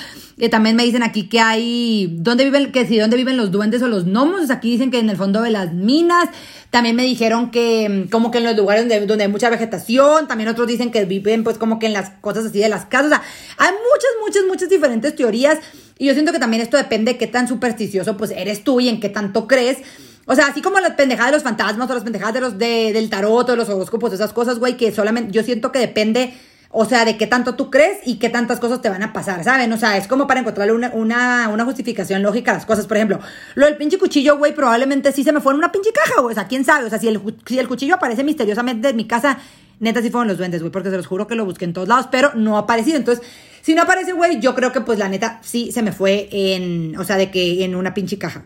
también 0.49 0.75
me 0.75 0.83
dicen 0.83 1.03
aquí 1.03 1.29
que 1.29 1.39
hay, 1.39 2.17
¿dónde 2.17 2.43
viven, 2.43 2.71
que 2.71 2.87
si 2.87 2.97
dónde 2.97 3.17
viven 3.17 3.37
los 3.37 3.51
duendes 3.51 3.82
los 3.87 4.05
gnomos. 4.05 4.49
Aquí 4.49 4.71
dicen 4.71 4.91
que 4.91 4.99
en 4.99 5.09
el 5.09 5.17
fondo 5.17 5.41
de 5.41 5.51
las 5.51 5.73
minas. 5.73 6.29
También 6.69 6.95
me 6.95 7.03
dijeron 7.03 7.51
que 7.51 8.05
mm, 8.07 8.09
como 8.09 8.31
que 8.31 8.39
en 8.39 8.45
los 8.45 8.55
lugares 8.55 8.87
donde, 9.07 9.23
hay 9.23 9.29
mucha 9.29 9.49
vegetación. 9.49 10.27
También 10.27 10.49
otros 10.49 10.67
dicen 10.67 10.91
que 10.91 11.05
viven 11.05 11.43
pues 11.43 11.57
como 11.57 11.79
que 11.79 11.85
en 11.87 11.93
las 11.93 12.11
cosas 12.21 12.45
así 12.45 12.59
de 12.59 12.69
las 12.69 12.85
casas. 12.85 13.05
O 13.05 13.09
sea, 13.09 13.21
hay 13.57 13.71
muchas, 13.71 14.09
muchas, 14.21 14.43
muchas 14.47 14.69
diferentes 14.69 15.15
teorías. 15.15 15.59
Y 15.97 16.07
yo 16.07 16.13
siento 16.13 16.31
que 16.31 16.39
también 16.39 16.61
esto 16.61 16.77
depende 16.77 17.13
de 17.13 17.17
qué 17.17 17.27
tan 17.27 17.47
supersticioso 17.47 18.17
pues 18.17 18.31
eres 18.31 18.63
tú 18.63 18.79
y 18.79 18.89
en 18.89 18.99
qué 18.99 19.09
tanto 19.09 19.47
crees. 19.47 19.77
O 20.25 20.35
sea, 20.35 20.47
así 20.47 20.61
como 20.61 20.79
las 20.79 20.93
pendejadas 20.93 21.31
de 21.31 21.37
los 21.37 21.43
fantasmas 21.43 21.89
o 21.89 21.93
las 21.93 22.03
pendejadas 22.03 22.33
de 22.33 22.41
los 22.41 22.57
de, 22.57 22.93
del 22.93 23.09
tarot 23.09 23.49
o 23.49 23.55
los 23.55 23.69
horóscopos, 23.69 24.13
esas 24.13 24.31
cosas, 24.31 24.57
güey, 24.59 24.77
que 24.77 24.91
solamente 24.91 25.31
yo 25.31 25.43
siento 25.43 25.71
que 25.71 25.79
depende 25.79 26.33
o 26.75 26.85
sea, 26.85 27.05
de 27.05 27.17
qué 27.17 27.27
tanto 27.27 27.53
tú 27.53 27.69
crees 27.69 27.99
y 28.03 28.15
qué 28.15 28.29
tantas 28.29 28.59
cosas 28.59 28.81
te 28.81 28.89
van 28.89 29.03
a 29.03 29.13
pasar, 29.13 29.43
¿saben? 29.43 29.71
O 29.71 29.77
sea, 29.77 29.95
es 29.95 30.07
como 30.07 30.25
para 30.25 30.39
encontrarle 30.39 30.73
una, 30.73 30.89
una, 30.95 31.49
una 31.49 31.65
justificación 31.65 32.23
lógica 32.23 32.49
a 32.49 32.55
las 32.55 32.65
cosas. 32.65 32.87
Por 32.87 32.97
ejemplo, 32.97 33.19
lo 33.53 33.67
del 33.67 33.77
pinche 33.77 33.99
cuchillo, 33.99 34.39
güey, 34.39 34.55
probablemente 34.55 35.11
sí 35.11 35.23
se 35.23 35.31
me 35.31 35.39
fue 35.39 35.53
en 35.53 35.59
una 35.59 35.71
pinche 35.71 35.91
caja, 35.93 36.19
güey. 36.21 36.33
O 36.33 36.35
sea, 36.35 36.47
quién 36.47 36.65
sabe. 36.65 36.85
O 36.85 36.89
sea, 36.89 36.97
si 36.97 37.07
el, 37.07 37.21
si 37.45 37.59
el 37.59 37.67
cuchillo 37.67 37.93
aparece 37.93 38.23
misteriosamente 38.23 38.89
en 38.89 38.95
mi 38.95 39.05
casa, 39.05 39.37
neta 39.79 40.01
sí 40.01 40.09
fueron 40.09 40.27
los 40.27 40.39
duendes, 40.39 40.61
güey, 40.61 40.71
porque 40.71 40.89
se 40.89 40.97
los 40.97 41.05
juro 41.05 41.27
que 41.27 41.35
lo 41.35 41.45
busqué 41.45 41.65
en 41.65 41.73
todos 41.73 41.87
lados, 41.87 42.07
pero 42.11 42.31
no 42.33 42.57
ha 42.57 42.61
aparecido. 42.61 42.97
Entonces, 42.97 43.23
si 43.61 43.75
no 43.75 43.83
aparece, 43.83 44.13
güey, 44.13 44.39
yo 44.39 44.55
creo 44.55 44.71
que 44.71 44.81
pues 44.81 44.97
la 44.97 45.09
neta 45.09 45.41
sí 45.43 45.71
se 45.71 45.83
me 45.83 45.91
fue 45.91 46.27
en, 46.31 46.97
o 46.97 47.03
sea, 47.03 47.17
de 47.17 47.29
que 47.29 47.63
en 47.63 47.75
una 47.75 47.93
pinche 47.93 48.17
caja. 48.17 48.45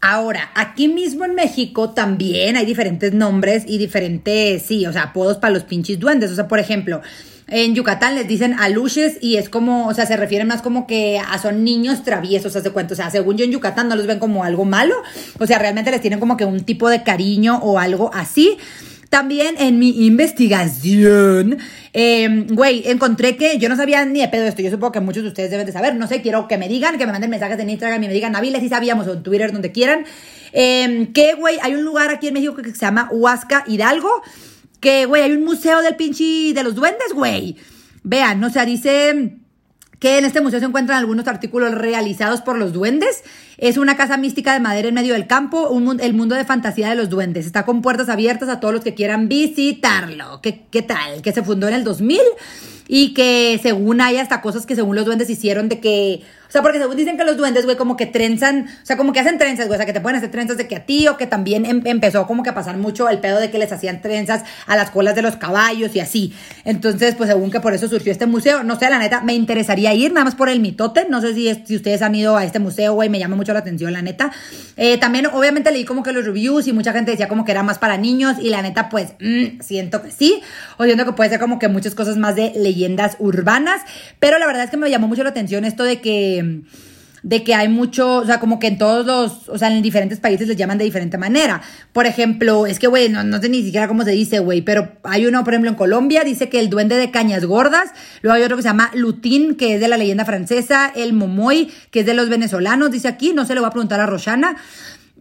Ahora, 0.00 0.52
aquí 0.54 0.88
mismo 0.88 1.26
en 1.26 1.34
México 1.34 1.90
también 1.90 2.56
hay 2.56 2.64
diferentes 2.64 3.12
nombres 3.12 3.64
y 3.66 3.76
diferentes, 3.76 4.62
sí, 4.62 4.86
o 4.86 4.92
sea, 4.92 5.02
apodos 5.02 5.36
para 5.36 5.52
los 5.52 5.64
pinches 5.64 5.98
duendes. 5.98 6.30
O 6.30 6.34
sea, 6.34 6.48
por 6.48 6.60
ejemplo, 6.60 7.02
en 7.50 7.74
Yucatán 7.74 8.14
les 8.14 8.28
dicen 8.28 8.54
aluches 8.58 9.16
y 9.20 9.36
es 9.36 9.48
como, 9.48 9.86
o 9.88 9.94
sea, 9.94 10.06
se 10.06 10.16
refieren 10.16 10.48
más 10.48 10.60
como 10.60 10.86
que 10.86 11.18
a 11.18 11.38
son 11.38 11.64
niños 11.64 12.04
traviesos, 12.04 12.54
hace 12.54 12.70
cuento. 12.70 12.92
O 12.92 12.96
sea, 12.96 13.10
según 13.10 13.36
yo 13.38 13.44
en 13.44 13.52
Yucatán 13.52 13.88
no 13.88 13.96
los 13.96 14.06
ven 14.06 14.18
como 14.18 14.44
algo 14.44 14.64
malo. 14.66 14.94
O 15.38 15.46
sea, 15.46 15.58
realmente 15.58 15.90
les 15.90 16.00
tienen 16.00 16.20
como 16.20 16.36
que 16.36 16.44
un 16.44 16.60
tipo 16.64 16.90
de 16.90 17.02
cariño 17.02 17.58
o 17.62 17.78
algo 17.78 18.10
así. 18.12 18.58
También 19.08 19.54
en 19.58 19.78
mi 19.78 20.04
investigación, 20.04 21.56
em, 21.94 22.46
güey, 22.48 22.82
encontré 22.86 23.38
que 23.38 23.56
yo 23.56 23.70
no 23.70 23.76
sabía 23.76 24.04
ni 24.04 24.20
de 24.20 24.28
pedo 24.28 24.44
esto. 24.44 24.60
Yo 24.60 24.70
supongo 24.70 24.92
que 24.92 25.00
muchos 25.00 25.22
de 25.22 25.30
ustedes 25.30 25.50
deben 25.50 25.64
de 25.64 25.72
saber. 25.72 25.94
No 25.94 26.06
sé, 26.06 26.20
quiero 26.20 26.46
que 26.46 26.58
me 26.58 26.68
digan, 26.68 26.98
que 26.98 27.06
me 27.06 27.12
manden 27.12 27.30
mensajes 27.30 27.58
en 27.58 27.70
Instagram 27.70 28.02
y 28.04 28.08
me 28.08 28.12
digan, 28.12 28.32
Naviles, 28.32 28.60
si 28.60 28.68
sabíamos, 28.68 29.06
o 29.06 29.14
en 29.14 29.22
Twitter, 29.22 29.50
donde 29.50 29.72
quieran. 29.72 30.04
Eh, 30.52 31.08
que, 31.14 31.32
güey, 31.32 31.58
hay 31.62 31.74
un 31.74 31.84
lugar 31.84 32.10
aquí 32.10 32.28
en 32.28 32.34
México 32.34 32.54
que 32.56 32.70
se 32.70 32.76
llama 32.76 33.08
Huasca 33.10 33.64
Hidalgo 33.66 34.10
que, 34.80 35.06
güey, 35.06 35.22
hay 35.22 35.32
un 35.32 35.44
museo 35.44 35.82
del 35.82 35.96
pinche 35.96 36.52
de 36.54 36.62
los 36.62 36.74
duendes, 36.74 37.12
güey. 37.14 37.56
Vean, 38.02 38.42
o 38.44 38.50
sea, 38.50 38.64
dice 38.64 39.38
que 39.98 40.18
en 40.18 40.24
este 40.24 40.40
museo 40.40 40.60
se 40.60 40.66
encuentran 40.66 40.98
algunos 40.98 41.26
artículos 41.26 41.74
realizados 41.74 42.40
por 42.40 42.56
los 42.56 42.72
duendes. 42.72 43.24
Es 43.56 43.76
una 43.76 43.96
casa 43.96 44.16
mística 44.16 44.52
de 44.52 44.60
madera 44.60 44.88
en 44.88 44.94
medio 44.94 45.14
del 45.14 45.26
campo, 45.26 45.68
un, 45.68 46.00
el 46.00 46.14
mundo 46.14 46.36
de 46.36 46.44
fantasía 46.44 46.88
de 46.88 46.94
los 46.94 47.08
duendes. 47.08 47.46
Está 47.46 47.64
con 47.64 47.82
puertas 47.82 48.08
abiertas 48.08 48.48
a 48.48 48.60
todos 48.60 48.72
los 48.72 48.84
que 48.84 48.94
quieran 48.94 49.28
visitarlo. 49.28 50.40
¿Qué, 50.40 50.66
qué 50.70 50.82
tal? 50.82 51.22
Que 51.22 51.32
se 51.32 51.42
fundó 51.42 51.66
en 51.66 51.74
el 51.74 51.84
2000 51.84 52.20
y 52.88 53.14
que 53.14 53.60
según 53.62 54.00
hay 54.00 54.16
hasta 54.16 54.40
cosas 54.40 54.66
que 54.66 54.74
según 54.74 54.96
los 54.96 55.04
duendes 55.04 55.30
hicieron 55.30 55.68
de 55.68 55.78
que 55.78 56.22
o 56.48 56.50
sea, 56.50 56.62
porque 56.62 56.78
según 56.78 56.96
dicen 56.96 57.18
que 57.18 57.24
los 57.24 57.36
duendes, 57.36 57.66
güey, 57.66 57.76
como 57.76 57.94
que 57.94 58.06
trenzan, 58.06 58.66
o 58.82 58.86
sea, 58.86 58.96
como 58.96 59.12
que 59.12 59.20
hacen 59.20 59.36
trenzas, 59.36 59.66
güey, 59.66 59.76
o 59.76 59.78
sea, 59.78 59.84
que 59.84 59.92
te 59.92 60.00
pueden 60.00 60.16
hacer 60.16 60.30
trenzas 60.30 60.56
de 60.56 60.66
que 60.66 60.76
a 60.76 60.86
ti, 60.86 61.06
o 61.06 61.18
que 61.18 61.26
también 61.26 61.66
em, 61.66 61.82
empezó 61.84 62.26
como 62.26 62.42
que 62.42 62.48
a 62.48 62.54
pasar 62.54 62.78
mucho 62.78 63.06
el 63.10 63.18
pedo 63.18 63.38
de 63.38 63.50
que 63.50 63.58
les 63.58 63.70
hacían 63.70 64.00
trenzas 64.00 64.44
a 64.66 64.74
las 64.74 64.90
colas 64.90 65.14
de 65.14 65.20
los 65.20 65.36
caballos 65.36 65.94
y 65.94 66.00
así. 66.00 66.32
Entonces, 66.64 67.14
pues 67.16 67.28
según 67.28 67.50
que 67.50 67.60
por 67.60 67.74
eso 67.74 67.86
surgió 67.86 68.10
este 68.10 68.24
museo, 68.24 68.64
no 68.64 68.78
sé, 68.78 68.88
la 68.88 68.98
neta, 68.98 69.20
me 69.20 69.34
interesaría 69.34 69.92
ir, 69.92 70.12
nada 70.12 70.24
más 70.24 70.34
por 70.34 70.48
el 70.48 70.60
mitote, 70.60 71.06
no 71.10 71.20
sé 71.20 71.34
si, 71.34 71.54
si 71.66 71.76
ustedes 71.76 72.00
han 72.00 72.14
ido 72.14 72.34
a 72.34 72.44
este 72.44 72.60
museo, 72.60 72.94
güey, 72.94 73.10
me 73.10 73.18
llama 73.18 73.36
mucho 73.36 73.52
la 73.52 73.58
atención, 73.58 73.92
la 73.92 74.00
neta. 74.00 74.32
Eh, 74.78 74.96
también, 74.96 75.26
obviamente, 75.26 75.70
leí 75.70 75.84
como 75.84 76.02
que 76.02 76.12
los 76.12 76.24
reviews 76.24 76.66
y 76.66 76.72
mucha 76.72 76.94
gente 76.94 77.10
decía 77.10 77.28
como 77.28 77.44
que 77.44 77.52
era 77.52 77.62
más 77.62 77.78
para 77.78 77.98
niños, 77.98 78.36
y 78.40 78.48
la 78.48 78.62
neta, 78.62 78.88
pues, 78.88 79.10
mm, 79.20 79.60
siento 79.60 80.00
que 80.00 80.10
sí, 80.10 80.40
o 80.78 80.84
siento 80.84 81.04
que 81.04 81.12
puede 81.12 81.28
ser 81.28 81.40
como 81.40 81.58
que 81.58 81.68
muchas 81.68 81.94
cosas 81.94 82.16
más 82.16 82.36
de 82.36 82.54
leyendas 82.78 83.16
urbanas, 83.18 83.82
pero 84.20 84.38
la 84.38 84.46
verdad 84.46 84.64
es 84.64 84.70
que 84.70 84.76
me 84.76 84.90
llamó 84.90 85.08
mucho 85.08 85.24
la 85.24 85.30
atención 85.30 85.64
esto 85.64 85.84
de 85.84 86.00
que 86.00 86.62
de 87.22 87.42
que 87.42 87.54
hay 87.54 87.68
mucho, 87.68 88.18
o 88.18 88.24
sea, 88.24 88.38
como 88.38 88.58
que 88.58 88.68
en 88.68 88.78
todos 88.78 89.04
los, 89.04 89.48
o 89.48 89.58
sea, 89.58 89.68
en 89.74 89.82
diferentes 89.82 90.20
países 90.20 90.46
les 90.46 90.56
llaman 90.56 90.78
de 90.78 90.84
diferente 90.84 91.18
manera. 91.18 91.60
Por 91.92 92.06
ejemplo, 92.06 92.66
es 92.66 92.78
que, 92.78 92.86
güey, 92.86 93.08
no, 93.08 93.24
no 93.24 93.40
sé 93.40 93.48
ni 93.48 93.62
siquiera 93.62 93.88
cómo 93.88 94.04
se 94.04 94.12
dice, 94.12 94.38
güey, 94.38 94.62
pero 94.62 94.92
hay 95.02 95.26
uno, 95.26 95.42
por 95.44 95.52
ejemplo, 95.52 95.70
en 95.70 95.76
Colombia, 95.76 96.22
dice 96.22 96.48
que 96.48 96.60
el 96.60 96.70
duende 96.70 96.96
de 96.96 97.10
cañas 97.10 97.44
gordas, 97.44 97.90
luego 98.22 98.36
hay 98.36 98.42
otro 98.42 98.56
que 98.56 98.62
se 98.62 98.68
llama 98.68 98.90
Lutín, 98.94 99.56
que 99.56 99.74
es 99.74 99.80
de 99.80 99.88
la 99.88 99.96
leyenda 99.96 100.24
francesa, 100.24 100.92
el 100.94 101.12
Momoy, 101.12 101.72
que 101.90 102.00
es 102.00 102.06
de 102.06 102.14
los 102.14 102.28
venezolanos, 102.28 102.90
dice 102.90 103.08
aquí, 103.08 103.32
no 103.34 103.44
se 103.44 103.54
le 103.54 103.60
va 103.60 103.68
a 103.68 103.72
preguntar 103.72 104.00
a 104.00 104.06
Roshana, 104.06 104.56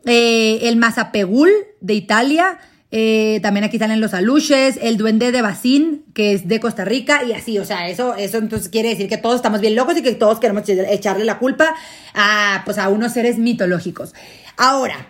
eh, 0.05 0.59
el 0.63 0.77
Mazapegul 0.77 1.49
de 1.81 1.93
Italia, 1.93 2.59
eh, 2.89 3.39
también 3.41 3.65
aquí 3.65 3.77
salen 3.77 3.99
los 3.99 4.13
aluches, 4.13 4.79
el 4.81 4.97
duende 4.97 5.31
de 5.33 5.41
Bacín, 5.41 6.05
que 6.13 6.33
es 6.33 6.47
de 6.47 6.59
Costa 6.61 6.85
Rica, 6.85 7.23
y 7.25 7.33
así, 7.33 7.59
o 7.59 7.65
sea, 7.65 7.89
eso, 7.89 8.15
eso 8.15 8.37
entonces 8.37 8.69
quiere 8.69 8.89
decir 8.89 9.09
que 9.09 9.17
todos 9.17 9.35
estamos 9.35 9.59
bien 9.59 9.75
locos 9.75 9.97
y 9.97 10.01
que 10.01 10.13
todos 10.13 10.39
queremos 10.39 10.63
echarle 10.69 11.25
la 11.25 11.37
culpa 11.37 11.75
a, 12.13 12.61
pues, 12.63 12.77
a 12.77 12.87
unos 12.87 13.11
seres 13.11 13.37
mitológicos. 13.37 14.13
Ahora, 14.55 15.09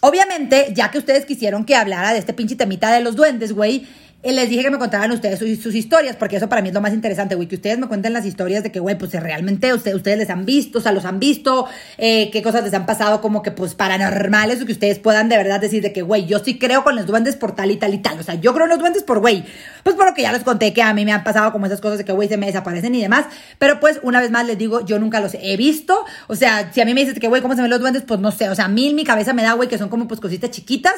obviamente, 0.00 0.72
ya 0.74 0.90
que 0.90 0.98
ustedes 0.98 1.26
quisieron 1.26 1.66
que 1.66 1.76
hablara 1.76 2.14
de 2.14 2.18
este 2.18 2.32
pinche 2.32 2.56
temita 2.56 2.90
de 2.92 3.00
los 3.00 3.14
duendes, 3.14 3.52
güey, 3.52 3.86
les 4.24 4.50
dije 4.50 4.64
que 4.64 4.70
me 4.70 4.78
contaran 4.78 5.12
ustedes 5.12 5.38
sus, 5.38 5.74
historias, 5.76 6.16
porque 6.16 6.36
eso 6.36 6.48
para 6.48 6.60
mí 6.60 6.68
es 6.68 6.74
lo 6.74 6.80
más 6.80 6.92
interesante, 6.92 7.36
güey, 7.36 7.46
que 7.46 7.54
ustedes 7.54 7.78
me 7.78 7.86
cuenten 7.86 8.12
las 8.12 8.24
historias 8.24 8.64
de 8.64 8.72
que, 8.72 8.80
güey, 8.80 8.98
pues 8.98 9.12
realmente 9.12 9.72
ustedes, 9.72 9.96
ustedes 9.96 10.18
les 10.18 10.30
han 10.30 10.44
visto, 10.44 10.78
o 10.78 10.80
sea, 10.80 10.90
los 10.90 11.04
han 11.04 11.20
visto, 11.20 11.66
eh, 11.98 12.28
qué 12.32 12.42
cosas 12.42 12.64
les 12.64 12.74
han 12.74 12.84
pasado 12.84 13.20
como 13.20 13.42
que, 13.42 13.52
pues, 13.52 13.76
paranormales, 13.76 14.60
o 14.60 14.66
que 14.66 14.72
ustedes 14.72 14.98
puedan 14.98 15.28
de 15.28 15.36
verdad 15.36 15.60
decir 15.60 15.82
de 15.82 15.92
que, 15.92 16.02
güey, 16.02 16.26
yo 16.26 16.40
sí 16.40 16.58
creo 16.58 16.82
con 16.82 16.96
los 16.96 17.06
duendes 17.06 17.36
por 17.36 17.54
tal 17.54 17.70
y 17.70 17.76
tal 17.76 17.94
y 17.94 17.98
tal, 17.98 18.18
o 18.18 18.24
sea, 18.24 18.34
yo 18.34 18.52
creo 18.54 18.64
en 18.64 18.70
los 18.70 18.80
duendes 18.80 19.04
por, 19.04 19.20
güey, 19.20 19.44
pues 19.84 19.94
por 19.94 20.04
lo 20.04 20.14
que 20.14 20.22
ya 20.22 20.32
les 20.32 20.42
conté 20.42 20.72
que 20.72 20.82
a 20.82 20.92
mí 20.94 21.04
me 21.04 21.12
han 21.12 21.22
pasado 21.22 21.52
como 21.52 21.66
esas 21.66 21.80
cosas 21.80 21.98
de 21.98 22.04
que, 22.04 22.12
güey, 22.12 22.28
se 22.28 22.36
me 22.36 22.46
desaparecen 22.46 22.96
y 22.96 23.00
demás, 23.00 23.26
pero 23.60 23.78
pues, 23.78 24.00
una 24.02 24.20
vez 24.20 24.32
más 24.32 24.44
les 24.46 24.58
digo, 24.58 24.84
yo 24.84 24.98
nunca 24.98 25.20
los 25.20 25.34
he 25.40 25.56
visto, 25.56 26.04
o 26.26 26.34
sea, 26.34 26.72
si 26.72 26.80
a 26.80 26.84
mí 26.84 26.92
me 26.92 27.02
dices 27.02 27.20
que, 27.20 27.28
güey, 27.28 27.40
¿cómo 27.40 27.54
se 27.54 27.62
ven 27.62 27.70
los 27.70 27.80
duendes? 27.80 28.02
Pues 28.02 28.18
no 28.18 28.32
sé, 28.32 28.48
o 28.48 28.56
sea, 28.56 28.64
a 28.64 28.68
mí 28.68 28.88
en 28.88 28.96
mi 28.96 29.04
cabeza 29.04 29.32
me 29.32 29.44
da, 29.44 29.52
güey, 29.52 29.68
que 29.68 29.78
son 29.78 29.88
como, 29.88 30.08
pues, 30.08 30.18
cositas 30.18 30.50
chiquitas, 30.50 30.94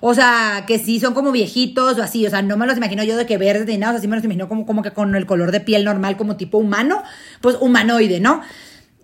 o 0.00 0.12
sea, 0.12 0.64
que 0.66 0.80
sí 0.80 0.98
son 0.98 1.14
como 1.14 1.30
viejitos 1.30 1.98
o 1.98 2.02
así, 2.02 2.26
o 2.26 2.30
sea, 2.30 2.42
no 2.42 2.56
me 2.56 2.63
los 2.66 2.76
imagino 2.76 3.04
yo 3.04 3.16
de 3.16 3.26
que 3.26 3.38
verdes 3.38 3.66
ni 3.66 3.78
nada, 3.78 3.92
o 3.92 3.94
sea, 3.94 4.00
sí 4.00 4.08
me 4.08 4.16
los 4.16 4.24
imagino 4.24 4.48
como, 4.48 4.66
como 4.66 4.82
que 4.82 4.92
con 4.92 5.14
el 5.14 5.26
color 5.26 5.52
de 5.52 5.60
piel 5.60 5.84
normal, 5.84 6.16
como 6.16 6.36
tipo 6.36 6.58
humano, 6.58 7.02
pues 7.40 7.56
humanoide, 7.60 8.20
¿no? 8.20 8.42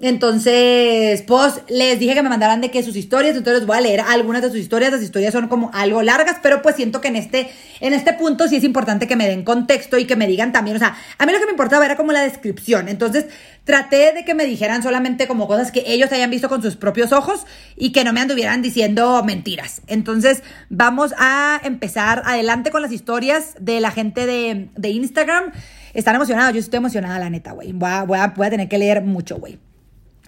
Entonces, 0.03 1.23
pues 1.23 1.61
les 1.69 1.99
dije 1.99 2.15
que 2.15 2.23
me 2.23 2.31
mandaran 2.31 2.63
de 2.63 2.71
que 2.71 2.83
sus 2.83 2.97
historias, 2.97 3.37
entonces 3.37 3.61
les 3.61 3.67
voy 3.67 3.77
a 3.77 3.83
leer 3.83 4.01
algunas 4.01 4.41
de 4.41 4.49
sus 4.49 4.57
historias. 4.57 4.93
Las 4.93 5.03
historias 5.03 5.33
son 5.33 5.49
como 5.49 5.71
algo 5.75 6.03
largas, 6.03 6.39
pero 6.43 6.63
pues 6.63 6.77
siento 6.77 7.03
que 7.03 7.09
en 7.09 7.17
este, 7.17 7.51
en 7.81 7.93
este 7.93 8.15
punto 8.15 8.49
sí 8.49 8.57
es 8.57 8.65
importante 8.65 9.07
que 9.07 9.15
me 9.15 9.29
den 9.29 9.45
contexto 9.45 9.99
y 9.99 10.07
que 10.07 10.17
me 10.17 10.27
digan 10.27 10.53
también, 10.53 10.77
o 10.77 10.79
sea, 10.79 10.97
a 11.19 11.27
mí 11.27 11.33
lo 11.33 11.39
que 11.39 11.45
me 11.45 11.51
importaba 11.51 11.85
era 11.85 11.99
como 11.99 12.13
la 12.13 12.23
descripción. 12.23 12.89
Entonces, 12.89 13.27
traté 13.65 14.15
de 14.15 14.25
que 14.25 14.33
me 14.33 14.47
dijeran 14.47 14.83
solamente 14.83 15.29
como 15.29 15.47
cosas 15.47 15.71
que 15.71 15.85
ellos 15.87 16.11
hayan 16.13 16.31
visto 16.31 16.49
con 16.49 16.63
sus 16.63 16.77
propios 16.77 17.13
ojos 17.13 17.45
y 17.77 17.93
que 17.93 18.03
no 18.03 18.15
me 18.15 18.21
anduvieran 18.23 18.63
diciendo 18.63 19.23
mentiras. 19.23 19.83
Entonces, 19.87 20.43
vamos 20.71 21.13
a 21.19 21.61
empezar 21.63 22.23
adelante 22.25 22.71
con 22.71 22.81
las 22.81 22.93
historias 22.93 23.55
de 23.61 23.81
la 23.81 23.91
gente 23.91 24.25
de, 24.25 24.71
de 24.75 24.89
Instagram. 24.89 25.53
Están 25.93 26.15
emocionados, 26.15 26.55
yo 26.55 26.61
estoy 26.61 26.79
emocionada, 26.79 27.19
la 27.19 27.29
neta, 27.29 27.53
güey. 27.53 27.73
Voy 27.73 27.91
voy, 28.07 28.19
voy 28.35 28.47
a 28.47 28.51
tener 28.51 28.69
que 28.69 28.79
leer 28.79 29.03
mucho, 29.03 29.37
güey. 29.37 29.59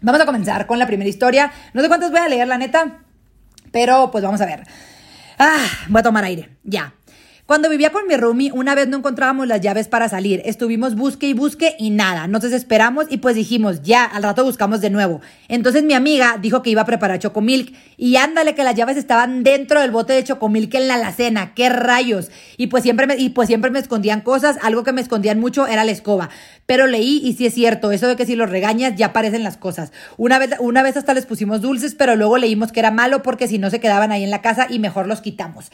Vamos 0.02 0.20
a 0.20 0.26
comenzar 0.26 0.66
con 0.66 0.78
la 0.78 0.86
primera 0.86 1.08
historia. 1.08 1.50
No 1.72 1.80
sé 1.80 1.88
cuántas 1.88 2.10
voy 2.10 2.20
a 2.20 2.28
leer, 2.28 2.48
la 2.48 2.58
neta, 2.58 2.98
pero 3.70 4.10
pues 4.10 4.22
vamos 4.22 4.40
a 4.40 4.46
ver. 4.46 4.64
Ah, 5.38 5.64
voy 5.88 6.00
a 6.00 6.02
tomar 6.02 6.24
aire. 6.24 6.50
Ya. 6.64 6.92
Cuando 7.52 7.68
vivía 7.68 7.92
con 7.92 8.06
mi 8.06 8.16
roomie, 8.16 8.50
una 8.50 8.74
vez 8.74 8.88
no 8.88 8.96
encontrábamos 8.96 9.46
las 9.46 9.60
llaves 9.60 9.86
para 9.86 10.08
salir. 10.08 10.40
Estuvimos 10.46 10.94
busque 10.94 11.26
y 11.26 11.34
busque 11.34 11.76
y 11.78 11.90
nada. 11.90 12.26
Nos 12.26 12.40
desesperamos 12.40 13.04
y 13.10 13.18
pues 13.18 13.36
dijimos, 13.36 13.82
ya, 13.82 14.06
al 14.06 14.22
rato 14.22 14.42
buscamos 14.42 14.80
de 14.80 14.88
nuevo. 14.88 15.20
Entonces 15.48 15.82
mi 15.82 15.92
amiga 15.92 16.38
dijo 16.40 16.62
que 16.62 16.70
iba 16.70 16.80
a 16.80 16.86
preparar 16.86 17.18
chocomilk 17.18 17.74
y 17.98 18.16
ándale 18.16 18.54
que 18.54 18.64
las 18.64 18.74
llaves 18.74 18.96
estaban 18.96 19.42
dentro 19.42 19.82
del 19.82 19.90
bote 19.90 20.14
de 20.14 20.24
chocomilk 20.24 20.74
en 20.76 20.88
la 20.88 20.94
alacena. 20.94 21.52
¡Qué 21.52 21.68
rayos! 21.68 22.30
Y 22.56 22.68
pues 22.68 22.84
siempre 22.84 23.06
me, 23.06 23.16
y 23.18 23.28
pues 23.28 23.48
siempre 23.48 23.70
me 23.70 23.80
escondían 23.80 24.22
cosas. 24.22 24.56
Algo 24.62 24.82
que 24.82 24.92
me 24.92 25.02
escondían 25.02 25.38
mucho 25.38 25.66
era 25.66 25.84
la 25.84 25.92
escoba. 25.92 26.30
Pero 26.64 26.86
leí 26.86 27.20
y 27.22 27.34
sí 27.34 27.44
es 27.44 27.52
cierto, 27.52 27.92
eso 27.92 28.08
de 28.08 28.16
que 28.16 28.24
si 28.24 28.34
los 28.34 28.48
regañas 28.48 28.94
ya 28.96 29.08
aparecen 29.08 29.42
las 29.42 29.58
cosas. 29.58 29.92
Una 30.16 30.38
vez, 30.38 30.52
una 30.58 30.82
vez 30.82 30.96
hasta 30.96 31.12
les 31.12 31.26
pusimos 31.26 31.60
dulces, 31.60 31.94
pero 31.94 32.16
luego 32.16 32.38
leímos 32.38 32.72
que 32.72 32.80
era 32.80 32.90
malo 32.90 33.22
porque 33.22 33.46
si 33.46 33.58
no 33.58 33.68
se 33.68 33.78
quedaban 33.78 34.10
ahí 34.10 34.24
en 34.24 34.30
la 34.30 34.40
casa 34.40 34.68
y 34.70 34.78
mejor 34.78 35.06
los 35.06 35.20
quitamos. 35.20 35.70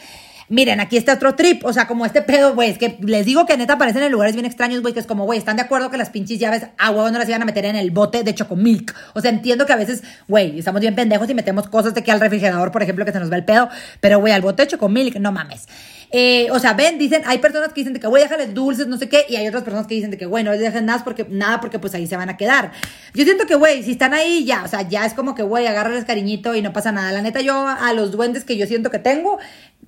Miren, 0.50 0.80
aquí 0.80 0.96
está 0.96 1.12
otro 1.12 1.34
trip, 1.34 1.62
o 1.66 1.72
sea, 1.74 1.86
como 1.86 2.06
este 2.06 2.22
pedo, 2.22 2.54
güey, 2.54 2.70
es 2.70 2.78
que 2.78 2.96
les 3.02 3.26
digo 3.26 3.44
que 3.44 3.56
neta 3.58 3.74
aparecen 3.74 4.02
en 4.02 4.10
lugares 4.10 4.34
bien 4.34 4.46
extraños, 4.46 4.80
güey, 4.80 4.94
que 4.94 5.00
es 5.00 5.06
como, 5.06 5.24
güey, 5.24 5.38
están 5.38 5.56
de 5.56 5.62
acuerdo 5.62 5.90
que 5.90 5.98
las 5.98 6.08
pinches 6.08 6.38
llaves 6.38 6.66
a 6.78 6.90
huevo 6.90 7.10
no 7.10 7.18
las 7.18 7.28
iban 7.28 7.42
a 7.42 7.44
meter 7.44 7.66
en 7.66 7.76
el 7.76 7.90
bote 7.90 8.22
de 8.22 8.34
chocomilk. 8.34 8.94
O 9.12 9.20
sea, 9.20 9.30
entiendo 9.30 9.66
que 9.66 9.74
a 9.74 9.76
veces, 9.76 10.02
güey, 10.26 10.58
estamos 10.58 10.80
bien 10.80 10.94
pendejos 10.94 11.28
y 11.28 11.34
metemos 11.34 11.68
cosas 11.68 11.92
de 11.92 12.02
que 12.02 12.10
al 12.10 12.20
refrigerador, 12.20 12.72
por 12.72 12.82
ejemplo, 12.82 13.04
que 13.04 13.12
se 13.12 13.20
nos 13.20 13.30
va 13.30 13.36
el 13.36 13.44
pedo, 13.44 13.68
pero, 14.00 14.20
güey, 14.20 14.32
al 14.32 14.40
bote 14.40 14.62
de 14.62 14.68
chocomilk, 14.68 15.16
no 15.16 15.32
mames. 15.32 15.66
Eh, 16.10 16.48
o 16.50 16.58
sea, 16.58 16.72
ven, 16.72 16.96
dicen, 16.98 17.22
hay 17.26 17.38
personas 17.38 17.68
que 17.68 17.82
dicen 17.82 17.92
de 17.92 18.00
que, 18.00 18.06
güey, 18.06 18.22
déjales 18.22 18.54
dulces, 18.54 18.86
no 18.86 18.96
sé 18.96 19.10
qué, 19.10 19.26
y 19.28 19.36
hay 19.36 19.46
otras 19.46 19.62
personas 19.62 19.86
que 19.86 19.94
dicen 19.94 20.10
de 20.10 20.16
que, 20.16 20.24
güey, 20.24 20.44
no 20.44 20.52
les 20.52 20.60
dejen 20.60 20.86
nada 20.86 21.04
porque, 21.04 21.26
nada 21.28 21.60
porque 21.60 21.78
pues 21.78 21.94
ahí 21.94 22.06
se 22.06 22.16
van 22.16 22.30
a 22.30 22.38
quedar. 22.38 22.72
Yo 23.12 23.24
siento 23.24 23.44
que, 23.46 23.54
güey, 23.54 23.82
si 23.82 23.92
están 23.92 24.14
ahí, 24.14 24.46
ya, 24.46 24.64
o 24.64 24.68
sea, 24.68 24.88
ya 24.88 25.04
es 25.04 25.12
como 25.12 25.34
que, 25.34 25.42
güey, 25.42 25.66
agárrales 25.66 26.06
cariñito 26.06 26.54
y 26.54 26.62
no 26.62 26.72
pasa 26.72 26.92
nada. 26.92 27.12
La 27.12 27.20
neta, 27.20 27.42
yo 27.42 27.68
a 27.68 27.92
los 27.92 28.10
duendes 28.12 28.44
que 28.44 28.56
yo 28.56 28.66
siento 28.66 28.90
que 28.90 28.98
tengo, 28.98 29.38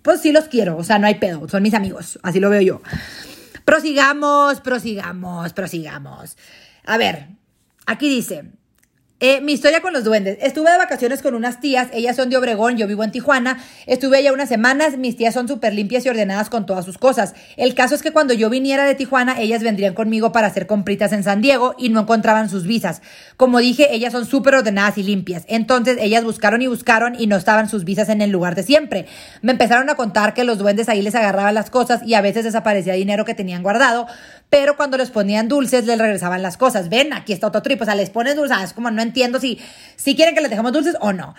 pues 0.03 0.21
sí 0.21 0.33
los 0.33 0.45
quiero, 0.45 0.77
o 0.77 0.85
sea, 0.85 0.99
no 0.99 1.07
hay 1.07 1.17
pedo, 1.17 1.49
son 1.49 1.63
mis 1.63 1.75
amigos, 1.75 2.19
así 2.23 2.41
lo 2.41 2.51
veo 2.51 2.61
yo. 2.61 2.83
Prosigamos, 3.65 4.61
prosigamos, 4.61 5.53
prosigamos. 5.53 6.37
A 6.85 6.97
ver, 6.97 7.29
aquí 7.87 8.09
dice, 8.09 8.45
eh, 9.21 9.43
mi 9.43 9.53
historia 9.53 9.83
con 9.83 9.93
los 9.93 10.03
duendes. 10.05 10.39
Estuve 10.41 10.71
de 10.71 10.79
vacaciones 10.79 11.21
con 11.21 11.35
unas 11.35 11.61
tías, 11.61 11.89
ellas 11.93 12.17
son 12.17 12.31
de 12.31 12.39
Obregón, 12.39 12.79
yo 12.79 12.87
vivo 12.87 13.05
en 13.05 13.11
Tijuana. 13.11 13.63
Estuve 13.87 14.17
allá 14.17 14.33
unas 14.33 14.49
semanas, 14.49 14.97
mis 14.97 15.15
tías 15.15 15.35
son 15.35 15.47
súper 15.47 15.75
limpias 15.75 16.07
y 16.07 16.09
ordenadas 16.09 16.49
con 16.49 16.65
todas 16.65 16.87
sus 16.87 16.97
cosas. 16.97 17.35
El 17.59 17.75
caso 17.75 17.95
es 17.95 18.01
que 18.01 18.13
cuando 18.13 18.33
yo 18.33 18.49
viniera 18.49 18.85
de 18.85 18.95
Tijuana, 18.95 19.39
ellas 19.39 19.63
vendrían 19.63 19.93
conmigo 19.93 20.33
para 20.33 20.47
hacer 20.47 20.67
compritas 20.67 21.13
en 21.13 21.23
San 21.23 21.43
Diego 21.43 21.75
y 21.79 21.91
no 21.91 22.01
encontraban 22.01 22.49
sus 22.49 22.67
visas. 22.67 23.03
Como 23.37 23.59
dije, 23.59 23.95
ellas 23.95 24.13
son 24.13 24.25
súper 24.25 24.55
ordenadas 24.55 24.97
y 24.97 25.03
limpias. 25.03 25.45
Entonces 25.49 25.99
ellas 26.01 26.25
buscaron 26.25 26.63
y 26.63 26.67
buscaron 26.69 27.15
y 27.19 27.27
no 27.27 27.37
estaban 27.37 27.69
sus 27.69 27.85
visas 27.85 28.09
en 28.09 28.23
el 28.23 28.31
lugar 28.31 28.55
de 28.55 28.63
siempre. 28.63 29.05
Me 29.43 29.53
empezaron 29.53 29.91
a 29.91 29.97
contar 29.97 30.33
que 30.33 30.45
los 30.45 30.57
duendes 30.57 30.89
ahí 30.89 31.03
les 31.03 31.15
agarraban 31.15 31.55
las 31.55 31.69
cosas 31.69 32.01
y 32.07 32.15
a 32.15 32.23
veces 32.23 32.45
desaparecía 32.45 32.95
dinero 32.95 33.27
que 33.27 33.35
tenían 33.35 33.63
guardado, 33.63 34.07
pero 34.49 34.77
cuando 34.77 34.97
les 34.97 35.11
ponían 35.11 35.47
dulces 35.47 35.85
les 35.85 35.99
regresaban 35.99 36.43
las 36.43 36.57
cosas. 36.57 36.89
Ven, 36.89 37.13
aquí 37.13 37.35
está 37.35 37.49
otro 37.49 37.61
trip, 37.61 37.83
o 37.83 37.85
sea, 37.85 37.95
les 37.95 38.09
pones 38.09 38.35
dulces, 38.35 38.57
es 38.65 38.73
como 38.73 38.91
no 38.91 39.10
entiendo 39.11 39.41
si, 39.41 39.59
si 39.97 40.15
quieren 40.15 40.35
que 40.35 40.41
les 40.41 40.51
dejemos 40.51 40.73
dulces 40.73 40.97
o 41.01 41.13
no. 41.13 41.35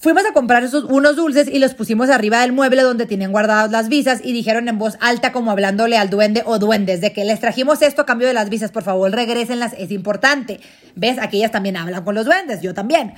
Fuimos 0.00 0.22
a 0.24 0.32
comprar 0.32 0.62
esos, 0.62 0.84
unos 0.84 1.16
dulces 1.16 1.48
y 1.48 1.58
los 1.58 1.74
pusimos 1.74 2.08
arriba 2.08 2.42
del 2.42 2.52
mueble 2.52 2.82
donde 2.82 3.04
tienen 3.04 3.32
guardadas 3.32 3.72
las 3.72 3.88
visas 3.88 4.20
y 4.22 4.32
dijeron 4.32 4.68
en 4.68 4.78
voz 4.78 4.96
alta 5.00 5.32
como 5.32 5.50
hablándole 5.50 5.98
al 5.98 6.08
duende 6.08 6.44
o 6.46 6.60
duendes 6.60 7.00
de 7.00 7.12
que 7.12 7.24
les 7.24 7.40
trajimos 7.40 7.82
esto 7.82 8.02
a 8.02 8.06
cambio 8.06 8.28
de 8.28 8.34
las 8.34 8.48
visas, 8.48 8.70
por 8.70 8.84
favor 8.84 9.10
regresenlas, 9.10 9.72
es 9.76 9.90
importante. 9.90 10.60
¿Ves? 10.94 11.18
Aquí 11.18 11.38
ellas 11.38 11.50
también 11.50 11.76
hablan 11.76 12.04
con 12.04 12.14
los 12.14 12.26
duendes, 12.26 12.62
yo 12.62 12.74
también. 12.74 13.14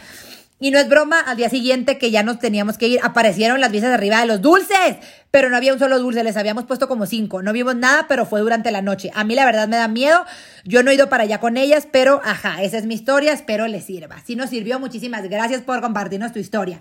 Y 0.63 0.71
no 0.71 0.79
es 0.79 0.91
broma, 0.91 1.21
al 1.21 1.39
día 1.39 1.49
siguiente 1.49 1.97
que 1.97 2.11
ya 2.11 2.23
nos 2.23 2.39
teníamos 2.39 2.77
que 2.77 2.87
ir, 2.87 3.01
aparecieron 3.03 3.63
las 3.63 3.73
visas 3.73 3.95
arriba 3.95 4.21
de 4.21 4.27
los 4.27 4.43
dulces, 4.43 4.99
pero 5.31 5.49
no 5.49 5.57
había 5.57 5.73
un 5.73 5.79
solo 5.79 5.99
dulce, 5.99 6.23
les 6.23 6.37
habíamos 6.37 6.65
puesto 6.65 6.87
como 6.87 7.07
cinco. 7.07 7.43
No 7.43 7.55
vimos 7.55 7.77
nada, 7.77 8.05
pero 8.09 8.27
fue 8.27 8.41
durante 8.41 8.71
la 8.71 8.83
noche. 8.83 9.11
A 9.15 9.25
mí 9.25 9.35
la 9.35 9.47
verdad 9.47 9.69
me 9.69 9.77
da 9.77 9.89
miedo, 9.89 10.23
yo 10.65 10.83
no 10.83 10.91
he 10.91 10.95
ido 10.97 11.09
para 11.09 11.23
allá 11.23 11.41
con 11.41 11.57
ellas, 11.57 11.89
pero 11.91 12.21
ajá, 12.23 12.63
esa 12.63 12.77
es 12.77 12.85
mi 12.85 12.95
historia, 12.95 13.33
espero 13.33 13.67
les 13.69 13.85
sirva. 13.85 14.23
Si 14.23 14.37
nos 14.37 14.51
sirvió, 14.51 14.79
muchísimas 14.79 15.27
gracias 15.31 15.63
por 15.63 15.81
compartirnos 15.81 16.33
tu 16.33 16.41
historia. 16.41 16.79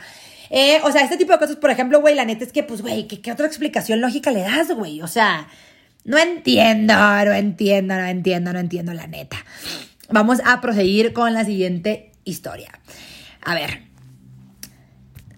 Eh, 0.50 0.82
o 0.84 0.92
sea, 0.92 1.04
este 1.04 1.16
tipo 1.16 1.32
de 1.32 1.40
cosas, 1.40 1.56
por 1.56 1.70
ejemplo, 1.70 2.02
güey, 2.02 2.16
la 2.16 2.26
neta 2.26 2.44
es 2.44 2.52
que, 2.52 2.64
pues, 2.64 2.82
güey, 2.82 3.08
¿qué, 3.08 3.22
¿qué 3.22 3.32
otra 3.32 3.48
explicación 3.48 4.02
lógica 4.02 4.32
le 4.32 4.42
das, 4.42 4.72
güey? 4.72 5.02
O 5.02 5.08
sea, 5.08 5.48
no 6.04 6.18
entiendo, 6.18 6.94
no 6.96 7.32
entiendo, 7.32 7.96
no 7.96 8.06
entiendo, 8.06 8.52
no 8.52 8.60
entiendo 8.60 8.94
la 8.94 9.08
neta. 9.08 9.38
Vamos 10.10 10.40
a 10.44 10.60
proseguir 10.60 11.14
con 11.14 11.34
la 11.34 11.46
siguiente 11.46 12.12
historia. 12.26 12.72
A 13.44 13.56
ver. 13.56 13.84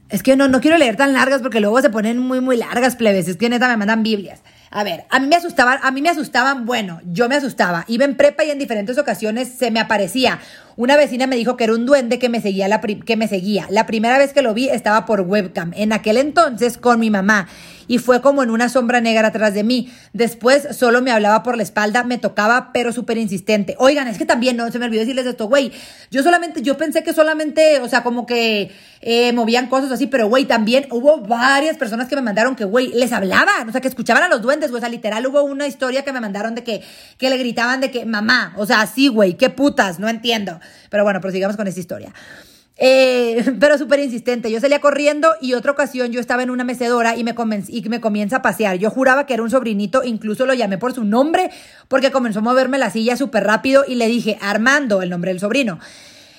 Es 0.10 0.24
que 0.24 0.36
no, 0.36 0.48
no 0.50 0.60
quiero 0.60 0.78
leer 0.78 0.98
tan 0.98 1.14
largas 1.14 1.42
porque 1.42 1.62
luego 1.62 1.82
se 1.82 1.90
ponen 1.90 2.18
muy, 2.18 2.42
muy 2.42 2.58
largas, 2.58 2.96
plebes. 2.96 3.28
Es 3.28 3.38
que 3.38 3.50
neta 3.50 3.68
me 3.70 3.78
mandan 3.78 4.04
Biblias. 4.04 4.42
A 4.70 4.86
ver, 4.86 5.06
a 5.10 5.20
mí 5.20 5.28
me 5.28 5.36
asustaban, 5.36 5.80
a 5.84 5.92
mí 5.92 6.02
me 6.02 6.10
asustaban, 6.10 6.66
bueno, 6.66 7.02
yo 7.06 7.28
me 7.28 7.36
asustaba. 7.36 7.84
Iba 7.88 8.06
en 8.06 8.16
prepa 8.16 8.46
y 8.46 8.52
en 8.52 8.60
diferentes 8.60 8.98
ocasiones 8.98 9.50
se 9.58 9.70
me 9.70 9.82
aparecía. 9.82 10.40
Una 10.76 10.98
vecina 10.98 11.28
me 11.28 11.36
dijo 11.36 11.58
que 11.58 11.66
era 11.66 11.74
un 11.74 11.86
duende 11.86 12.20
que 12.20 12.30
me 12.30 12.42
seguía 12.42 12.68
la 12.68 12.82
que 12.82 13.18
me 13.18 13.28
seguía. 13.28 13.68
La 13.70 13.86
primera 13.86 14.18
vez 14.18 14.34
que 14.34 14.42
lo 14.42 14.54
vi 14.54 14.70
estaba 14.70 15.06
por 15.06 15.22
webcam, 15.22 15.72
en 15.76 15.94
aquel 15.94 16.18
entonces 16.18 16.78
con 16.78 17.00
mi 17.00 17.10
mamá 17.10 17.48
y 17.92 17.98
fue 17.98 18.22
como 18.22 18.42
en 18.42 18.52
una 18.52 18.70
sombra 18.70 19.02
negra 19.02 19.28
atrás 19.28 19.54
de 19.54 19.66
mí. 19.66 19.92
Después 20.14 20.66
solo 20.78 21.02
me 21.02 21.12
hablaba 21.12 21.44
por 21.44 21.58
la 21.58 21.64
espalda, 21.64 22.06
me 22.06 22.18
tocaba, 22.18 22.72
pero 22.72 22.94
súper 22.94 23.18
insistente. 23.18 23.76
Oigan, 23.80 24.08
es 24.08 24.18
que 24.18 24.26
también, 24.26 24.56
no 24.56 24.72
se 24.72 24.80
me 24.80 24.86
olvidó 24.86 25.02
decirles 25.02 25.26
esto, 25.26 25.50
güey. 25.50 25.74
Yo 26.10 26.24
solamente, 26.24 26.62
yo 26.62 26.78
pensé 26.78 27.04
que 27.04 27.12
solamente, 27.12 27.82
o 27.82 27.90
sea, 27.90 28.02
como 28.02 28.26
que 28.26 28.72
eh, 29.02 29.34
movían 29.34 29.68
cosas 29.68 29.92
así, 29.92 30.08
pero 30.08 30.30
güey, 30.30 30.46
también 30.46 30.88
hubo 30.90 31.18
varias 31.18 31.76
personas 31.76 32.08
que 32.08 32.16
me 32.16 32.22
mandaron 32.22 32.56
que, 32.56 32.64
güey, 32.64 32.94
les 32.94 33.12
hablaban, 33.12 33.68
o 33.68 33.74
sea, 33.74 33.82
que 33.82 33.90
escuchaban 33.90 34.24
a 34.24 34.30
los 34.30 34.42
duendes, 34.42 34.70
güey. 34.70 34.80
O 34.80 34.82
sea, 34.82 34.88
literal 34.88 35.28
hubo 35.28 35.44
una 35.44 35.68
historia 35.68 36.06
que 36.06 36.14
me 36.14 36.22
mandaron 36.22 36.56
de 36.56 36.64
que, 36.64 36.82
que 37.18 37.30
le 37.30 37.36
gritaban 37.36 37.82
de 37.82 37.92
que, 37.92 38.06
mamá, 38.06 38.54
o 38.56 38.66
sea, 38.66 38.88
sí, 38.88 39.10
güey, 39.10 39.34
qué 39.34 39.50
putas, 39.50 40.00
no 40.00 40.08
entiendo. 40.08 40.61
Pero 40.90 41.04
bueno, 41.04 41.22
prosigamos 41.22 41.58
con 41.58 41.68
esta 41.68 41.80
historia. 41.80 42.14
Eh, 42.78 43.44
pero 43.60 43.78
súper 43.78 44.00
insistente. 44.00 44.52
Yo 44.52 44.60
salía 44.60 44.82
corriendo 44.82 45.34
y 45.40 45.54
otra 45.54 45.72
ocasión 45.72 46.12
yo 46.12 46.20
estaba 46.20 46.44
en 46.44 46.50
una 46.50 46.64
mecedora 46.64 47.16
y 47.16 47.24
me, 47.24 47.36
y 47.68 47.90
me 47.90 48.02
comienza 48.02 48.38
a 48.38 48.42
pasear. 48.42 48.78
Yo 48.78 48.90
juraba 48.90 49.26
que 49.26 49.34
era 49.34 49.44
un 49.44 49.52
sobrinito, 49.52 50.04
incluso 50.04 50.46
lo 50.46 50.54
llamé 50.54 50.78
por 50.78 50.94
su 50.94 51.04
nombre 51.04 51.52
porque 51.88 52.12
comenzó 52.12 52.40
a 52.40 52.44
moverme 52.44 52.78
la 52.78 52.90
silla 52.90 53.16
súper 53.16 53.44
rápido 53.44 53.84
y 53.88 53.96
le 53.96 54.08
dije, 54.08 54.38
Armando, 54.42 55.02
el 55.02 55.10
nombre 55.10 55.32
del 55.32 55.40
sobrino. 55.40 55.80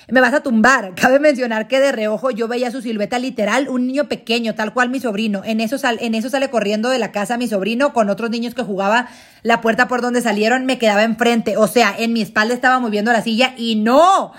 Me 0.09 0.19
vas 0.19 0.33
a 0.33 0.41
tumbar. 0.41 0.95
Cabe 0.95 1.19
mencionar 1.19 1.67
que 1.67 1.79
de 1.79 1.91
reojo 1.91 2.29
yo 2.31 2.47
veía 2.47 2.71
su 2.71 2.81
silueta 2.81 3.19
literal, 3.19 3.69
un 3.69 3.87
niño 3.87 4.09
pequeño, 4.09 4.53
tal 4.53 4.73
cual 4.73 4.89
mi 4.89 4.99
sobrino. 4.99 5.43
En 5.45 5.61
eso, 5.61 5.77
en 5.99 6.15
eso 6.15 6.29
sale 6.29 6.49
corriendo 6.49 6.89
de 6.89 6.99
la 6.99 7.11
casa 7.11 7.37
mi 7.37 7.47
sobrino 7.47 7.93
con 7.93 8.09
otros 8.09 8.29
niños 8.29 8.53
que 8.53 8.63
jugaba 8.63 9.07
la 9.43 9.61
puerta 9.61 9.87
por 9.87 10.01
donde 10.01 10.21
salieron, 10.21 10.65
me 10.65 10.77
quedaba 10.77 11.03
enfrente. 11.03 11.55
O 11.57 11.67
sea, 11.67 11.95
en 11.97 12.11
mi 12.11 12.21
espalda 12.21 12.53
estaba 12.53 12.79
moviendo 12.79 13.13
la 13.13 13.21
silla 13.21 13.53
y 13.57 13.75
no. 13.75 14.33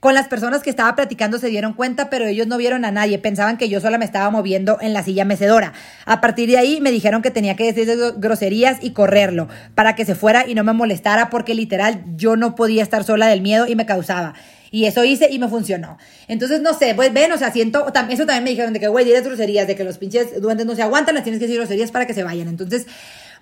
Con 0.00 0.12
las 0.12 0.28
personas 0.28 0.62
que 0.62 0.68
estaba 0.68 0.94
platicando 0.94 1.38
se 1.38 1.48
dieron 1.48 1.72
cuenta, 1.72 2.10
pero 2.10 2.26
ellos 2.26 2.46
no 2.46 2.58
vieron 2.58 2.84
a 2.84 2.90
nadie. 2.90 3.18
Pensaban 3.18 3.56
que 3.56 3.70
yo 3.70 3.80
sola 3.80 3.96
me 3.96 4.04
estaba 4.04 4.28
moviendo 4.30 4.76
en 4.82 4.92
la 4.92 5.02
silla 5.02 5.24
mecedora. 5.24 5.72
A 6.04 6.20
partir 6.20 6.48
de 6.50 6.58
ahí 6.58 6.78
me 6.82 6.90
dijeron 6.90 7.22
que 7.22 7.30
tenía 7.30 7.56
que 7.56 7.72
decir 7.72 7.88
groserías 8.18 8.76
y 8.82 8.92
correrlo 8.92 9.48
para 9.74 9.94
que 9.94 10.04
se 10.04 10.14
fuera 10.14 10.46
y 10.46 10.54
no 10.54 10.62
me 10.62 10.74
molestara 10.74 11.30
porque 11.30 11.54
literal 11.54 12.04
yo 12.16 12.36
no 12.36 12.54
podía 12.54 12.82
estar 12.82 13.02
sola 13.02 13.26
del 13.28 13.40
miedo 13.40 13.66
y 13.66 13.76
me 13.76 13.86
causaba. 13.86 14.34
Y 14.74 14.86
eso 14.86 15.04
hice 15.04 15.28
y 15.30 15.38
me 15.38 15.46
funcionó. 15.46 15.98
Entonces, 16.26 16.60
no 16.60 16.74
sé, 16.74 16.96
pues 16.96 17.12
ven, 17.12 17.30
o 17.30 17.38
sea, 17.38 17.52
siento, 17.52 17.86
eso 18.10 18.26
también 18.26 18.42
me 18.42 18.50
dijeron 18.50 18.72
de 18.72 18.80
que, 18.80 18.88
güey, 18.88 19.04
diles 19.04 19.22
groserías, 19.22 19.68
de 19.68 19.76
que 19.76 19.84
los 19.84 19.98
pinches 19.98 20.42
duendes 20.42 20.66
no 20.66 20.74
se 20.74 20.82
aguantan, 20.82 21.14
las 21.14 21.22
tienes 21.22 21.38
que 21.38 21.46
decir 21.46 21.60
groserías 21.60 21.92
para 21.92 22.08
que 22.08 22.12
se 22.12 22.24
vayan. 22.24 22.48
Entonces, 22.48 22.84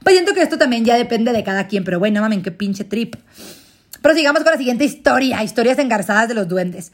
pues 0.02 0.14
siento 0.14 0.34
que 0.34 0.42
esto 0.42 0.58
también 0.58 0.84
ya 0.84 0.94
depende 0.94 1.32
de 1.32 1.42
cada 1.42 1.68
quien, 1.68 1.84
pero 1.84 1.98
bueno, 1.98 2.20
mamen, 2.20 2.42
qué 2.42 2.50
pinche 2.50 2.84
trip. 2.84 3.16
Pero 4.02 4.14
sigamos 4.14 4.42
con 4.42 4.52
la 4.52 4.58
siguiente 4.58 4.84
historia, 4.84 5.42
historias 5.42 5.78
engarzadas 5.78 6.28
de 6.28 6.34
los 6.34 6.48
duendes. 6.48 6.92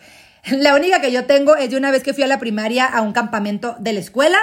La 0.52 0.76
única 0.76 1.00
que 1.00 1.10
yo 1.10 1.24
tengo 1.24 1.56
es 1.56 1.70
de 1.70 1.76
una 1.76 1.90
vez 1.90 2.04
que 2.04 2.14
fui 2.14 2.22
a 2.22 2.28
la 2.28 2.38
primaria 2.38 2.86
a 2.86 3.02
un 3.02 3.12
campamento 3.12 3.74
de 3.80 3.92
la 3.92 3.98
escuela 3.98 4.38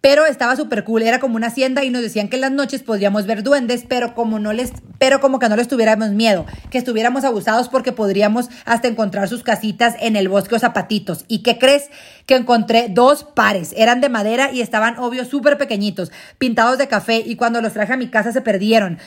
pero 0.00 0.24
estaba 0.24 0.56
súper 0.56 0.84
cool, 0.84 1.02
era 1.02 1.20
como 1.20 1.36
una 1.36 1.48
hacienda 1.48 1.84
y 1.84 1.90
nos 1.90 2.02
decían 2.02 2.28
que 2.28 2.36
en 2.36 2.42
las 2.42 2.52
noches 2.52 2.82
podríamos 2.82 3.26
ver 3.26 3.42
duendes, 3.42 3.84
pero 3.86 4.14
como 4.14 4.38
no 4.38 4.52
les, 4.52 4.72
pero 4.98 5.20
como 5.20 5.38
que 5.38 5.48
no 5.48 5.56
les 5.56 5.68
tuviéramos 5.68 6.10
miedo, 6.10 6.46
que 6.70 6.78
estuviéramos 6.78 7.24
abusados 7.24 7.68
porque 7.68 7.92
podríamos 7.92 8.48
hasta 8.64 8.88
encontrar 8.88 9.28
sus 9.28 9.42
casitas 9.42 9.94
en 10.00 10.16
el 10.16 10.28
bosque 10.28 10.54
o 10.54 10.58
zapatitos. 10.58 11.24
¿Y 11.28 11.42
qué 11.42 11.58
crees? 11.58 11.90
Que 12.26 12.36
encontré 12.36 12.86
dos 12.88 13.24
pares, 13.24 13.74
eran 13.76 14.00
de 14.00 14.08
madera 14.08 14.50
y 14.52 14.62
estaban 14.62 14.98
obvio 14.98 15.24
súper 15.24 15.58
pequeñitos, 15.58 16.10
pintados 16.38 16.78
de 16.78 16.88
café 16.88 17.22
y 17.24 17.36
cuando 17.36 17.60
los 17.60 17.74
traje 17.74 17.92
a 17.92 17.98
mi 17.98 18.08
casa 18.08 18.32
se 18.32 18.40
perdieron. 18.40 18.98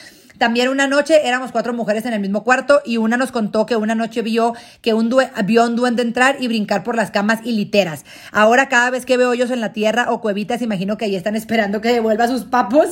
También 0.43 0.67
una 0.67 0.87
noche 0.87 1.25
éramos 1.25 1.53
cuatro 1.53 1.71
mujeres 1.71 2.05
en 2.05 2.11
el 2.11 2.19
mismo 2.19 2.43
cuarto 2.43 2.81
y 2.83 2.97
una 2.97 3.15
nos 3.15 3.31
contó 3.31 3.65
que 3.65 3.77
una 3.77 3.95
noche 3.95 4.21
vio 4.21 4.55
que 4.81 4.93
un 4.93 5.09
vio 5.45 5.65
un 5.65 5.77
duende 5.77 6.01
entrar 6.01 6.35
y 6.37 6.49
brincar 6.49 6.83
por 6.83 6.97
las 6.97 7.11
camas 7.11 7.39
y 7.45 7.53
literas. 7.53 8.03
Ahora 8.33 8.67
cada 8.67 8.89
vez 8.89 9.05
que 9.05 9.15
veo 9.15 9.29
hoyos 9.29 9.51
en 9.51 9.61
la 9.61 9.71
tierra 9.71 10.11
o 10.11 10.19
cuevitas 10.19 10.61
imagino 10.61 10.97
que 10.97 11.05
ahí 11.05 11.15
están 11.15 11.37
esperando 11.37 11.79
que 11.79 11.93
devuelva 11.93 12.27
sus 12.27 12.43
papos. 12.43 12.89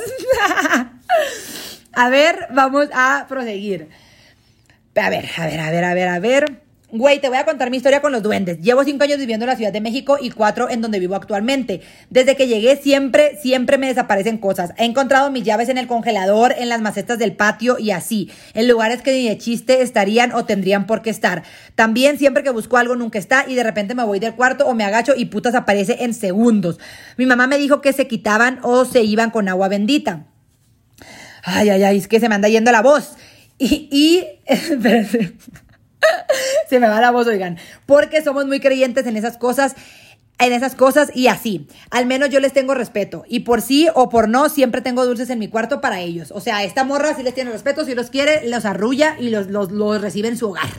a 1.91 2.09
ver, 2.09 2.47
vamos 2.51 2.87
a 2.93 3.25
proseguir. 3.27 3.89
A 4.95 5.09
ver, 5.09 5.25
a 5.37 5.45
ver, 5.45 5.59
a 5.59 5.71
ver, 5.71 5.83
a 5.83 5.93
ver, 5.93 6.07
a 6.07 6.19
ver. 6.19 6.70
Güey, 6.93 7.21
te 7.21 7.29
voy 7.29 7.37
a 7.37 7.45
contar 7.45 7.71
mi 7.71 7.77
historia 7.77 8.01
con 8.01 8.11
los 8.11 8.21
duendes. 8.21 8.59
Llevo 8.59 8.83
cinco 8.83 9.05
años 9.05 9.17
viviendo 9.17 9.45
en 9.45 9.49
la 9.49 9.55
Ciudad 9.55 9.71
de 9.71 9.79
México 9.79 10.17
y 10.21 10.29
cuatro 10.29 10.69
en 10.69 10.81
donde 10.81 10.99
vivo 10.99 11.15
actualmente. 11.15 11.79
Desde 12.09 12.35
que 12.35 12.47
llegué 12.47 12.75
siempre, 12.75 13.37
siempre 13.41 13.77
me 13.77 13.87
desaparecen 13.87 14.37
cosas. 14.37 14.73
He 14.77 14.83
encontrado 14.83 15.31
mis 15.31 15.45
llaves 15.45 15.69
en 15.69 15.77
el 15.77 15.87
congelador, 15.87 16.53
en 16.57 16.67
las 16.67 16.81
macetas 16.81 17.17
del 17.17 17.33
patio 17.33 17.79
y 17.79 17.91
así, 17.91 18.29
en 18.53 18.67
lugares 18.67 19.01
que 19.01 19.13
ni 19.13 19.29
de 19.29 19.37
chiste 19.37 19.81
estarían 19.81 20.33
o 20.33 20.43
tendrían 20.43 20.85
por 20.85 21.01
qué 21.01 21.11
estar. 21.11 21.43
También 21.75 22.17
siempre 22.17 22.43
que 22.43 22.49
busco 22.49 22.75
algo 22.75 22.97
nunca 22.97 23.19
está 23.19 23.45
y 23.47 23.55
de 23.55 23.63
repente 23.63 23.95
me 23.95 24.03
voy 24.03 24.19
del 24.19 24.35
cuarto 24.35 24.67
o 24.67 24.73
me 24.73 24.83
agacho 24.83 25.13
y 25.15 25.25
putas 25.25 25.55
aparece 25.55 26.03
en 26.03 26.13
segundos. 26.13 26.77
Mi 27.15 27.25
mamá 27.25 27.47
me 27.47 27.57
dijo 27.57 27.79
que 27.79 27.93
se 27.93 28.07
quitaban 28.07 28.59
o 28.63 28.83
se 28.83 29.01
iban 29.01 29.31
con 29.31 29.47
agua 29.47 29.69
bendita. 29.69 30.25
Ay, 31.43 31.69
ay, 31.69 31.83
ay, 31.83 31.97
es 31.97 32.09
que 32.09 32.19
se 32.19 32.27
me 32.27 32.35
anda 32.35 32.49
yendo 32.49 32.69
la 32.73 32.81
voz. 32.81 33.13
Y, 33.57 33.87
y, 33.91 34.25
Se 36.69 36.79
me 36.79 36.87
va 36.87 37.01
la 37.01 37.11
voz, 37.11 37.27
oigan. 37.27 37.57
Porque 37.85 38.21
somos 38.23 38.45
muy 38.45 38.59
creyentes 38.59 39.05
en 39.05 39.17
esas 39.17 39.37
cosas 39.37 39.75
en 40.39 40.53
esas 40.53 40.75
cosas 40.75 41.11
y 41.13 41.27
así. 41.27 41.67
Al 41.91 42.05
menos 42.05 42.29
yo 42.29 42.39
les 42.39 42.53
tengo 42.53 42.73
respeto. 42.73 43.23
Y 43.27 43.41
por 43.41 43.61
sí 43.61 43.87
o 43.93 44.09
por 44.09 44.27
no, 44.27 44.49
siempre 44.49 44.81
tengo 44.81 45.05
dulces 45.05 45.29
en 45.29 45.39
mi 45.39 45.47
cuarto 45.47 45.81
para 45.81 45.99
ellos. 45.99 46.31
O 46.31 46.41
sea, 46.41 46.63
esta 46.63 46.83
morra 46.83 47.15
sí 47.15 47.23
les 47.23 47.35
tiene 47.35 47.51
respeto, 47.51 47.85
si 47.85 47.93
los 47.93 48.09
quiere, 48.09 48.47
los 48.49 48.65
arrulla 48.65 49.15
y 49.19 49.29
los, 49.29 49.47
los, 49.47 49.71
los 49.71 50.01
recibe 50.01 50.27
en 50.27 50.37
su 50.37 50.49
hogar. 50.49 50.69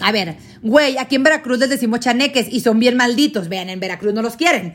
A 0.00 0.10
ver, 0.10 0.36
güey, 0.62 0.96
aquí 0.98 1.16
en 1.16 1.22
Veracruz 1.22 1.58
les 1.58 1.68
decimos 1.68 2.00
chaneques 2.00 2.48
y 2.50 2.60
son 2.60 2.78
bien 2.78 2.96
malditos. 2.96 3.48
Vean, 3.48 3.68
en 3.68 3.78
Veracruz 3.78 4.14
no 4.14 4.22
los 4.22 4.36
quieren. 4.36 4.74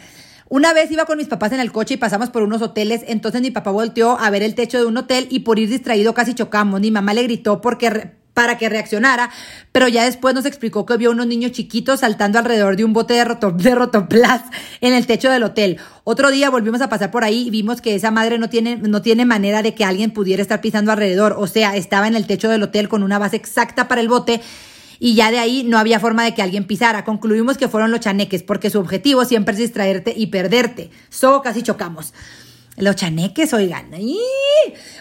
Una 0.49 0.71
vez 0.71 0.89
iba 0.91 1.05
con 1.05 1.17
mis 1.17 1.27
papás 1.27 1.51
en 1.51 1.59
el 1.59 1.73
coche 1.73 1.95
y 1.95 1.97
pasamos 1.97 2.29
por 2.29 2.41
unos 2.41 2.61
hoteles, 2.61 3.03
entonces 3.07 3.41
mi 3.41 3.51
papá 3.51 3.71
volteó 3.71 4.17
a 4.17 4.29
ver 4.29 4.43
el 4.43 4.55
techo 4.55 4.79
de 4.79 4.85
un 4.85 4.95
hotel 4.95 5.27
y 5.29 5.39
por 5.39 5.59
ir 5.59 5.69
distraído 5.69 6.13
casi 6.13 6.35
chocamos. 6.35 6.79
Mi 6.79 6.89
mamá 6.89 7.13
le 7.13 7.23
gritó 7.23 7.59
porque 7.59 8.11
para 8.38 8.60
que 8.60 8.69
reaccionara, 8.69 9.32
pero 9.71 9.88
ya 9.88 10.06
después 10.06 10.36
nos 10.36 10.45
explicó 10.45 10.86
que 10.86 10.95
vio 10.95 11.10
unos 11.10 11.26
niños 11.26 11.54
chiquitos 11.54 12.02
saltando 12.02 12.38
alrededor 12.38 12.76
de 12.76 12.86
un 12.86 12.93
bote 12.93 13.15
de, 13.15 13.23
roto, 13.23 13.50
rotoplas 13.58 14.43
en 14.80 14.93
el 14.93 15.08
techo 15.08 15.32
del 15.32 15.41
hotel. 15.41 15.80
Otro 16.04 16.30
día 16.30 16.52
volvimos 16.52 16.82
a 16.82 16.88
pasar 16.88 17.10
por 17.10 17.23
ahí 17.23 17.47
y 17.47 17.50
vimos 17.50 17.82
que 17.82 17.95
esa 17.95 18.12
madre 18.12 18.38
no 18.38 18.47
tiene, 18.47 18.78
no 18.78 19.02
tiene 19.02 19.26
manera 19.26 19.63
de 19.63 19.73
que 19.73 19.84
alguien 19.84 20.12
pudiera 20.12 20.43
estar 20.43 20.62
pisando 20.62 20.91
alrededor, 20.91 21.36
o 21.36 21.47
sea, 21.47 21.76
estaba 21.76 22.08
en 22.08 22.15
el 22.15 22.28
techo 22.28 22.47
del 22.47 22.62
hotel 22.62 22.89
con 22.89 23.02
una 23.02 23.17
base 23.17 23.38
exacta 23.38 23.88
para 23.88 24.02
el 24.02 24.08
bote 24.08 24.39
y 25.00 25.15
ya 25.15 25.32
de 25.32 25.39
ahí 25.39 25.63
no 25.63 25.80
había 25.80 26.00
forma 26.00 26.23
de 26.23 26.36
que 26.36 26.43
alguien 26.43 26.65
pisara. 26.65 27.06
Concluimos 27.06 27.58
que 27.58 27.67
fueron 27.67 27.89
los 27.89 28.02
chaneques, 28.02 28.43
porque 28.43 28.69
su 28.69 28.78
objetivo 28.78 29.26
siempre 29.26 29.54
es 29.54 29.60
distraerte 29.60 30.13
y 30.15 30.28
perderte. 30.28 30.91
So 31.10 31.41
casi 31.41 31.63
chocamos. 31.63 32.13
Los 32.77 32.95
chaneques, 32.95 33.53
oigan. 33.53 33.89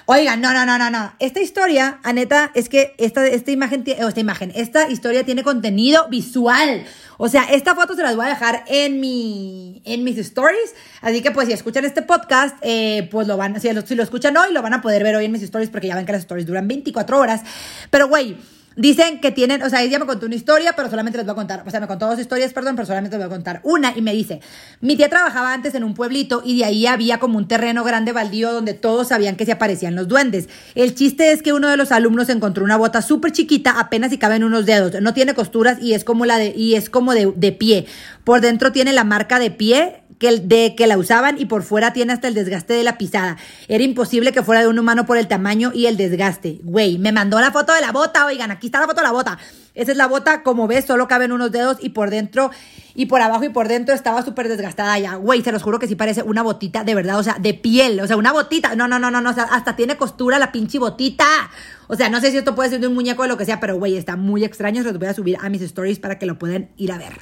Oigan, 0.07 0.41
no, 0.41 0.55
no, 0.55 0.65
no, 0.65 0.79
no, 0.79 0.89
no. 0.89 1.13
Esta 1.19 1.41
historia, 1.41 2.01
Aneta, 2.05 2.51
es 2.55 2.71
que 2.71 2.95
esta, 2.97 3.27
esta 3.27 3.51
imagen, 3.51 3.85
esta 3.87 4.19
imagen, 4.19 4.51
esta 4.55 4.89
historia 4.89 5.25
tiene 5.25 5.43
contenido 5.43 6.09
visual. 6.09 6.87
O 7.19 7.29
sea, 7.29 7.45
esta 7.45 7.75
foto 7.75 7.95
se 7.95 8.03
las 8.03 8.17
voy 8.17 8.25
a 8.25 8.31
dejar 8.31 8.65
en 8.69 8.99
mi, 8.99 9.83
en 9.85 10.05
mis 10.05 10.17
stories. 10.17 10.75
Así 11.03 11.21
que, 11.21 11.33
pues, 11.33 11.49
si 11.49 11.53
escuchan 11.53 11.85
este 11.85 12.01
podcast, 12.01 12.57
eh, 12.63 13.09
pues 13.11 13.29
lo 13.29 13.37
van, 13.37 13.61
si 13.61 13.71
lo, 13.71 13.83
si 13.83 13.95
lo 13.95 14.03
escuchan 14.03 14.35
hoy, 14.39 14.55
lo 14.55 14.63
van 14.63 14.73
a 14.73 14.81
poder 14.81 15.03
ver 15.03 15.15
hoy 15.15 15.27
en 15.27 15.33
mis 15.33 15.43
stories 15.43 15.69
porque 15.69 15.89
ya 15.89 15.97
ven 15.97 16.07
que 16.07 16.13
las 16.13 16.23
stories 16.23 16.47
duran 16.47 16.67
24 16.67 17.19
horas. 17.19 17.43
Pero, 17.91 18.09
güey, 18.09 18.39
Dicen 18.77 19.21
que 19.21 19.31
tienen, 19.31 19.63
o 19.63 19.71
sea, 19.71 19.83
ella 19.83 19.99
me 19.99 20.05
contó 20.05 20.27
una 20.27 20.35
historia, 20.35 20.75
pero 20.77 20.91
solamente 20.91 21.17
les 21.17 21.25
voy 21.25 21.33
a 21.33 21.35
contar, 21.35 21.63
o 21.67 21.71
sea, 21.71 21.81
me 21.81 21.87
contó 21.87 22.07
dos 22.07 22.21
historias, 22.21 22.53
perdón, 22.53 22.77
pero 22.77 22.85
solamente 22.85 23.17
les 23.17 23.27
voy 23.27 23.33
a 23.33 23.35
contar 23.35 23.61
una 23.65 23.95
y 23.97 24.03
me 24.03 24.13
dice, 24.13 24.41
mi 24.83 24.97
tía 24.97 25.09
trabajaba 25.09 25.55
antes 25.55 25.75
en 25.75 25.83
un 25.83 25.95
pueblito 25.95 26.43
y 26.45 26.59
de 26.59 26.67
ahí 26.67 26.87
había 26.87 27.19
como 27.19 27.39
un 27.39 27.49
terreno 27.49 27.85
grande 27.85 28.13
baldío 28.13 28.53
donde 28.53 28.75
todos 28.75 29.09
sabían 29.09 29.37
que 29.37 29.47
se 29.47 29.53
aparecían 29.53 29.95
los 29.95 30.09
duendes. 30.09 30.51
El 30.75 30.95
chiste 30.95 31.33
es 31.33 31.43
que 31.43 31.55
uno 31.55 31.69
de 31.69 31.79
los 31.79 31.91
alumnos 31.91 32.29
encontró 32.29 32.65
una 32.65 32.77
bota 32.77 33.01
súper 33.01 33.33
chiquita, 33.33 33.81
apenas 33.81 34.11
si 34.11 34.19
caben 34.19 34.45
unos 34.45 34.67
dedos, 34.67 35.01
no 35.01 35.15
tiene 35.15 35.33
costuras 35.33 35.79
y 35.81 35.95
es 35.95 36.05
como 36.05 36.27
la 36.27 36.37
de, 36.37 36.53
y 36.55 36.75
es 36.75 36.91
como 36.91 37.15
de, 37.15 37.33
de 37.35 37.53
pie. 37.53 37.87
Por 38.25 38.43
dentro 38.43 38.73
tiene 38.73 38.93
la 38.93 39.05
marca 39.05 39.39
de 39.39 39.51
pie 39.51 40.03
que, 40.19 40.41
de 40.41 40.75
que 40.75 40.87
la 40.87 40.99
usaban 40.99 41.41
y 41.41 41.47
por 41.47 41.63
fuera 41.63 41.93
tiene 41.93 42.13
hasta 42.13 42.29
el 42.29 42.35
desgaste 42.35 42.75
de 42.75 42.85
la 42.85 42.99
pisada. 42.99 43.37
Era 43.69 43.85
imposible 43.85 44.33
que 44.33 44.43
fuera 44.43 44.63
de 44.63 44.69
un 44.69 44.79
humano 44.79 45.07
por 45.07 45.19
el 45.19 45.29
tamaño 45.29 45.73
y 45.75 45.87
el 45.87 45.97
desgaste. 45.97 46.61
Güey, 46.63 46.99
me 46.99 47.13
mandó 47.13 47.41
la 47.41 47.53
foto 47.53 47.73
de 47.73 47.81
la 47.81 47.93
bota, 47.93 48.27
oigan, 48.27 48.51
aquí 48.51 48.67
está 48.67 48.81
la 48.81 48.87
foto 48.87 49.01
de 49.01 49.07
la 49.07 49.13
bota. 49.13 49.39
Esa 49.75 49.93
es 49.93 49.99
la 49.99 50.07
bota, 50.07 50.43
como 50.43 50.67
ves, 50.67 50.87
solo 50.87 51.07
caben 51.07 51.33
unos 51.33 51.53
dedos 51.53 51.77
y 51.81 51.91
por 51.91 52.09
dentro 52.09 52.51
y 52.95 53.07
por 53.07 53.21
abajo 53.21 53.45
y 53.45 53.51
por 53.51 53.69
dentro 53.69 53.95
estaba 53.95 54.23
súper 54.23 54.49
desgastada 54.49 54.99
ya. 54.99 55.17
Güey, 55.17 55.43
se 55.43 55.53
los 55.53 55.63
juro 55.63 55.79
que 55.79 55.87
sí 55.87 55.97
parece 55.97 56.23
una 56.23 56.43
botita 56.43 56.83
de 56.83 56.95
verdad, 56.95 57.19
o 57.19 57.23
sea, 57.23 57.37
de 57.39 57.53
piel, 57.53 58.01
o 58.01 58.07
sea, 58.07 58.17
una 58.17 58.33
botita. 58.33 58.75
No, 58.75 58.89
no, 58.89 58.99
no, 58.99 59.11
no, 59.11 59.21
no, 59.21 59.31
o 59.31 59.35
sea, 59.35 59.45
hasta 59.45 59.77
tiene 59.77 59.99
costura 59.99 60.39
la 60.39 60.51
pinche 60.51 60.79
botita. 60.79 61.27
O 61.89 61.95
sea, 61.95 62.09
no 62.09 62.21
sé 62.21 62.31
si 62.31 62.39
esto 62.39 62.55
puede 62.55 62.71
ser 62.71 62.81
de 62.81 62.87
un 62.87 62.95
muñeco 62.95 63.23
o 63.23 63.27
lo 63.27 63.37
que 63.37 63.45
sea, 63.45 63.61
pero 63.61 63.77
güey, 63.77 63.97
está 63.97 64.17
muy 64.17 64.45
extraño. 64.45 64.83
Se 64.83 64.89
los 64.89 64.99
voy 64.99 65.09
a 65.09 65.15
subir 65.15 65.37
a 65.43 65.51
mis 65.51 65.61
stories 65.61 65.99
para 65.99 66.19
que 66.19 66.25
lo 66.25 66.39
puedan 66.39 66.71
ir 66.79 66.91
a 66.91 66.97
ver. 66.97 67.13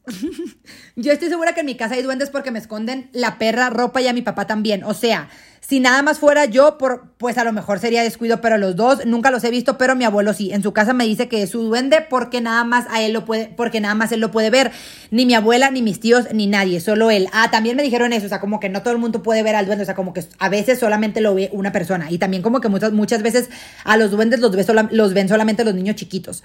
Yo 0.96 1.12
estoy 1.12 1.28
segura 1.28 1.54
que 1.54 1.60
en 1.60 1.66
mi 1.66 1.76
casa 1.76 1.94
hay 1.94 2.02
duendes 2.02 2.30
porque 2.30 2.50
me 2.50 2.58
esconden 2.58 3.08
la 3.12 3.38
perra, 3.38 3.70
ropa 3.70 4.00
y 4.00 4.08
a 4.08 4.12
mi 4.12 4.22
papá 4.22 4.46
también. 4.46 4.82
O 4.84 4.94
sea, 4.94 5.28
si 5.60 5.80
nada 5.80 6.02
más 6.02 6.18
fuera 6.18 6.44
yo, 6.46 6.78
por, 6.78 7.10
pues 7.18 7.36
a 7.38 7.44
lo 7.44 7.52
mejor 7.52 7.78
sería 7.78 8.02
descuido, 8.02 8.40
pero 8.40 8.58
los 8.58 8.76
dos 8.76 9.04
nunca 9.06 9.30
los 9.30 9.44
he 9.44 9.50
visto, 9.50 9.76
pero 9.78 9.96
mi 9.96 10.04
abuelo 10.04 10.32
sí. 10.32 10.50
En 10.52 10.62
su 10.62 10.72
casa 10.72 10.92
me 10.92 11.04
dice 11.04 11.28
que 11.28 11.42
es 11.42 11.50
su 11.50 11.62
duende 11.62 12.00
porque 12.08 12.40
nada 12.40 12.64
más 12.64 12.86
a 12.90 13.02
él 13.02 13.12
lo 13.12 13.24
puede, 13.24 13.52
porque 13.56 13.80
nada 13.80 13.94
más 13.94 14.12
él 14.12 14.20
lo 14.20 14.30
puede 14.30 14.50
ver. 14.50 14.70
Ni 15.10 15.26
mi 15.26 15.34
abuela, 15.34 15.70
ni 15.70 15.82
mis 15.82 16.00
tíos, 16.00 16.26
ni 16.32 16.46
nadie, 16.46 16.80
solo 16.80 17.10
él. 17.10 17.28
Ah, 17.32 17.50
también 17.50 17.76
me 17.76 17.82
dijeron 17.82 18.12
eso, 18.12 18.26
o 18.26 18.28
sea, 18.28 18.40
como 18.40 18.60
que 18.60 18.68
no 18.68 18.82
todo 18.82 18.92
el 18.92 18.98
mundo 18.98 19.22
puede 19.22 19.42
ver 19.42 19.56
al 19.56 19.66
duende, 19.66 19.82
o 19.82 19.86
sea, 19.86 19.94
como 19.94 20.12
que 20.12 20.24
a 20.38 20.48
veces 20.48 20.78
solamente 20.78 21.20
lo 21.20 21.34
ve 21.34 21.50
una 21.52 21.72
persona. 21.72 22.10
Y 22.10 22.18
también 22.18 22.42
como 22.42 22.60
que 22.60 22.68
muchas, 22.68 22.92
muchas 22.92 23.22
veces 23.22 23.50
a 23.84 23.96
los 23.96 24.10
duendes 24.10 24.40
los, 24.40 24.54
los 24.90 25.14
ven 25.14 25.28
solamente 25.28 25.64
los 25.64 25.74
niños 25.74 25.96
chiquitos. 25.96 26.44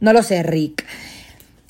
No 0.00 0.12
lo 0.12 0.22
sé, 0.22 0.42
Rick. 0.42 0.84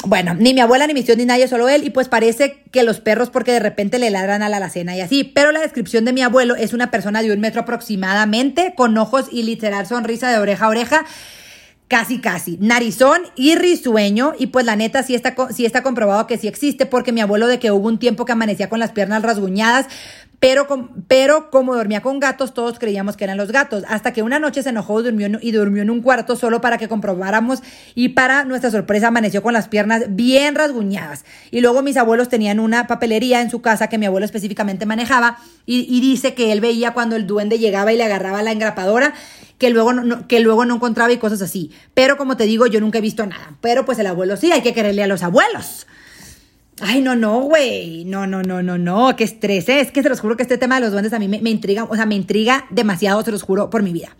Bueno, 0.08 0.32
ni 0.32 0.54
mi 0.54 0.60
abuela, 0.60 0.86
ni 0.86 0.94
mis 0.94 1.04
tíos, 1.04 1.18
ni 1.18 1.26
nadie, 1.26 1.48
solo 1.48 1.68
él. 1.68 1.84
Y 1.84 1.90
pues 1.90 2.08
parece 2.08 2.62
que 2.70 2.82
los 2.82 2.98
perros 2.98 3.28
porque 3.28 3.52
de 3.52 3.60
repente 3.60 3.98
le 3.98 4.08
ladran 4.08 4.40
a 4.40 4.48
la 4.48 4.56
alacena 4.56 4.96
y 4.96 5.02
así. 5.02 5.22
Pero 5.22 5.52
la 5.52 5.60
descripción 5.60 6.06
de 6.06 6.14
mi 6.14 6.22
abuelo 6.22 6.56
es 6.56 6.72
una 6.72 6.90
persona 6.90 7.20
de 7.20 7.30
un 7.30 7.40
metro 7.40 7.60
aproximadamente, 7.60 8.72
con 8.74 8.96
ojos 8.96 9.26
y 9.30 9.42
literal 9.42 9.86
sonrisa 9.86 10.30
de 10.30 10.38
oreja 10.38 10.64
a 10.64 10.68
oreja. 10.70 11.04
Casi, 11.88 12.22
casi. 12.22 12.56
Narizón 12.58 13.20
y 13.36 13.54
risueño. 13.56 14.32
Y 14.38 14.46
pues 14.46 14.64
la 14.64 14.76
neta 14.76 15.02
sí 15.02 15.14
está, 15.14 15.34
sí 15.50 15.66
está 15.66 15.82
comprobado 15.82 16.26
que 16.26 16.38
sí 16.38 16.48
existe 16.48 16.86
porque 16.86 17.12
mi 17.12 17.20
abuelo 17.20 17.46
de 17.46 17.58
que 17.58 17.70
hubo 17.70 17.86
un 17.86 17.98
tiempo 17.98 18.24
que 18.24 18.32
amanecía 18.32 18.70
con 18.70 18.78
las 18.78 18.92
piernas 18.92 19.22
rasguñadas, 19.22 19.88
pero, 20.40 20.68
pero 21.08 21.50
como 21.50 21.74
dormía 21.74 22.00
con 22.00 22.20
gatos, 22.20 22.54
todos 22.54 22.78
creíamos 22.78 23.16
que 23.16 23.24
eran 23.24 23.36
los 23.36 23.50
gatos. 23.50 23.82
Hasta 23.88 24.12
que 24.12 24.22
una 24.22 24.38
noche 24.38 24.62
se 24.62 24.68
enojó 24.68 25.02
durmió 25.02 25.28
y 25.40 25.50
durmió 25.50 25.82
en 25.82 25.90
un 25.90 26.00
cuarto 26.00 26.36
solo 26.36 26.60
para 26.60 26.78
que 26.78 26.88
comprobáramos 26.88 27.60
y 27.96 28.10
para 28.10 28.44
nuestra 28.44 28.70
sorpresa 28.70 29.08
amaneció 29.08 29.42
con 29.42 29.52
las 29.52 29.66
piernas 29.66 30.04
bien 30.10 30.54
rasguñadas. 30.54 31.24
Y 31.50 31.60
luego 31.60 31.82
mis 31.82 31.96
abuelos 31.96 32.28
tenían 32.28 32.60
una 32.60 32.86
papelería 32.86 33.40
en 33.40 33.50
su 33.50 33.60
casa 33.62 33.88
que 33.88 33.98
mi 33.98 34.06
abuelo 34.06 34.26
específicamente 34.26 34.86
manejaba 34.86 35.38
y, 35.66 36.00
dice 36.00 36.34
que 36.34 36.52
él 36.52 36.60
veía 36.60 36.92
cuando 36.92 37.16
el 37.16 37.26
duende 37.26 37.58
llegaba 37.58 37.92
y 37.92 37.96
le 37.96 38.04
agarraba 38.04 38.42
la 38.42 38.52
engrapadora 38.52 39.14
que 39.58 39.70
luego 39.70 39.92
no, 39.92 40.28
que 40.28 40.38
luego 40.38 40.64
no 40.64 40.76
encontraba 40.76 41.12
y 41.12 41.18
cosas 41.18 41.42
así. 41.42 41.72
Pero 41.94 42.16
como 42.16 42.36
te 42.36 42.44
digo, 42.44 42.66
yo 42.66 42.80
nunca 42.80 42.98
he 42.98 43.02
visto 43.02 43.26
nada. 43.26 43.56
Pero 43.60 43.84
pues 43.84 43.98
el 43.98 44.06
abuelo 44.06 44.36
sí, 44.36 44.52
hay 44.52 44.62
que 44.62 44.72
quererle 44.72 45.02
a 45.02 45.08
los 45.08 45.24
abuelos. 45.24 45.88
Ay, 46.80 47.00
no, 47.00 47.16
no, 47.16 47.40
güey. 47.40 48.04
No, 48.04 48.26
no, 48.26 48.42
no, 48.42 48.62
no, 48.62 48.78
no. 48.78 49.16
Qué 49.16 49.24
estrés. 49.24 49.68
Es 49.68 49.90
que 49.90 50.02
se 50.02 50.08
los 50.08 50.20
juro 50.20 50.36
que 50.36 50.42
este 50.42 50.58
tema 50.58 50.76
de 50.76 50.82
los 50.82 50.92
duendes 50.92 51.12
a 51.12 51.18
mí 51.18 51.28
me, 51.28 51.40
me 51.40 51.50
intriga, 51.50 51.84
o 51.84 51.94
sea, 51.96 52.06
me 52.06 52.14
intriga 52.14 52.66
demasiado, 52.70 53.22
se 53.22 53.32
los 53.32 53.42
juro, 53.42 53.70
por 53.70 53.82
mi 53.82 53.92
vida. 53.92 54.16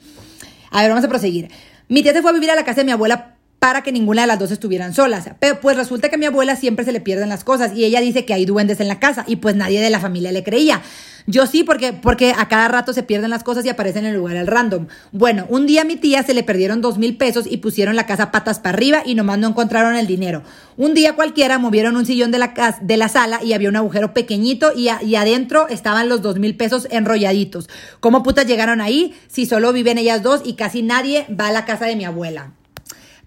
A 0.71 0.83
ver, 0.83 0.91
vamos 0.91 1.05
a 1.05 1.09
proseguir. 1.09 1.49
Mi 1.89 2.03
tía 2.03 2.13
se 2.13 2.21
fue 2.23 2.31
a 2.31 2.35
vivir 2.35 2.51
a 2.51 2.55
la 2.55 2.65
casa 2.65 2.81
de 2.81 2.85
mi 2.85 2.93
abuela 2.93 3.38
para 3.59 3.83
que 3.83 3.93
ninguna 3.93 4.23
de 4.23 4.29
las 4.29 4.39
dos 4.39 4.51
estuvieran 4.51 4.95
solas. 4.95 5.31
Pero 5.41 5.61
pues 5.61 5.77
resulta 5.77 6.09
que 6.09 6.15
a 6.15 6.19
mi 6.19 6.27
abuela 6.27 6.57
siempre 6.57 6.85
se 6.85 6.93
le 6.93 7.01
pierden 7.01 7.29
las 7.29 7.45
cosas 7.45 7.73
y 7.75 7.85
ella 7.85 8.01
dice 8.01 8.25
que 8.25 8.35
hay 8.35 8.47
duendes 8.47 8.81
en 8.81 8.89
la 8.89 9.01
casa 9.01 9.25
y 9.27 9.37
pues 9.37 9.57
nadie 9.57 9.81
de 9.81 9.91
la 9.91 10.01
familia 10.01 10.33
le 10.33 10.45
creía. 10.45 10.83
Yo 11.27 11.47
sí, 11.47 11.63
porque, 11.63 11.93
porque 11.93 12.33
a 12.35 12.49
cada 12.49 12.69
rato 12.69 12.95
se 12.95 13.03
pierden 13.03 13.29
las 13.29 13.45
cosas 13.45 13.63
y 13.67 13.69
aparecen 13.69 14.07
en 14.07 14.13
el 14.13 14.17
lugar 14.17 14.39
al 14.39 14.47
random. 14.47 14.87
Bueno, 15.13 15.45
un 15.51 15.67
día 15.67 15.83
a 15.83 15.85
mi 15.85 15.97
tía 15.97 16.23
se 16.23 16.33
le 16.33 16.43
perdieron 16.43 16.81
dos 16.81 16.97
mil 16.97 17.19
pesos 17.19 17.47
y 17.47 17.59
pusieron 17.59 17.97
la 17.97 18.07
casa 18.07 18.31
patas 18.31 18.61
para 18.61 18.75
arriba 18.75 19.03
y 19.05 19.15
nomás 19.15 19.39
no 19.39 19.49
encontraron 19.49 19.97
el 19.97 20.07
dinero. 20.07 20.43
Un 20.79 20.95
día 20.95 21.17
cualquiera 21.17 21.59
movieron 21.59 21.97
un 21.97 22.07
sillón 22.07 22.31
de 22.31 22.39
la, 22.39 22.55
casa, 22.55 22.79
de 22.81 22.97
la 22.97 23.11
sala 23.11 23.45
y 23.45 23.53
había 23.53 23.69
un 23.69 23.77
agujero 23.77 24.15
pequeñito 24.15 24.73
y, 24.75 24.89
y 25.05 25.17
adentro 25.17 25.69
estaban 25.69 26.09
los 26.09 26.23
dos 26.23 26.39
mil 26.39 26.57
pesos 26.57 26.89
enrolladitos. 26.91 27.69
¿Cómo 28.01 28.23
putas 28.23 28.47
llegaron 28.47 28.81
ahí 28.81 29.15
si 29.27 29.45
solo 29.45 29.75
viven 29.75 29.99
ellas 29.99 30.23
dos 30.23 30.41
y 30.47 30.55
casi 30.55 30.83
nadie 30.83 31.27
va 31.29 31.49
a 31.49 31.53
la 31.53 31.67
casa 31.67 31.85
de 31.85 31.97
mi 31.97 32.07
abuela? 32.07 32.53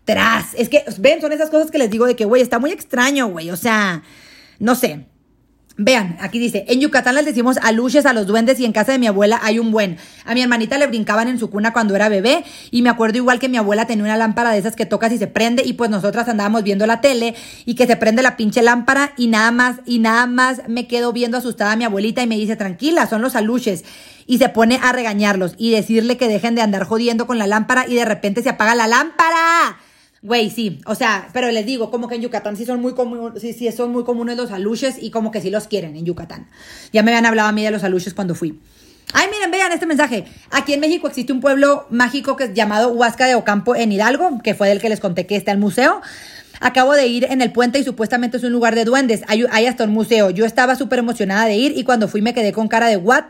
Tras, 0.05 0.53
es 0.55 0.69
que, 0.69 0.83
ven, 0.99 1.21
son 1.21 1.31
esas 1.31 1.49
cosas 1.49 1.71
que 1.71 1.77
les 1.77 1.91
digo 1.91 2.05
de 2.05 2.15
que, 2.15 2.25
güey, 2.25 2.41
está 2.41 2.59
muy 2.59 2.71
extraño, 2.71 3.27
güey, 3.27 3.51
o 3.51 3.55
sea, 3.55 4.03
no 4.59 4.75
sé. 4.75 5.05
Vean, 5.77 6.17
aquí 6.19 6.37
dice, 6.37 6.65
en 6.67 6.81
Yucatán 6.81 7.15
les 7.15 7.25
decimos 7.25 7.57
aluches 7.57 8.05
a 8.05 8.13
los 8.13 8.27
duendes 8.27 8.59
y 8.59 8.65
en 8.65 8.73
casa 8.73 8.91
de 8.91 8.99
mi 8.99 9.07
abuela 9.07 9.39
hay 9.41 9.57
un 9.57 9.71
buen. 9.71 9.97
A 10.25 10.33
mi 10.33 10.41
hermanita 10.41 10.77
le 10.77 10.85
brincaban 10.85 11.27
en 11.27 11.39
su 11.39 11.49
cuna 11.49 11.71
cuando 11.71 11.95
era 11.95 12.09
bebé 12.09 12.43
y 12.71 12.81
me 12.81 12.89
acuerdo 12.89 13.17
igual 13.17 13.39
que 13.39 13.47
mi 13.47 13.57
abuela 13.57 13.87
tenía 13.87 14.03
una 14.03 14.17
lámpara 14.17 14.51
de 14.51 14.59
esas 14.59 14.75
que 14.75 14.85
tocas 14.85 15.13
y 15.13 15.17
se 15.17 15.27
prende 15.27 15.63
y 15.65 15.73
pues 15.73 15.89
nosotras 15.89 16.27
andábamos 16.27 16.63
viendo 16.63 16.85
la 16.85 16.99
tele 16.99 17.35
y 17.65 17.75
que 17.75 17.87
se 17.87 17.95
prende 17.95 18.21
la 18.21 18.35
pinche 18.35 18.61
lámpara 18.61 19.13
y 19.17 19.27
nada 19.27 19.51
más 19.51 19.77
y 19.85 19.99
nada 19.99 20.27
más 20.27 20.61
me 20.67 20.87
quedo 20.87 21.13
viendo 21.13 21.37
asustada 21.37 21.71
a 21.71 21.75
mi 21.77 21.85
abuelita 21.85 22.21
y 22.21 22.27
me 22.27 22.35
dice, 22.35 22.57
tranquila, 22.57 23.07
son 23.07 23.21
los 23.21 23.35
aluches. 23.35 23.85
Y 24.27 24.37
se 24.37 24.49
pone 24.49 24.79
a 24.83 24.91
regañarlos 24.91 25.55
y 25.57 25.71
decirle 25.71 26.17
que 26.17 26.27
dejen 26.27 26.53
de 26.53 26.61
andar 26.61 26.83
jodiendo 26.83 27.25
con 27.25 27.39
la 27.39 27.47
lámpara 27.47 27.87
y 27.87 27.95
de 27.95 28.05
repente 28.05 28.43
se 28.43 28.49
apaga 28.49 28.75
la 28.75 28.87
lámpara. 28.87 29.79
Güey, 30.23 30.51
sí, 30.51 30.79
o 30.85 30.93
sea, 30.93 31.29
pero 31.33 31.49
les 31.49 31.65
digo, 31.65 31.89
como 31.89 32.07
que 32.07 32.13
en 32.13 32.21
Yucatán 32.21 32.55
sí 32.55 32.63
son 32.63 32.79
muy 32.79 32.93
comunes, 32.93 33.41
sí, 33.41 33.53
sí 33.53 33.71
son 33.71 33.91
muy 33.91 34.03
comunes 34.03 34.37
los 34.37 34.51
aluches 34.51 35.01
y 35.01 35.09
como 35.09 35.31
que 35.31 35.41
sí 35.41 35.49
los 35.49 35.67
quieren 35.67 35.95
en 35.95 36.05
Yucatán. 36.05 36.47
Ya 36.93 37.01
me 37.01 37.11
habían 37.11 37.25
hablado 37.25 37.49
a 37.49 37.51
mí 37.51 37.63
de 37.63 37.71
los 37.71 37.83
aluches 37.83 38.13
cuando 38.13 38.35
fui. 38.35 38.59
Ay, 39.13 39.27
miren, 39.31 39.49
vean 39.49 39.71
este 39.71 39.87
mensaje. 39.87 40.25
Aquí 40.51 40.73
en 40.73 40.79
México 40.79 41.07
existe 41.07 41.33
un 41.33 41.41
pueblo 41.41 41.87
mágico 41.89 42.35
que 42.35 42.45
es 42.45 42.53
llamado 42.53 42.89
Huasca 42.89 43.25
de 43.25 43.35
Ocampo 43.35 43.75
en 43.75 43.91
Hidalgo, 43.91 44.41
que 44.43 44.53
fue 44.53 44.69
del 44.69 44.79
que 44.79 44.89
les 44.89 44.99
conté 44.99 45.25
que 45.25 45.35
está 45.35 45.51
el 45.51 45.57
museo. 45.57 46.01
Acabo 46.61 46.93
de 46.93 47.07
ir 47.07 47.25
en 47.25 47.41
el 47.41 47.51
puente 47.51 47.79
y 47.79 47.83
supuestamente 47.83 48.37
es 48.37 48.43
un 48.43 48.51
lugar 48.51 48.75
de 48.75 48.85
duendes. 48.85 49.23
Hay, 49.27 49.65
hasta 49.65 49.83
un 49.85 49.89
museo. 49.89 50.29
Yo 50.29 50.45
estaba 50.45 50.75
súper 50.75 50.99
emocionada 50.99 51.45
de 51.45 51.55
ir 51.55 51.73
y 51.75 51.83
cuando 51.83 52.07
fui 52.07 52.21
me 52.21 52.35
quedé 52.35 52.53
con 52.53 52.67
cara 52.67 52.87
de 52.87 52.97
what. 52.97 53.23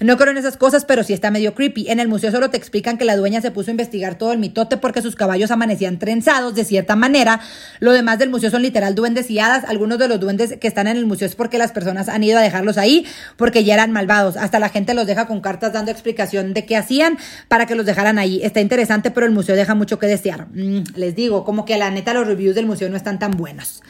No 0.00 0.16
creo 0.16 0.30
en 0.30 0.36
esas 0.36 0.56
cosas, 0.56 0.84
pero 0.84 1.02
sí 1.02 1.12
está 1.12 1.32
medio 1.32 1.54
creepy. 1.54 1.90
En 1.90 1.98
el 1.98 2.06
museo 2.06 2.30
solo 2.30 2.50
te 2.50 2.56
explican 2.56 2.98
que 2.98 3.04
la 3.04 3.16
dueña 3.16 3.40
se 3.40 3.50
puso 3.50 3.70
a 3.70 3.72
investigar 3.72 4.16
todo 4.16 4.32
el 4.32 4.38
mitote 4.38 4.76
porque 4.76 5.02
sus 5.02 5.16
caballos 5.16 5.50
amanecían 5.50 5.98
trenzados 5.98 6.54
de 6.54 6.64
cierta 6.64 6.94
manera. 6.94 7.40
Lo 7.80 7.90
demás 7.90 8.20
del 8.20 8.30
museo 8.30 8.50
son 8.50 8.62
literal 8.62 8.94
duendes 8.94 9.28
y 9.28 9.40
hadas. 9.40 9.64
Algunos 9.64 9.98
de 9.98 10.06
los 10.06 10.20
duendes 10.20 10.56
que 10.60 10.68
están 10.68 10.86
en 10.86 10.96
el 10.96 11.06
museo 11.06 11.26
es 11.26 11.34
porque 11.34 11.58
las 11.58 11.72
personas 11.72 12.08
han 12.08 12.22
ido 12.22 12.38
a 12.38 12.42
dejarlos 12.42 12.78
ahí 12.78 13.06
porque 13.36 13.64
ya 13.64 13.74
eran 13.74 13.90
malvados. 13.90 14.36
Hasta 14.36 14.60
la 14.60 14.68
gente 14.68 14.94
los 14.94 15.08
deja 15.08 15.26
con 15.26 15.40
cartas 15.40 15.72
dando 15.72 15.90
explicación 15.90 16.54
de 16.54 16.64
qué 16.64 16.76
hacían 16.76 17.18
para 17.48 17.66
que 17.66 17.74
los 17.74 17.84
dejaran 17.84 18.20
ahí. 18.20 18.40
Está 18.44 18.60
interesante, 18.60 19.10
pero 19.10 19.26
el 19.26 19.32
museo 19.32 19.56
deja 19.56 19.74
mucho 19.74 19.98
que 19.98 20.06
desear. 20.06 20.46
Mm, 20.54 20.84
les 20.94 21.16
digo, 21.16 21.44
como 21.44 21.64
que 21.64 21.76
la 21.76 21.90
neta 21.90 22.14
los 22.14 22.26
reviews 22.26 22.54
del 22.54 22.66
museo 22.66 22.88
no 22.88 22.96
están 22.96 23.18
tan 23.18 23.32
buenos. 23.32 23.82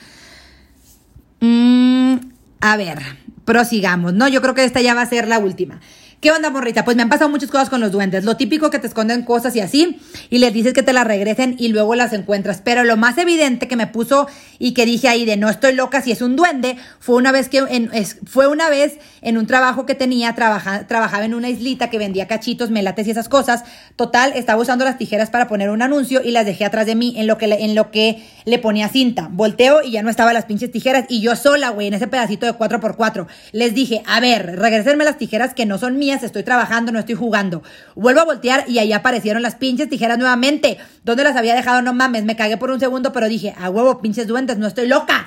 Mm, 1.40 2.16
a 2.60 2.76
ver, 2.76 2.98
prosigamos, 3.44 4.14
¿no? 4.14 4.28
Yo 4.28 4.40
creo 4.42 4.54
que 4.54 4.64
esta 4.64 4.80
ya 4.80 4.94
va 4.94 5.02
a 5.02 5.06
ser 5.06 5.28
la 5.28 5.38
última. 5.38 5.80
¿Qué 6.20 6.32
onda, 6.32 6.50
morrita? 6.50 6.84
Pues 6.84 6.96
me 6.96 7.04
han 7.04 7.08
pasado 7.08 7.30
muchas 7.30 7.48
cosas 7.48 7.70
con 7.70 7.80
los 7.80 7.92
duendes. 7.92 8.24
Lo 8.24 8.36
típico 8.36 8.70
que 8.70 8.80
te 8.80 8.88
esconden 8.88 9.22
cosas 9.22 9.54
y 9.54 9.60
así, 9.60 10.00
y 10.30 10.38
les 10.38 10.52
dices 10.52 10.72
que 10.72 10.82
te 10.82 10.92
las 10.92 11.06
regresen 11.06 11.54
y 11.60 11.68
luego 11.68 11.94
las 11.94 12.12
encuentras. 12.12 12.60
Pero 12.60 12.82
lo 12.82 12.96
más 12.96 13.18
evidente 13.18 13.68
que 13.68 13.76
me 13.76 13.86
puso 13.86 14.26
y 14.58 14.74
que 14.74 14.84
dije 14.84 15.06
ahí 15.06 15.24
de 15.24 15.36
no 15.36 15.48
estoy 15.48 15.74
loca 15.74 16.02
si 16.02 16.10
es 16.10 16.20
un 16.20 16.34
duende, 16.34 16.76
fue 16.98 17.14
una 17.14 17.30
vez 17.30 17.48
que 17.48 17.58
en, 17.58 17.92
fue 18.26 18.48
una 18.48 18.68
vez 18.68 18.98
en 19.22 19.38
un 19.38 19.46
trabajo 19.46 19.86
que 19.86 19.94
tenía, 19.94 20.34
trabajaba 20.34 21.24
en 21.24 21.34
una 21.34 21.50
islita 21.50 21.88
que 21.88 21.98
vendía 21.98 22.26
cachitos, 22.26 22.70
melates 22.70 23.06
y 23.06 23.12
esas 23.12 23.28
cosas. 23.28 23.62
Total, 23.94 24.32
estaba 24.34 24.60
usando 24.60 24.84
las 24.84 24.98
tijeras 24.98 25.30
para 25.30 25.46
poner 25.46 25.70
un 25.70 25.82
anuncio 25.82 26.20
y 26.24 26.32
las 26.32 26.46
dejé 26.46 26.64
atrás 26.64 26.86
de 26.86 26.96
mí 26.96 27.14
en 27.16 27.28
lo 27.28 27.38
que 27.38 27.46
le, 27.46 27.64
en 27.64 27.76
lo 27.76 27.92
que 27.92 28.26
le 28.44 28.58
ponía 28.58 28.88
cinta. 28.88 29.28
Volteo 29.30 29.82
y 29.84 29.92
ya 29.92 30.02
no 30.02 30.10
estaban 30.10 30.34
las 30.34 30.46
pinches 30.46 30.72
tijeras 30.72 31.04
y 31.08 31.20
yo 31.20 31.36
sola, 31.36 31.68
güey, 31.68 31.86
en 31.86 31.94
ese 31.94 32.08
pedacito 32.08 32.44
de 32.44 32.54
4x4. 32.54 33.28
Les 33.52 33.72
dije, 33.72 34.02
a 34.04 34.18
ver, 34.18 34.58
regresenme 34.58 35.04
las 35.04 35.16
tijeras 35.16 35.54
que 35.54 35.64
no 35.64 35.78
son 35.78 35.96
mías 35.96 36.07
estoy 36.14 36.42
trabajando, 36.42 36.92
no 36.92 36.98
estoy 36.98 37.14
jugando. 37.14 37.62
Vuelvo 37.94 38.20
a 38.20 38.24
voltear 38.24 38.64
y 38.68 38.78
ahí 38.78 38.92
aparecieron 38.92 39.42
las 39.42 39.54
pinches 39.54 39.88
tijeras 39.88 40.18
nuevamente. 40.18 40.78
¿Dónde 41.04 41.24
las 41.24 41.36
había 41.36 41.54
dejado? 41.54 41.82
No 41.82 41.92
mames, 41.92 42.24
me 42.24 42.36
cagué 42.36 42.56
por 42.56 42.70
un 42.70 42.80
segundo, 42.80 43.12
pero 43.12 43.28
dije, 43.28 43.54
a 43.58 43.70
huevo, 43.70 44.00
pinches 44.00 44.26
duendes, 44.26 44.58
no 44.58 44.66
estoy 44.66 44.88
loca. 44.88 45.26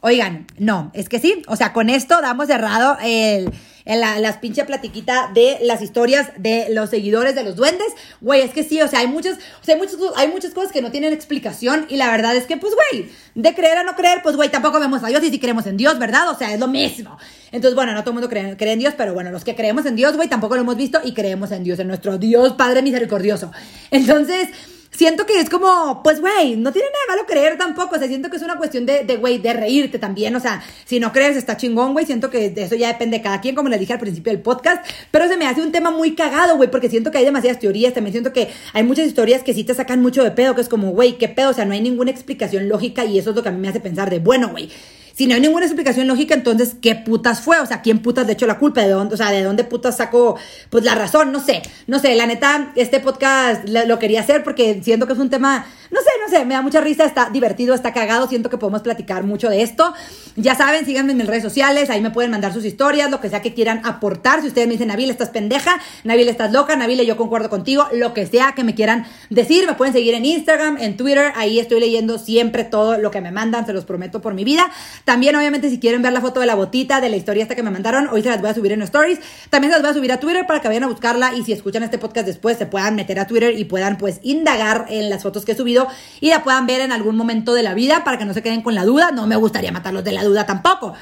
Oigan, 0.00 0.46
no, 0.58 0.92
es 0.94 1.08
que 1.08 1.18
sí, 1.18 1.42
o 1.48 1.56
sea, 1.56 1.72
con 1.72 1.90
esto 1.90 2.20
damos 2.20 2.46
cerrado 2.46 2.96
el, 3.02 3.50
la, 3.96 4.18
las 4.20 4.36
pinche 4.36 4.64
platiquita 4.64 5.30
de 5.32 5.58
las 5.62 5.80
historias 5.80 6.30
de 6.36 6.66
los 6.70 6.90
seguidores 6.90 7.34
de 7.34 7.42
los 7.42 7.56
duendes. 7.56 7.88
Güey, 8.20 8.42
es 8.42 8.52
que 8.52 8.62
sí, 8.62 8.80
o 8.82 8.88
sea, 8.88 9.00
hay 9.00 9.06
muchas, 9.06 9.38
o 9.62 9.64
sea, 9.64 9.74
hay 9.74 9.80
muchas, 9.80 9.96
hay 10.16 10.28
muchas 10.28 10.52
cosas 10.52 10.72
que 10.72 10.82
no 10.82 10.90
tienen 10.90 11.12
explicación 11.12 11.86
y 11.88 11.96
la 11.96 12.10
verdad 12.10 12.36
es 12.36 12.44
que, 12.44 12.56
pues, 12.56 12.74
güey, 12.74 13.10
de 13.34 13.54
creer 13.54 13.78
a 13.78 13.84
no 13.84 13.94
creer, 13.94 14.20
pues, 14.22 14.36
güey, 14.36 14.50
tampoco 14.50 14.78
vemos 14.78 15.02
a 15.02 15.08
Dios 15.08 15.22
y 15.24 15.30
si 15.30 15.38
creemos 15.38 15.66
en 15.66 15.76
Dios, 15.76 15.98
¿verdad? 15.98 16.28
O 16.30 16.36
sea, 16.36 16.52
es 16.52 16.60
lo 16.60 16.68
mismo. 16.68 17.16
Entonces, 17.50 17.74
bueno, 17.74 17.92
no 17.94 18.00
todo 18.00 18.10
el 18.10 18.14
mundo 18.14 18.28
cree, 18.28 18.56
cree 18.56 18.72
en 18.72 18.80
Dios, 18.80 18.94
pero 18.96 19.14
bueno, 19.14 19.30
los 19.30 19.44
que 19.44 19.54
creemos 19.54 19.86
en 19.86 19.96
Dios, 19.96 20.16
güey, 20.16 20.28
tampoco 20.28 20.54
lo 20.54 20.60
hemos 20.60 20.76
visto 20.76 21.00
y 21.02 21.14
creemos 21.14 21.50
en 21.52 21.64
Dios, 21.64 21.78
en 21.78 21.88
nuestro 21.88 22.18
Dios 22.18 22.52
Padre 22.54 22.82
misericordioso. 22.82 23.52
Entonces, 23.90 24.48
siento 24.90 25.26
que 25.26 25.40
es 25.40 25.50
como, 25.50 26.02
pues, 26.02 26.20
güey, 26.20 26.56
no 26.56 26.72
tiene 26.72 26.88
nada 26.88 27.04
de 27.06 27.12
malo 27.16 27.26
creer 27.26 27.58
tampoco. 27.58 27.96
O 27.96 27.98
sea, 27.98 28.08
siento 28.08 28.30
que 28.30 28.36
es 28.36 28.42
una 28.42 28.56
cuestión 28.56 28.86
de, 28.86 29.04
de, 29.04 29.16
güey, 29.16 29.38
de 29.38 29.52
reírte 29.52 29.98
también. 29.98 30.34
O 30.36 30.40
sea, 30.40 30.62
si 30.84 31.00
no 31.00 31.12
crees, 31.12 31.36
está 31.36 31.56
chingón, 31.56 31.92
güey. 31.92 32.06
Siento 32.06 32.30
que 32.30 32.50
de 32.50 32.64
eso 32.64 32.74
ya 32.74 32.88
depende 32.88 33.18
de 33.18 33.22
cada 33.22 33.40
quien, 33.40 33.54
como 33.54 33.68
les 33.68 33.80
dije 33.80 33.92
al 33.92 34.00
principio 34.00 34.32
del 34.32 34.42
podcast. 34.42 34.84
Pero 35.10 35.28
se 35.28 35.36
me 35.36 35.46
hace 35.46 35.62
un 35.62 35.72
tema 35.72 35.90
muy 35.90 36.14
cagado, 36.14 36.56
güey, 36.56 36.70
porque 36.70 36.88
siento 36.88 37.10
que 37.10 37.18
hay 37.18 37.24
demasiadas 37.24 37.58
teorías. 37.58 37.94
También 37.94 38.12
siento 38.12 38.32
que 38.32 38.48
hay 38.72 38.82
muchas 38.82 39.06
historias 39.06 39.42
que 39.42 39.54
sí 39.54 39.64
te 39.64 39.74
sacan 39.74 40.00
mucho 40.00 40.24
de 40.24 40.30
pedo, 40.30 40.54
que 40.54 40.60
es 40.60 40.68
como, 40.68 40.90
güey, 40.90 41.18
qué 41.18 41.28
pedo. 41.28 41.50
O 41.50 41.54
sea, 41.54 41.64
no 41.64 41.74
hay 41.74 41.80
ninguna 41.80 42.10
explicación 42.10 42.68
lógica 42.68 43.04
y 43.04 43.18
eso 43.18 43.30
es 43.30 43.36
lo 43.36 43.42
que 43.42 43.48
a 43.48 43.52
mí 43.52 43.58
me 43.58 43.68
hace 43.68 43.80
pensar 43.80 44.10
de, 44.10 44.18
bueno, 44.18 44.48
güey 44.48 44.70
si 45.18 45.26
no 45.26 45.34
hay 45.34 45.40
ninguna 45.40 45.66
explicación 45.66 46.06
lógica, 46.06 46.32
entonces, 46.32 46.76
¿qué 46.80 46.94
putas 46.94 47.40
fue? 47.40 47.58
O 47.58 47.66
sea, 47.66 47.82
¿quién 47.82 47.98
putas 47.98 48.24
le 48.28 48.34
echó 48.34 48.46
la 48.46 48.56
culpa? 48.56 48.82
¿De 48.82 48.90
dónde, 48.90 49.14
o 49.14 49.16
sea, 49.16 49.32
¿de 49.32 49.42
dónde 49.42 49.64
putas 49.64 49.96
sacó, 49.96 50.36
pues, 50.70 50.84
la 50.84 50.94
razón? 50.94 51.32
No 51.32 51.40
sé, 51.40 51.60
no 51.88 51.98
sé, 51.98 52.14
la 52.14 52.24
neta, 52.24 52.70
este 52.76 53.00
podcast 53.00 53.68
lo 53.68 53.98
quería 53.98 54.20
hacer 54.20 54.44
porque 54.44 54.80
siento 54.80 55.08
que 55.08 55.14
es 55.14 55.18
un 55.18 55.28
tema, 55.28 55.66
no 55.90 56.00
sé, 56.02 56.10
no 56.24 56.30
sé, 56.30 56.44
me 56.44 56.54
da 56.54 56.62
mucha 56.62 56.80
risa, 56.80 57.04
está 57.04 57.30
divertido, 57.30 57.74
está 57.74 57.92
cagado, 57.92 58.28
siento 58.28 58.48
que 58.48 58.58
podemos 58.58 58.82
platicar 58.82 59.24
mucho 59.24 59.50
de 59.50 59.62
esto. 59.62 59.92
Ya 60.36 60.54
saben, 60.54 60.86
síganme 60.86 61.10
en 61.10 61.18
mis 61.18 61.26
redes 61.26 61.42
sociales, 61.42 61.90
ahí 61.90 62.00
me 62.00 62.12
pueden 62.12 62.30
mandar 62.30 62.52
sus 62.52 62.64
historias, 62.64 63.10
lo 63.10 63.20
que 63.20 63.28
sea 63.28 63.42
que 63.42 63.54
quieran 63.54 63.80
aportar. 63.84 64.40
Si 64.42 64.46
ustedes 64.46 64.68
me 64.68 64.74
dicen, 64.74 64.86
Nabil, 64.86 65.10
estás 65.10 65.30
pendeja, 65.30 65.80
Nabil, 66.04 66.28
estás 66.28 66.52
loca, 66.52 66.76
Nabil, 66.76 67.04
yo 67.04 67.16
concuerdo 67.16 67.50
contigo, 67.50 67.88
lo 67.92 68.14
que 68.14 68.24
sea 68.24 68.52
que 68.52 68.62
me 68.62 68.76
quieran 68.76 69.04
decir, 69.30 69.66
me 69.66 69.74
pueden 69.74 69.92
seguir 69.92 70.14
en 70.14 70.24
Instagram, 70.24 70.76
en 70.78 70.96
Twitter, 70.96 71.32
ahí 71.34 71.58
estoy 71.58 71.80
leyendo 71.80 72.18
siempre 72.18 72.62
todo 72.62 72.98
lo 72.98 73.10
que 73.10 73.20
me 73.20 73.32
mandan, 73.32 73.66
se 73.66 73.72
los 73.72 73.84
prometo 73.84 74.20
por 74.20 74.34
mi 74.34 74.44
vida. 74.44 74.70
También, 75.08 75.34
obviamente, 75.34 75.70
si 75.70 75.80
quieren 75.80 76.02
ver 76.02 76.12
la 76.12 76.20
foto 76.20 76.38
de 76.38 76.44
la 76.44 76.54
botita, 76.54 77.00
de 77.00 77.08
la 77.08 77.16
historia 77.16 77.42
esta 77.42 77.54
que 77.54 77.62
me 77.62 77.70
mandaron, 77.70 78.08
hoy 78.08 78.22
se 78.22 78.28
las 78.28 78.42
voy 78.42 78.50
a 78.50 78.54
subir 78.54 78.72
en 78.72 78.82
stories. 78.82 79.18
También 79.48 79.72
se 79.72 79.78
las 79.78 79.80
voy 79.80 79.90
a 79.92 79.94
subir 79.94 80.12
a 80.12 80.20
Twitter 80.20 80.46
para 80.46 80.60
que 80.60 80.68
vayan 80.68 80.84
a 80.84 80.86
buscarla 80.86 81.32
y 81.34 81.44
si 81.44 81.52
escuchan 81.52 81.82
este 81.82 81.96
podcast 81.96 82.26
después, 82.26 82.58
se 82.58 82.66
puedan 82.66 82.94
meter 82.94 83.18
a 83.18 83.26
Twitter 83.26 83.58
y 83.58 83.64
puedan, 83.64 83.96
pues, 83.96 84.20
indagar 84.22 84.84
en 84.90 85.08
las 85.08 85.22
fotos 85.22 85.46
que 85.46 85.52
he 85.52 85.56
subido 85.56 85.88
y 86.20 86.28
la 86.28 86.44
puedan 86.44 86.66
ver 86.66 86.82
en 86.82 86.92
algún 86.92 87.16
momento 87.16 87.54
de 87.54 87.62
la 87.62 87.72
vida 87.72 88.04
para 88.04 88.18
que 88.18 88.26
no 88.26 88.34
se 88.34 88.42
queden 88.42 88.60
con 88.60 88.74
la 88.74 88.84
duda. 88.84 89.10
No 89.10 89.26
me 89.26 89.36
gustaría 89.36 89.72
matarlos 89.72 90.04
de 90.04 90.12
la 90.12 90.24
duda 90.24 90.44
tampoco. 90.44 90.92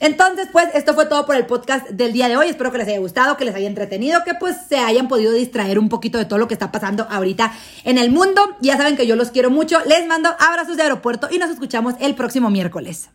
Entonces, 0.00 0.48
pues 0.50 0.66
esto 0.74 0.94
fue 0.94 1.06
todo 1.06 1.24
por 1.24 1.36
el 1.36 1.46
podcast 1.46 1.88
del 1.90 2.12
día 2.12 2.26
de 2.26 2.36
hoy. 2.36 2.48
Espero 2.48 2.72
que 2.72 2.78
les 2.78 2.88
haya 2.88 2.98
gustado, 2.98 3.36
que 3.36 3.44
les 3.44 3.54
haya 3.54 3.68
entretenido, 3.68 4.24
que 4.24 4.34
pues 4.34 4.56
se 4.68 4.78
hayan 4.78 5.06
podido 5.06 5.30
distraer 5.30 5.78
un 5.78 5.88
poquito 5.88 6.18
de 6.18 6.24
todo 6.24 6.40
lo 6.40 6.48
que 6.48 6.54
está 6.54 6.72
pasando 6.72 7.06
ahorita 7.08 7.52
en 7.84 7.96
el 7.96 8.10
mundo. 8.10 8.56
Ya 8.60 8.76
saben 8.76 8.96
que 8.96 9.06
yo 9.06 9.14
los 9.14 9.30
quiero 9.30 9.50
mucho. 9.50 9.78
Les 9.86 10.04
mando 10.08 10.30
abrazos 10.40 10.76
de 10.76 10.82
aeropuerto 10.82 11.28
y 11.30 11.38
nos 11.38 11.48
escuchamos 11.48 11.94
el 12.00 12.16
próximo 12.16 12.50
miércoles. 12.50 13.08